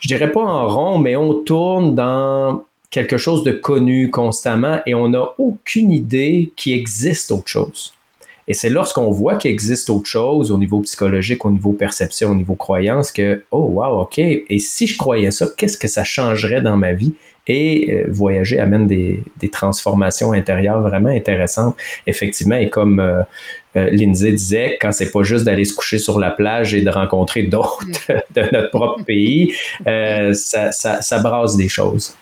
je 0.00 0.08
dirais 0.08 0.32
pas 0.32 0.42
en 0.42 0.68
rond, 0.68 0.98
mais 0.98 1.14
on 1.14 1.34
tourne 1.34 1.94
dans 1.94 2.64
quelque 2.90 3.18
chose 3.18 3.44
de 3.44 3.52
connu 3.52 4.10
constamment 4.10 4.80
et 4.86 4.94
on 4.94 5.10
n'a 5.10 5.34
aucune 5.38 5.92
idée 5.92 6.52
qu'il 6.56 6.72
existe 6.72 7.30
autre 7.30 7.46
chose. 7.46 7.92
Et 8.48 8.54
c'est 8.54 8.70
lorsqu'on 8.70 9.10
voit 9.10 9.36
qu'il 9.36 9.50
existe 9.50 9.90
autre 9.90 10.06
chose 10.08 10.50
au 10.50 10.56
niveau 10.56 10.80
psychologique, 10.80 11.44
au 11.44 11.50
niveau 11.50 11.72
perception, 11.72 12.30
au 12.30 12.34
niveau 12.34 12.54
croyance, 12.54 13.12
que, 13.12 13.44
oh, 13.50 13.68
wow, 13.74 14.00
OK, 14.00 14.18
et 14.18 14.58
si 14.58 14.86
je 14.86 14.96
croyais 14.96 15.30
ça, 15.30 15.46
qu'est-ce 15.54 15.76
que 15.76 15.86
ça 15.86 16.02
changerait 16.02 16.62
dans 16.62 16.78
ma 16.78 16.94
vie? 16.94 17.14
Et 17.46 17.92
euh, 17.92 18.06
voyager 18.08 18.58
amène 18.58 18.86
des, 18.86 19.22
transformations 19.52 20.32
intérieures 20.32 20.80
vraiment 20.80 21.10
intéressantes, 21.10 21.76
effectivement. 22.06 22.56
Et 22.56 22.68
comme 22.70 23.00
euh, 23.00 23.22
euh, 23.76 23.90
Lindsay 23.90 24.32
disait, 24.32 24.78
quand 24.80 24.92
c'est 24.92 25.10
pas 25.10 25.22
juste 25.22 25.44
d'aller 25.44 25.64
se 25.64 25.74
coucher 25.74 25.98
sur 25.98 26.18
la 26.18 26.30
plage 26.30 26.74
et 26.74 26.82
de 26.82 26.90
rencontrer 26.90 27.44
d'autres 27.44 27.84
de 28.34 28.42
notre 28.52 28.70
propre 28.70 29.04
pays, 29.04 29.54
ça, 29.84 30.72
ça, 30.72 31.02
ça 31.02 31.18
brasse 31.20 31.56
des 31.56 31.68
choses. 31.68 32.14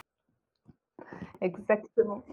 Exactement. 1.40 2.24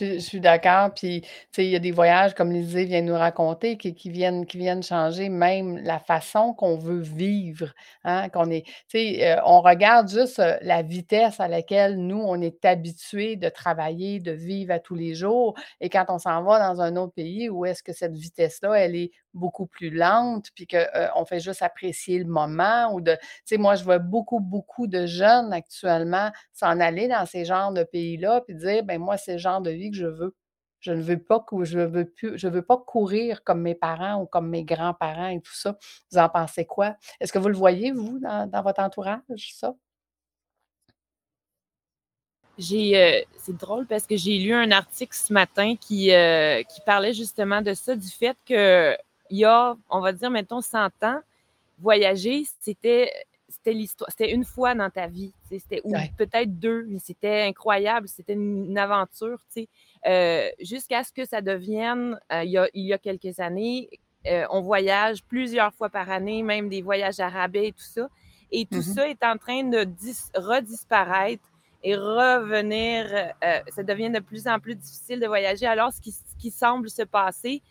Je, 0.00 0.18
suis 0.18 0.40
d'accord. 0.40 0.92
Puis, 0.94 1.22
tu 1.52 1.62
il 1.62 1.70
y 1.70 1.76
a 1.76 1.78
des 1.78 1.90
voyages, 1.90 2.34
comme 2.34 2.52
Lisée 2.52 2.84
vient 2.84 3.02
nous 3.02 3.14
raconter, 3.14 3.76
qui, 3.76 4.10
viennent, 4.10 4.46
qui 4.46 4.58
viennent 4.58 4.82
changer 4.82 5.28
même 5.28 5.78
la 5.78 5.98
façon 5.98 6.54
qu'on 6.54 6.76
veut 6.76 7.00
vivre. 7.00 7.72
Hein, 8.04 8.28
qu'on 8.28 8.50
est, 8.50 8.64
euh, 8.94 9.40
on 9.44 9.60
regarde 9.60 10.08
juste 10.08 10.38
euh, 10.38 10.56
la 10.62 10.82
vitesse 10.82 11.40
à 11.40 11.48
laquelle 11.48 11.96
nous, 11.96 12.20
on 12.20 12.40
est 12.40 12.64
habitué 12.64 13.36
de 13.36 13.48
travailler, 13.48 14.20
de 14.20 14.32
vivre 14.32 14.72
à 14.72 14.78
tous 14.78 14.94
les 14.94 15.14
jours. 15.14 15.54
Et 15.80 15.88
quand 15.88 16.06
on 16.08 16.18
s'en 16.18 16.42
va 16.42 16.58
dans 16.58 16.80
un 16.80 16.96
autre 16.96 17.14
pays, 17.14 17.48
où 17.48 17.64
est-ce 17.64 17.82
que 17.82 17.92
cette 17.92 18.16
vitesse-là, 18.16 18.74
elle 18.74 18.96
est 18.96 19.10
beaucoup 19.36 19.66
plus 19.66 19.90
lente, 19.90 20.50
puis 20.54 20.66
qu'on 20.66 20.76
euh, 20.76 21.24
fait 21.26 21.40
juste 21.40 21.62
apprécier 21.62 22.18
le 22.18 22.24
moment. 22.24 22.92
Ou 22.92 23.00
de, 23.00 23.12
tu 23.12 23.20
sais, 23.44 23.58
moi, 23.58 23.76
je 23.76 23.84
vois 23.84 23.98
beaucoup, 23.98 24.40
beaucoup 24.40 24.86
de 24.86 25.06
jeunes 25.06 25.52
actuellement 25.52 26.30
s'en 26.52 26.80
aller 26.80 27.08
dans 27.08 27.26
ces 27.26 27.44
genres 27.44 27.72
de 27.72 27.84
pays-là, 27.84 28.40
puis 28.40 28.54
dire, 28.54 28.84
ben 28.84 29.00
moi, 29.00 29.16
c'est 29.16 29.32
le 29.32 29.38
genre 29.38 29.60
de 29.60 29.70
vie 29.70 29.90
que 29.90 29.96
je 29.96 30.06
veux. 30.06 30.34
Je 30.80 30.92
ne 30.92 31.02
veux 31.02 31.18
pas 31.18 31.44
je 31.62 31.80
veux 31.80 32.04
plus, 32.04 32.38
je 32.38 32.48
veux 32.48 32.62
pas 32.62 32.76
courir 32.76 33.42
comme 33.44 33.62
mes 33.62 33.74
parents 33.74 34.22
ou 34.22 34.26
comme 34.26 34.48
mes 34.48 34.64
grands-parents 34.64 35.28
et 35.28 35.40
tout 35.40 35.54
ça. 35.54 35.76
Vous 36.12 36.18
en 36.18 36.28
pensez 36.28 36.64
quoi? 36.64 36.96
Est-ce 37.20 37.32
que 37.32 37.38
vous 37.38 37.48
le 37.48 37.56
voyez, 37.56 37.92
vous, 37.92 38.18
dans, 38.20 38.62
votre 38.62 38.80
entourage, 38.80 39.20
ça? 39.54 39.74
J'ai, 42.58 42.96
euh, 42.96 43.20
c'est 43.38 43.56
drôle 43.56 43.86
parce 43.86 44.06
que 44.06 44.16
j'ai 44.16 44.38
lu 44.38 44.54
un 44.54 44.70
article 44.70 45.14
ce 45.14 45.32
matin 45.32 45.76
qui, 45.76 46.12
euh, 46.12 46.62
qui 46.62 46.80
parlait 46.86 47.12
justement 47.12 47.60
de 47.60 47.74
ça, 47.74 47.94
du 47.94 48.08
fait 48.08 48.36
que 48.46 48.96
il 49.30 49.38
y 49.38 49.44
a, 49.44 49.76
on 49.90 50.00
va 50.00 50.12
dire, 50.12 50.30
mettons, 50.30 50.60
100 50.60 51.02
ans, 51.02 51.20
voyager, 51.78 52.44
c'était 52.60 53.10
c'était 53.48 53.72
l'histoire, 53.72 54.10
c'était 54.10 54.32
une 54.32 54.44
fois 54.44 54.74
dans 54.74 54.90
ta 54.90 55.06
vie, 55.06 55.32
c'était 55.48 55.80
ou 55.84 55.94
peut-être 56.16 56.58
deux, 56.58 56.84
mais 56.88 56.98
c'était 56.98 57.42
incroyable, 57.42 58.08
c'était 58.08 58.32
une, 58.32 58.76
aventure, 58.76 59.38
tu 59.52 59.62
sais, 59.62 59.68
euh, 60.06 60.48
jusqu'à 60.60 61.04
ce 61.04 61.12
que 61.12 61.24
ça 61.24 61.40
devienne, 61.40 62.18
euh, 62.32 62.42
il, 62.44 62.50
y 62.50 62.58
a, 62.58 62.68
il, 62.74 62.86
y 62.86 62.92
a, 62.92 62.98
quelques 62.98 63.38
années, 63.38 63.88
euh, 64.26 64.44
on 64.50 64.62
voyage 64.62 65.22
plusieurs 65.24 65.72
fois 65.74 65.88
par 65.88 66.10
année, 66.10 66.42
même 66.42 66.68
des 66.68 66.82
voyages 66.82 67.20
arabes 67.20 67.56
et 67.56 67.72
tout 67.72 67.84
ça, 67.84 68.08
et 68.50 68.66
tout 68.66 68.78
mm-hmm. 68.78 68.94
ça 68.94 69.08
est 69.08 69.24
en 69.24 69.36
train 69.36 69.62
de 69.62 69.86
redisparaître 70.34 71.44
et 71.82 71.94
revenir, 71.94 73.32
ça 73.68 73.82
devient 73.84 74.10
de 74.10 74.18
plus 74.18 74.48
en 74.48 74.58
plus 74.58 74.74
difficile 74.74 75.20
de 75.20 75.26
voyager. 75.26 75.66
Alors, 75.66 75.92
ce 75.92 76.00
qui, 76.00 76.10
ce 76.10 76.36
qui 76.36 76.50
semble 76.50 76.90
se 76.90 77.02
passer, 77.02 77.62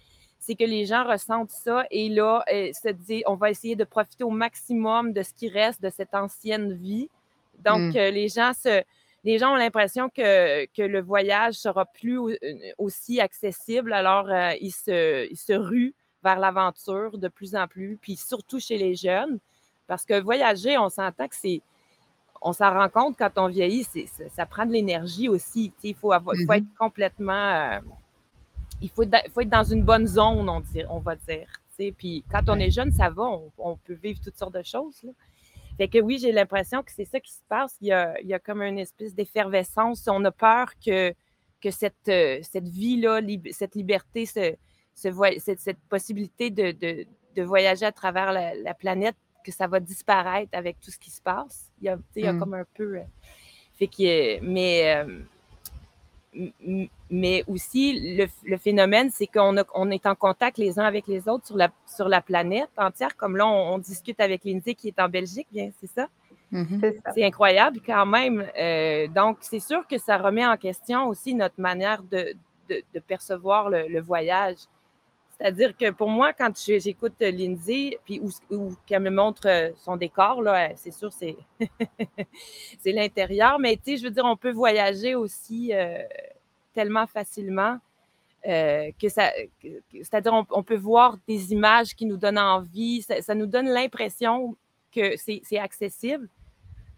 c'est 0.46 0.56
que 0.56 0.64
les 0.64 0.86
gens 0.86 1.04
ressentent 1.04 1.50
ça 1.50 1.86
et 1.90 2.08
là, 2.08 2.44
euh, 2.54 2.72
se 2.72 2.90
dit, 2.90 3.24
on 3.26 3.34
va 3.34 3.50
essayer 3.50 3.76
de 3.76 3.84
profiter 3.84 4.24
au 4.24 4.30
maximum 4.30 5.12
de 5.12 5.24
ce 5.24 5.34
qui 5.34 5.50
reste 5.50 5.82
de 5.82 5.90
cette 5.90 6.14
ancienne 6.14 6.74
vie. 6.74 7.10
Donc, 7.64 7.96
mm. 7.96 7.98
euh, 7.98 8.12
les 8.12 8.30
gens 8.30 8.52
se, 8.54 8.84
les 9.24 9.40
gens 9.40 9.54
ont 9.54 9.56
l'impression 9.56 10.08
que, 10.08 10.66
que, 10.66 10.84
le 10.84 11.02
voyage 11.02 11.56
sera 11.56 11.86
plus 11.86 12.20
euh, 12.20 12.36
aussi 12.78 13.20
accessible, 13.20 13.92
alors 13.92 14.30
ils, 14.62 14.72
se, 14.72 15.28
ils 15.32 15.38
se 15.38 15.54
ruent 15.54 15.96
vers 16.24 16.38
l'aventure 16.38 17.18
de 17.18 17.28
plus 17.28 17.56
en 17.56 17.68
plus, 17.68 17.98
puis 18.00 18.16
surtout 18.16 18.60
chez 18.60 18.78
les 18.78 18.94
jeunes, 18.94 19.40
parce 19.88 20.06
que 20.06 20.22
voyager, 20.22 20.78
on 20.78 20.90
s'entend 20.90 21.28
que 21.28 21.36
c'est, 21.36 21.62
on 22.40 22.54
s'en 22.54 22.72
rend 22.72 22.90
compte 22.90 23.18
quand 23.18 23.32
on 23.38 23.48
vieillit, 23.48 23.88
ça, 24.32 24.46
prend 24.46 24.68
de 24.68 24.74
l'énergie 24.74 25.28
aussi. 25.28 25.74
Il 25.82 25.96
faut, 25.96 26.12
faut 26.12 26.34
mm-hmm. 26.34 26.58
être 26.58 26.76
complètement 26.78 27.80
il 28.82 28.90
faut, 28.90 29.04
faut, 29.34 29.42
être 29.42 29.50
dans 29.50 29.64
une 29.64 29.84
bonne 29.84 30.08
zone, 30.08 30.50
on, 30.50 30.60
dit, 30.62 30.84
on 30.90 31.00
va 31.00 31.16
dire. 31.16 31.48
Puis 31.98 32.24
quand 32.32 32.44
on 32.48 32.60
est 32.60 32.72
jeune, 32.72 32.92
ça 32.92 33.10
va, 33.10 33.30
on, 33.58 33.78
peut 33.78 33.98
vivre 34.02 34.20
toutes 34.24 34.38
sortes 34.38 34.54
de 34.54 34.64
choses. 34.64 35.04
Là. 35.04 35.12
Fait 35.78 35.90
que 35.90 36.00
oui, 36.00 36.18
j'ai 36.20 36.32
l'impression 36.32 36.84
que 36.84 36.92
c'est 36.92 37.06
ça 37.06 37.20
qui 37.20 37.34
se 37.34 37.44
passe. 37.50 37.76
Il 37.82 37.88
y 37.88 37.92
a, 37.92 38.20
il 38.22 38.28
y 38.28 38.34
a 38.34 38.40
comme 38.40 38.62
une 38.62 38.80
espèce 38.80 39.14
d'effervescence. 39.14 40.08
On 40.08 40.24
a 40.24 40.32
peur 40.32 40.72
que, 40.84 41.14
que 41.62 41.70
cette, 41.70 42.08
euh, 42.08 42.40
cette 42.44 42.68
vie-là, 42.68 43.20
cette 43.52 43.76
liberté, 43.76 44.26
ce, 44.26 44.56
cette, 44.94 45.60
cette, 45.60 45.80
possibilité 45.90 46.50
de, 46.50 46.72
de, 46.72 47.06
de, 47.36 47.44
voyager 47.44 47.86
à 47.86 47.92
travers 47.92 48.32
la, 48.32 48.74
planète, 48.74 49.18
que 49.44 49.52
ça 49.52 49.68
va 49.68 49.82
disparaître 49.82 50.58
avec 50.58 50.80
tout 50.80 50.92
ce 50.92 50.98
qui 50.98 51.12
se 51.12 51.22
passe. 51.22 51.72
Il 51.82 51.86
y 51.86 51.90
a, 51.90 51.98
il 52.16 52.24
y 52.24 52.28
a 52.28 52.34
mm. 52.34 52.40
comme 52.40 52.54
un 52.54 52.66
peu. 52.74 52.98
Euh, 52.98 53.04
fait 53.74 53.88
que, 53.88 54.40
mais. 54.40 54.96
Euh, 54.96 55.20
mais 57.10 57.44
aussi, 57.48 58.18
le, 58.46 58.58
phénomène, 58.58 59.10
c'est 59.12 59.28
qu'on 59.28 59.56
on 59.74 59.92
est 59.92 60.06
en 60.06 60.16
contact 60.16 60.58
les 60.58 60.80
uns 60.80 60.86
avec 60.86 61.08
les 61.08 61.28
autres 61.28 61.48
sur 61.48 61.58
la, 61.58 61.70
sur 61.86 62.10
la 62.10 62.22
planète 62.22 62.70
entière. 62.78 63.16
Comme 63.16 63.38
là, 63.38 63.48
on, 63.48 63.78
discute 63.78 64.20
avec 64.20 64.44
Lindsay 64.44 64.76
qui 64.76 64.90
est 64.90 65.00
en 65.00 65.10
Belgique, 65.10 65.48
bien, 65.52 65.70
c'est 65.80 65.90
ça? 65.90 66.08
Mm-hmm. 66.52 67.02
C'est 67.14 67.24
incroyable 67.24 67.80
quand 67.86 68.06
même. 68.06 68.46
Euh, 68.60 69.08
donc, 69.08 69.38
c'est 69.42 69.60
sûr 69.60 69.88
que 69.88 69.98
ça 69.98 70.18
remet 70.18 70.46
en 70.46 70.58
question 70.58 71.08
aussi 71.08 71.34
notre 71.34 71.60
manière 71.60 72.04
de, 72.04 72.36
de, 72.70 73.00
percevoir 73.08 73.70
le, 73.70 74.02
voyage. 74.02 74.58
C'est-à-dire 75.38 75.76
que 75.76 75.92
pour 75.92 76.10
moi, 76.10 76.32
quand 76.32 76.52
j'écoute 76.56 77.20
Lindsay, 77.20 78.00
puis 78.06 78.22
ou, 78.50 78.76
qu'elle 78.86 79.02
me 79.02 79.10
montre 79.10 79.48
euh, 79.48 79.72
son 79.76 79.98
décor, 79.98 80.42
là, 80.42 80.70
c'est 80.76 80.92
sûr, 80.92 81.12
c'est, 81.12 81.36
c'est 82.80 82.94
l'intérieur. 82.94 83.60
Mais 83.60 83.76
tu 83.76 83.92
sais, 83.92 83.98
je 83.98 84.04
veux 84.04 84.12
dire, 84.12 84.24
on 84.26 84.38
peut 84.38 84.52
voyager 84.52 85.14
aussi 85.14 85.74
euh, 85.74 85.98
tellement 86.74 87.06
facilement 87.06 87.80
euh, 88.48 88.92
que 89.02 89.10
ça. 89.10 89.32
c'est-à-dire, 89.92 90.46
on, 90.52 90.64
peut 90.64 90.78
voir 90.78 91.18
des 91.28 91.52
images 91.52 91.96
qui 91.96 92.06
nous 92.06 92.18
donnent 92.18 92.40
envie. 92.40 93.02
Ça, 93.02 93.36
nous 93.36 93.48
donne 93.48 93.68
l'impression 93.68 94.56
que 94.94 95.18
c'est, 95.18 95.42
accessible. 95.58 96.30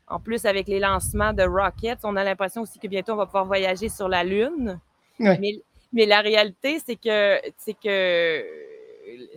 En 0.07 0.19
plus, 0.19 0.45
avec 0.45 0.67
les 0.67 0.79
lancements 0.79 1.33
de 1.33 1.43
Rockets, 1.43 1.99
on 2.03 2.15
a 2.15 2.23
l'impression 2.23 2.61
aussi 2.61 2.77
que 2.77 2.88
bientôt, 2.88 3.13
on 3.13 3.17
va 3.17 3.25
pouvoir 3.25 3.45
voyager 3.45 3.89
sur 3.89 4.07
la 4.07 4.23
Lune. 4.23 4.79
Oui. 5.19 5.38
Mais 5.39 5.61
la 5.93 6.21
réalité, 6.21 6.79
c'est 6.85 6.95
que 6.95 7.39
c'est 7.57 7.73
que 7.73 8.45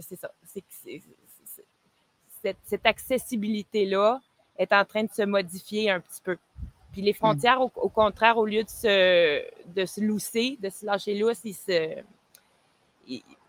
c'est 0.00 0.16
ça. 0.16 0.30
C'est 0.44 0.64
cette, 2.42 2.56
cette 2.64 2.86
accessibilité-là 2.86 4.20
est 4.58 4.72
en 4.72 4.84
train 4.84 5.04
de 5.04 5.10
se 5.12 5.22
modifier 5.22 5.90
un 5.90 6.00
petit 6.00 6.20
peu. 6.22 6.36
Puis 6.92 7.02
les 7.02 7.12
frontières, 7.12 7.60
au, 7.60 7.88
contraire, 7.88 8.36
au 8.36 8.46
lieu 8.46 8.64
de 8.64 8.68
se, 8.68 9.44
de 9.72 9.86
se 9.86 10.00
lousser, 10.00 10.58
de 10.60 10.70
se 10.70 10.84
lâcher 10.84 11.14
lousse, 11.14 11.40
ils 11.44 11.54
se. 11.54 12.02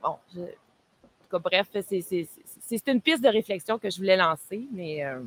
bon, 0.04 0.16
je, 0.34 0.41
en 0.41 0.45
tout 0.45 1.30
cas, 1.32 1.39
bref, 1.39 1.68
c'est 1.74 2.88
une 2.88 3.02
piste 3.02 3.24
de 3.24 3.30
réflexion 3.30 3.80
que 3.80 3.89
je 3.89 3.97
voulais 3.97 4.18
lancer, 4.18 4.68
mais. 4.72 5.04
Euh, 5.04 5.22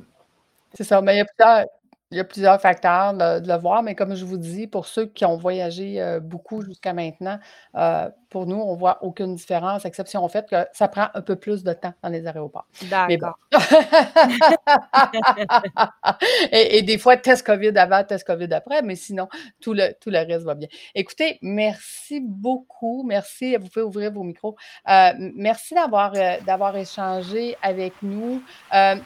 c'est 0.75 0.85
ça, 0.85 1.01
mais 1.01 1.15
il 1.15 1.19
y 1.19 1.21
a 1.21 1.25
plusieurs, 1.25 1.67
il 2.15 2.19
y 2.19 2.21
a 2.21 2.25
plusieurs 2.25 2.61
facteurs 2.61 3.13
de, 3.13 3.47
le 3.47 3.59
voir, 3.59 3.83
mais 3.83 3.97
comme 3.97 4.15
je 4.15 4.25
vous 4.25 4.37
dis, 4.37 4.69
pour 4.69 4.87
ceux 4.87 5.07
qui 5.07 5.25
ont 5.25 5.37
voyagé 5.37 6.01
euh, 6.01 6.21
beaucoup 6.21 6.63
jusqu'à 6.63 6.93
maintenant, 6.93 7.41
euh, 7.75 8.09
pour 8.35 8.49
nous, 8.49 8.57
on 8.57 8.75
ne 8.75 8.79
voit 8.81 8.99
aucune 9.05 9.37
différence, 9.37 9.85
exception 9.85 10.25
au 10.25 10.29
fait 10.29 10.51
que 10.51 10.67
ça 10.73 10.89
prend 10.89 11.07
un 11.15 11.23
peu 11.23 11.37
plus 11.37 11.63
de 11.63 11.73
temps 11.73 11.95
dans 12.03 12.09
les 12.09 12.27
aéroports. 12.27 12.67
D'accord. 12.91 13.39
et, 16.51 16.83
des 16.83 16.99
fois, 16.99 17.17
test 17.17 17.47
COVID 17.47 17.79
avant, 17.79 18.03
test 18.03 18.27
COVID 18.27 18.53
après, 18.53 18.83
mais 18.83 18.97
sinon, 18.97 19.29
tout 19.61 19.73
le, 19.73 19.93
tout 20.01 20.11
le 20.11 20.19
reste 20.19 20.45
va 20.45 20.57
bien. 20.57 20.67
Écoutez, 20.97 21.39
merci 21.43 22.21
beaucoup. 22.21 23.05
Merci. 23.05 23.55
Vous 23.55 23.69
pouvez 23.69 23.85
ouvrir 23.85 24.11
vos 24.11 24.25
micros. 24.25 24.57
Euh, 24.89 25.13
merci 25.37 25.77
d'avoir 25.77 26.11
d'avoir 26.45 26.77
échangé 26.77 27.57
avec 27.63 27.93
nous. 28.03 28.43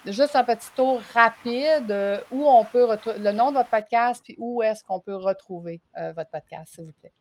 juste 0.06 0.36
un 0.36 0.44
petit 0.44 0.70
tour 0.74 1.02
rapide 1.12 2.22
où 2.30 2.48
on 2.48 2.64
peut 2.64 2.88
le 3.18 3.32
nom 3.32 3.50
de 3.50 3.56
votre 3.56 3.68
podcast, 3.68 4.22
puis 4.24 4.36
où 4.38 4.62
est-ce 4.62 4.82
qu'on 4.84 5.00
peut 5.00 5.16
retrouver 5.16 5.82
euh, 5.98 6.14
votre 6.16 6.30
podcast, 6.30 6.72
s'il 6.74 6.86
vous 6.86 6.92
plaît? 6.92 7.12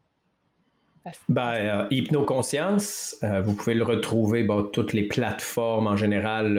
Ben, 1.29 1.53
euh, 1.53 1.87
Hypnoconscience, 1.91 3.17
euh, 3.23 3.41
vous 3.41 3.53
pouvez 3.53 3.73
le 3.73 3.83
retrouver 3.83 4.43
dans 4.43 4.63
toutes 4.63 4.93
les 4.93 5.03
plateformes 5.03 5.87
en 5.87 5.95
général 5.95 6.57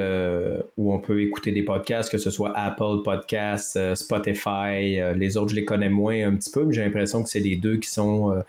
où 0.77 0.93
on 0.93 0.99
peut 0.99 1.23
écouter 1.23 1.53
des 1.53 1.63
podcasts, 1.63 2.11
que 2.11 2.19
ce 2.19 2.31
soit 2.31 2.53
Apple 2.57 3.03
Podcasts, 3.05 3.95
Spotify. 3.95 5.01
les 5.15 5.37
autres, 5.37 5.51
je 5.51 5.57
les 5.57 5.65
connais 5.65 5.89
moins 5.89 6.29
un 6.29 6.35
petit 6.35 6.51
peu, 6.51 6.65
mais 6.65 6.75
j'ai 6.75 6.85
l'impression 6.85 7.23
que 7.23 7.29
c'est 7.29 7.41
les 7.41 7.57
deux 7.57 7.77
qui 7.77 7.89
sont 7.89 8.43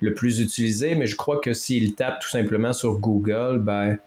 le 0.00 0.14
plus 0.14 0.40
utilisés. 0.40 0.94
Mais 0.94 1.06
je 1.06 1.16
crois 1.16 1.38
que 1.40 1.52
s'ils 1.52 1.94
tapent 1.94 2.20
tout 2.20 2.28
simplement 2.28 2.72
sur 2.72 2.98
Google, 2.98 3.58
ben, 3.60 3.98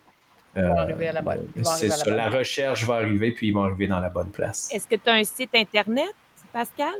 c'est 1.64 1.90
ça, 1.90 2.10
la 2.10 2.30
recherche 2.30 2.86
va 2.86 2.96
arriver, 2.96 3.32
puis 3.32 3.48
ils 3.48 3.54
vont 3.54 3.64
arriver 3.64 3.88
dans 3.88 4.00
la 4.00 4.10
bonne 4.10 4.30
place. 4.30 4.70
Est-ce 4.74 4.88
que 4.88 4.96
tu 4.96 5.10
as 5.10 5.14
un 5.14 5.24
site 5.24 5.52
Internet, 5.56 6.14
Pascal? 6.52 6.96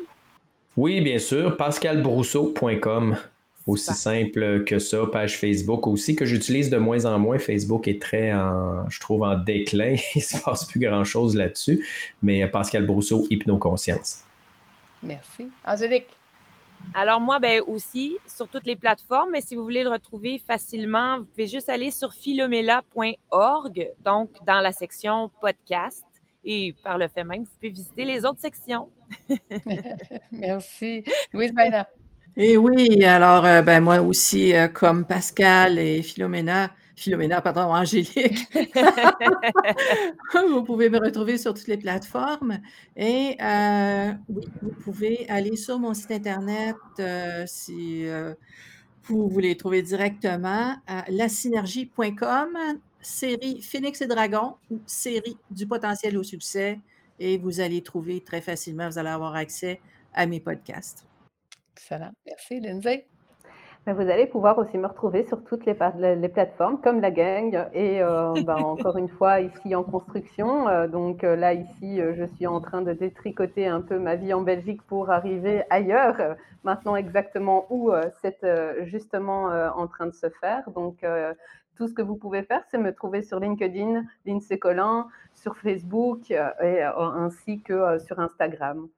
Oui, 0.78 1.02
bien 1.02 1.20
sûr, 1.20 1.58
pascalbrousseau.com. 1.58 3.18
Aussi 3.68 3.94
simple 3.94 4.64
que 4.64 4.80
ça, 4.80 5.06
page 5.12 5.38
Facebook 5.38 5.86
aussi, 5.86 6.16
que 6.16 6.26
j'utilise 6.26 6.70
de 6.70 6.78
moins 6.78 7.06
en 7.06 7.20
moins. 7.20 7.38
Facebook 7.38 7.88
est 7.88 8.02
très, 8.02 8.34
en, 8.34 8.90
je 8.90 9.00
trouve, 9.00 9.24
en 9.24 9.38
déclin. 9.38 9.96
Il 10.16 10.20
ne 10.20 10.24
se 10.24 10.42
passe 10.42 10.66
plus 10.66 10.80
grand-chose 10.80 11.36
là-dessus. 11.36 11.86
Mais 12.22 12.48
Pascal 12.48 12.86
Brousseau, 12.86 13.28
Hypnoconscience. 13.30 14.24
Merci. 15.04 15.50
Angélique? 15.66 16.08
Alors 16.94 17.20
moi, 17.20 17.40
ben 17.40 17.62
aussi 17.68 18.18
sur 18.26 18.48
toutes 18.48 18.66
les 18.66 18.76
plateformes, 18.76 19.32
mais 19.32 19.42
si 19.42 19.56
vous 19.56 19.64
voulez 19.64 19.84
le 19.84 19.90
retrouver 19.90 20.40
facilement, 20.40 21.20
vous 21.20 21.26
pouvez 21.26 21.48
juste 21.48 21.70
aller 21.70 21.92
sur 21.92 22.14
philomela.org, 22.14 23.92
donc 24.04 24.30
dans 24.46 24.62
la 24.62 24.72
section 24.72 25.30
podcast. 25.42 26.06
Et 26.44 26.74
par 26.84 26.98
le 26.98 27.08
fait 27.08 27.24
même, 27.24 27.44
vous 27.44 27.50
pouvez 27.56 27.70
visiter 27.70 28.06
les 28.06 28.26
autres 28.26 28.40
sections. 28.40 28.90
Merci. 30.32 31.04
Louise 31.34 31.54
Baina. 31.54 31.88
Et 32.38 32.58
oui, 32.58 33.04
alors 33.04 33.46
euh, 33.46 33.62
ben 33.62 33.84
moi 33.84 34.02
aussi, 34.02 34.54
euh, 34.56 34.68
comme 34.68 35.06
Pascal 35.06 35.78
et 35.78 36.02
Philomena, 36.02 36.72
Philomena, 36.96 37.42
pardon, 37.42 37.74
Angélique. 37.74 38.48
vous 40.50 40.64
pouvez 40.64 40.90
me 40.90 41.00
retrouver 41.00 41.38
sur 41.38 41.54
toutes 41.54 41.68
les 41.68 41.78
plateformes. 41.78 42.60
Et 42.96 43.38
euh, 43.42 44.12
vous 44.28 44.72
pouvez 44.84 45.28
aller 45.30 45.56
sur 45.56 45.80
mon 45.80 45.94
site 45.94 46.12
Internet 46.12 46.76
si 47.46 48.06
vous 49.04 49.30
voulez 49.30 49.56
trouver 49.56 49.82
directement 49.82 50.76
à 50.88 51.06
lasynergie.com, 51.10 52.58
série 53.02 53.62
Phoenix 53.62 54.02
et 54.02 54.08
Dragon 54.08 54.56
ou 54.70 54.80
série 54.86 55.38
du 55.50 55.66
potentiel 55.66 56.18
au 56.18 56.24
succès. 56.24 56.80
Et 57.18 57.38
vous 57.38 57.62
allez 57.62 57.82
trouver 57.82 58.22
très 58.22 58.42
facilement, 58.42 58.90
vous 58.90 58.98
allez 58.98 59.10
avoir 59.10 59.36
accès 59.36 59.80
à 60.14 60.26
mes 60.26 60.42
podcasts. 60.42 61.09
Excellent. 61.80 62.12
Merci, 62.26 62.60
Lindsay 62.60 63.08
vous 63.94 64.10
allez 64.10 64.28
pouvoir 64.28 64.58
aussi 64.58 64.78
me 64.78 64.88
retrouver 64.88 65.26
sur 65.26 65.44
toutes 65.44 65.66
les, 65.66 65.76
les 66.16 66.30
plateformes 66.30 66.80
comme 66.82 67.02
la 67.02 67.12
gang 67.12 67.68
et 67.74 68.02
euh, 68.02 68.34
ben, 68.46 68.58
encore 68.58 68.98
une 68.98 69.10
fois 69.10 69.40
ici 69.40 69.76
en 69.76 69.84
construction. 69.84 70.68
Euh, 70.68 70.88
donc 70.88 71.24
euh, 71.24 71.36
là 71.36 71.54
ici, 71.54 72.00
je 72.00 72.26
suis 72.36 72.48
en 72.48 72.62
train 72.62 72.82
de 72.82 72.94
détricoter 72.94 73.68
un 73.68 73.82
peu 73.82 74.00
ma 74.00 74.16
vie 74.16 74.34
en 74.34 74.42
Belgique 74.42 74.82
pour 74.84 75.10
arriver 75.10 75.64
ailleurs. 75.70 76.36
Maintenant 76.64 76.96
exactement 76.96 77.66
où 77.70 77.92
c'est 78.22 78.46
justement 78.84 79.46
en 79.46 79.88
train 79.88 80.08
de 80.08 80.14
se 80.14 80.30
faire. 80.42 80.70
Donc 80.72 81.06
tout 81.78 81.88
ce 81.88 81.94
que 81.94 82.02
vous 82.02 82.18
pouvez 82.18 82.44
faire, 82.44 82.62
c'est 82.70 82.78
me 82.78 82.94
trouver 82.94 83.22
sur 83.22 83.40
LinkedIn, 83.40 84.04
Lindsay 84.26 84.60
Collin, 84.60 85.08
sur 85.34 85.56
Facebook 85.56 86.30
et 86.32 86.84
ainsi 86.84 87.62
que 87.62 87.98
sur 88.00 88.20
Instagram. 88.20 88.90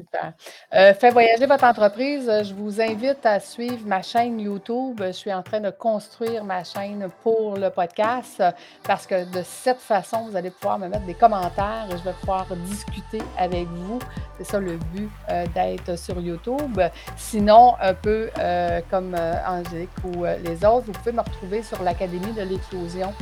Super. 0.00 0.32
Euh, 0.74 0.94
fait 0.94 1.10
voyager 1.10 1.44
votre 1.44 1.64
entreprise. 1.64 2.26
Euh, 2.26 2.42
je 2.42 2.54
vous 2.54 2.80
invite 2.80 3.26
à 3.26 3.38
suivre 3.38 3.86
ma 3.86 4.00
chaîne 4.00 4.40
YouTube. 4.40 5.02
Je 5.04 5.12
suis 5.12 5.32
en 5.32 5.42
train 5.42 5.60
de 5.60 5.68
construire 5.68 6.42
ma 6.42 6.64
chaîne 6.64 7.08
pour 7.22 7.58
le 7.58 7.68
podcast 7.68 8.40
euh, 8.40 8.50
parce 8.84 9.06
que 9.06 9.30
de 9.30 9.42
cette 9.44 9.78
façon, 9.78 10.26
vous 10.26 10.36
allez 10.36 10.50
pouvoir 10.50 10.78
me 10.78 10.88
mettre 10.88 11.04
des 11.04 11.14
commentaires 11.14 11.86
et 11.90 11.98
je 11.98 12.02
vais 12.02 12.14
pouvoir 12.14 12.46
discuter 12.66 13.20
avec 13.36 13.66
vous. 13.68 13.98
C'est 14.38 14.44
ça 14.44 14.58
le 14.58 14.78
but 14.94 15.10
d'être 15.54 15.98
sur 15.98 16.18
YouTube. 16.18 16.80
Sinon, 17.18 17.74
un 17.78 17.92
peu 17.92 18.30
comme 18.90 19.14
Angélique 19.46 19.90
ou 20.02 20.24
les 20.24 20.64
autres, 20.64 20.86
vous 20.86 20.92
pouvez 20.92 21.12
me 21.12 21.20
retrouver 21.20 21.62
sur 21.62 21.82
l'Académie 21.82 22.32
de 22.32 22.42
l'éclosion 22.42 23.12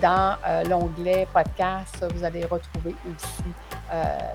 dans 0.00 0.36
l'onglet 0.70 1.28
podcast. 1.30 2.06
Vous 2.14 2.24
allez 2.24 2.46
retrouver 2.46 2.94
aussi 3.06 3.44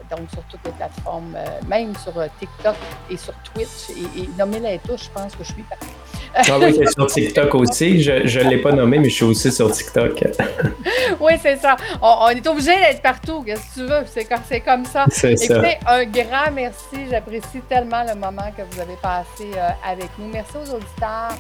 donc 0.09 0.29
sur 0.31 0.43
toutes 0.43 0.63
les 0.65 0.71
plateformes, 0.71 1.35
euh, 1.35 1.45
même 1.67 1.95
sur 1.97 2.17
euh, 2.17 2.27
TikTok 2.39 2.75
et 3.09 3.17
sur 3.17 3.33
Twitch. 3.43 3.89
Et, 3.89 4.21
et 4.21 4.27
nommer 4.37 4.59
les 4.59 4.79
touches, 4.79 5.05
je 5.05 5.09
pense 5.09 5.35
que 5.35 5.43
je 5.43 5.53
suis 5.53 5.63
partie. 5.63 5.87
Ah 6.36 6.59
oui, 6.59 6.75
c'est 6.78 6.91
sur 6.91 7.05
TikTok 7.07 7.55
aussi. 7.55 8.01
Je 8.01 8.39
ne 8.39 8.49
l'ai 8.49 8.57
pas 8.57 8.71
nommé, 8.71 8.99
mais 8.99 9.09
je 9.09 9.15
suis 9.15 9.25
aussi 9.25 9.51
sur 9.51 9.71
TikTok. 9.71 10.23
oui, 11.19 11.34
c'est 11.41 11.57
ça. 11.57 11.75
On, 12.01 12.30
est 12.30 12.45
obligé 12.47 12.75
d'être 12.75 13.01
partout. 13.01 13.43
Qu'est-ce 13.43 13.75
que 13.75 13.82
tu 13.82 13.86
veux? 13.86 14.03
C'est 14.45 14.59
comme, 14.61 14.86
ça. 14.86 15.05
C'est 15.09 15.36
ça. 15.38 15.61
un 15.88 16.05
grand 16.05 16.51
merci. 16.53 16.97
J'apprécie 17.09 17.61
tellement 17.69 18.03
le 18.03 18.15
moment 18.15 18.49
que 18.55 18.63
vous 18.71 18.82
avez 18.82 18.97
passé 19.01 19.51
avec 19.88 20.09
nous. 20.19 20.28
Merci 20.32 20.53
aux 20.57 20.75
auditeurs 20.75 21.36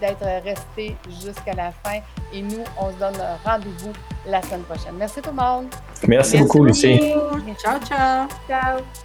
d'être 0.00 0.26
restés 0.44 0.96
jusqu'à 1.24 1.54
la 1.54 1.72
fin. 1.82 2.00
Et 2.32 2.42
nous, 2.42 2.64
on 2.80 2.90
se 2.90 2.98
donne 2.98 3.22
rendez-vous 3.44 3.92
la 4.26 4.42
semaine 4.42 4.62
prochaine. 4.62 4.94
Merci 4.98 5.20
tout 5.20 5.30
le 5.30 5.36
monde. 5.36 5.66
Merci, 6.06 6.38
beaucoup, 6.38 6.64
Lucie. 6.64 6.98
Ciao, 7.62 7.78
ciao. 7.80 8.28
Ciao. 8.48 9.03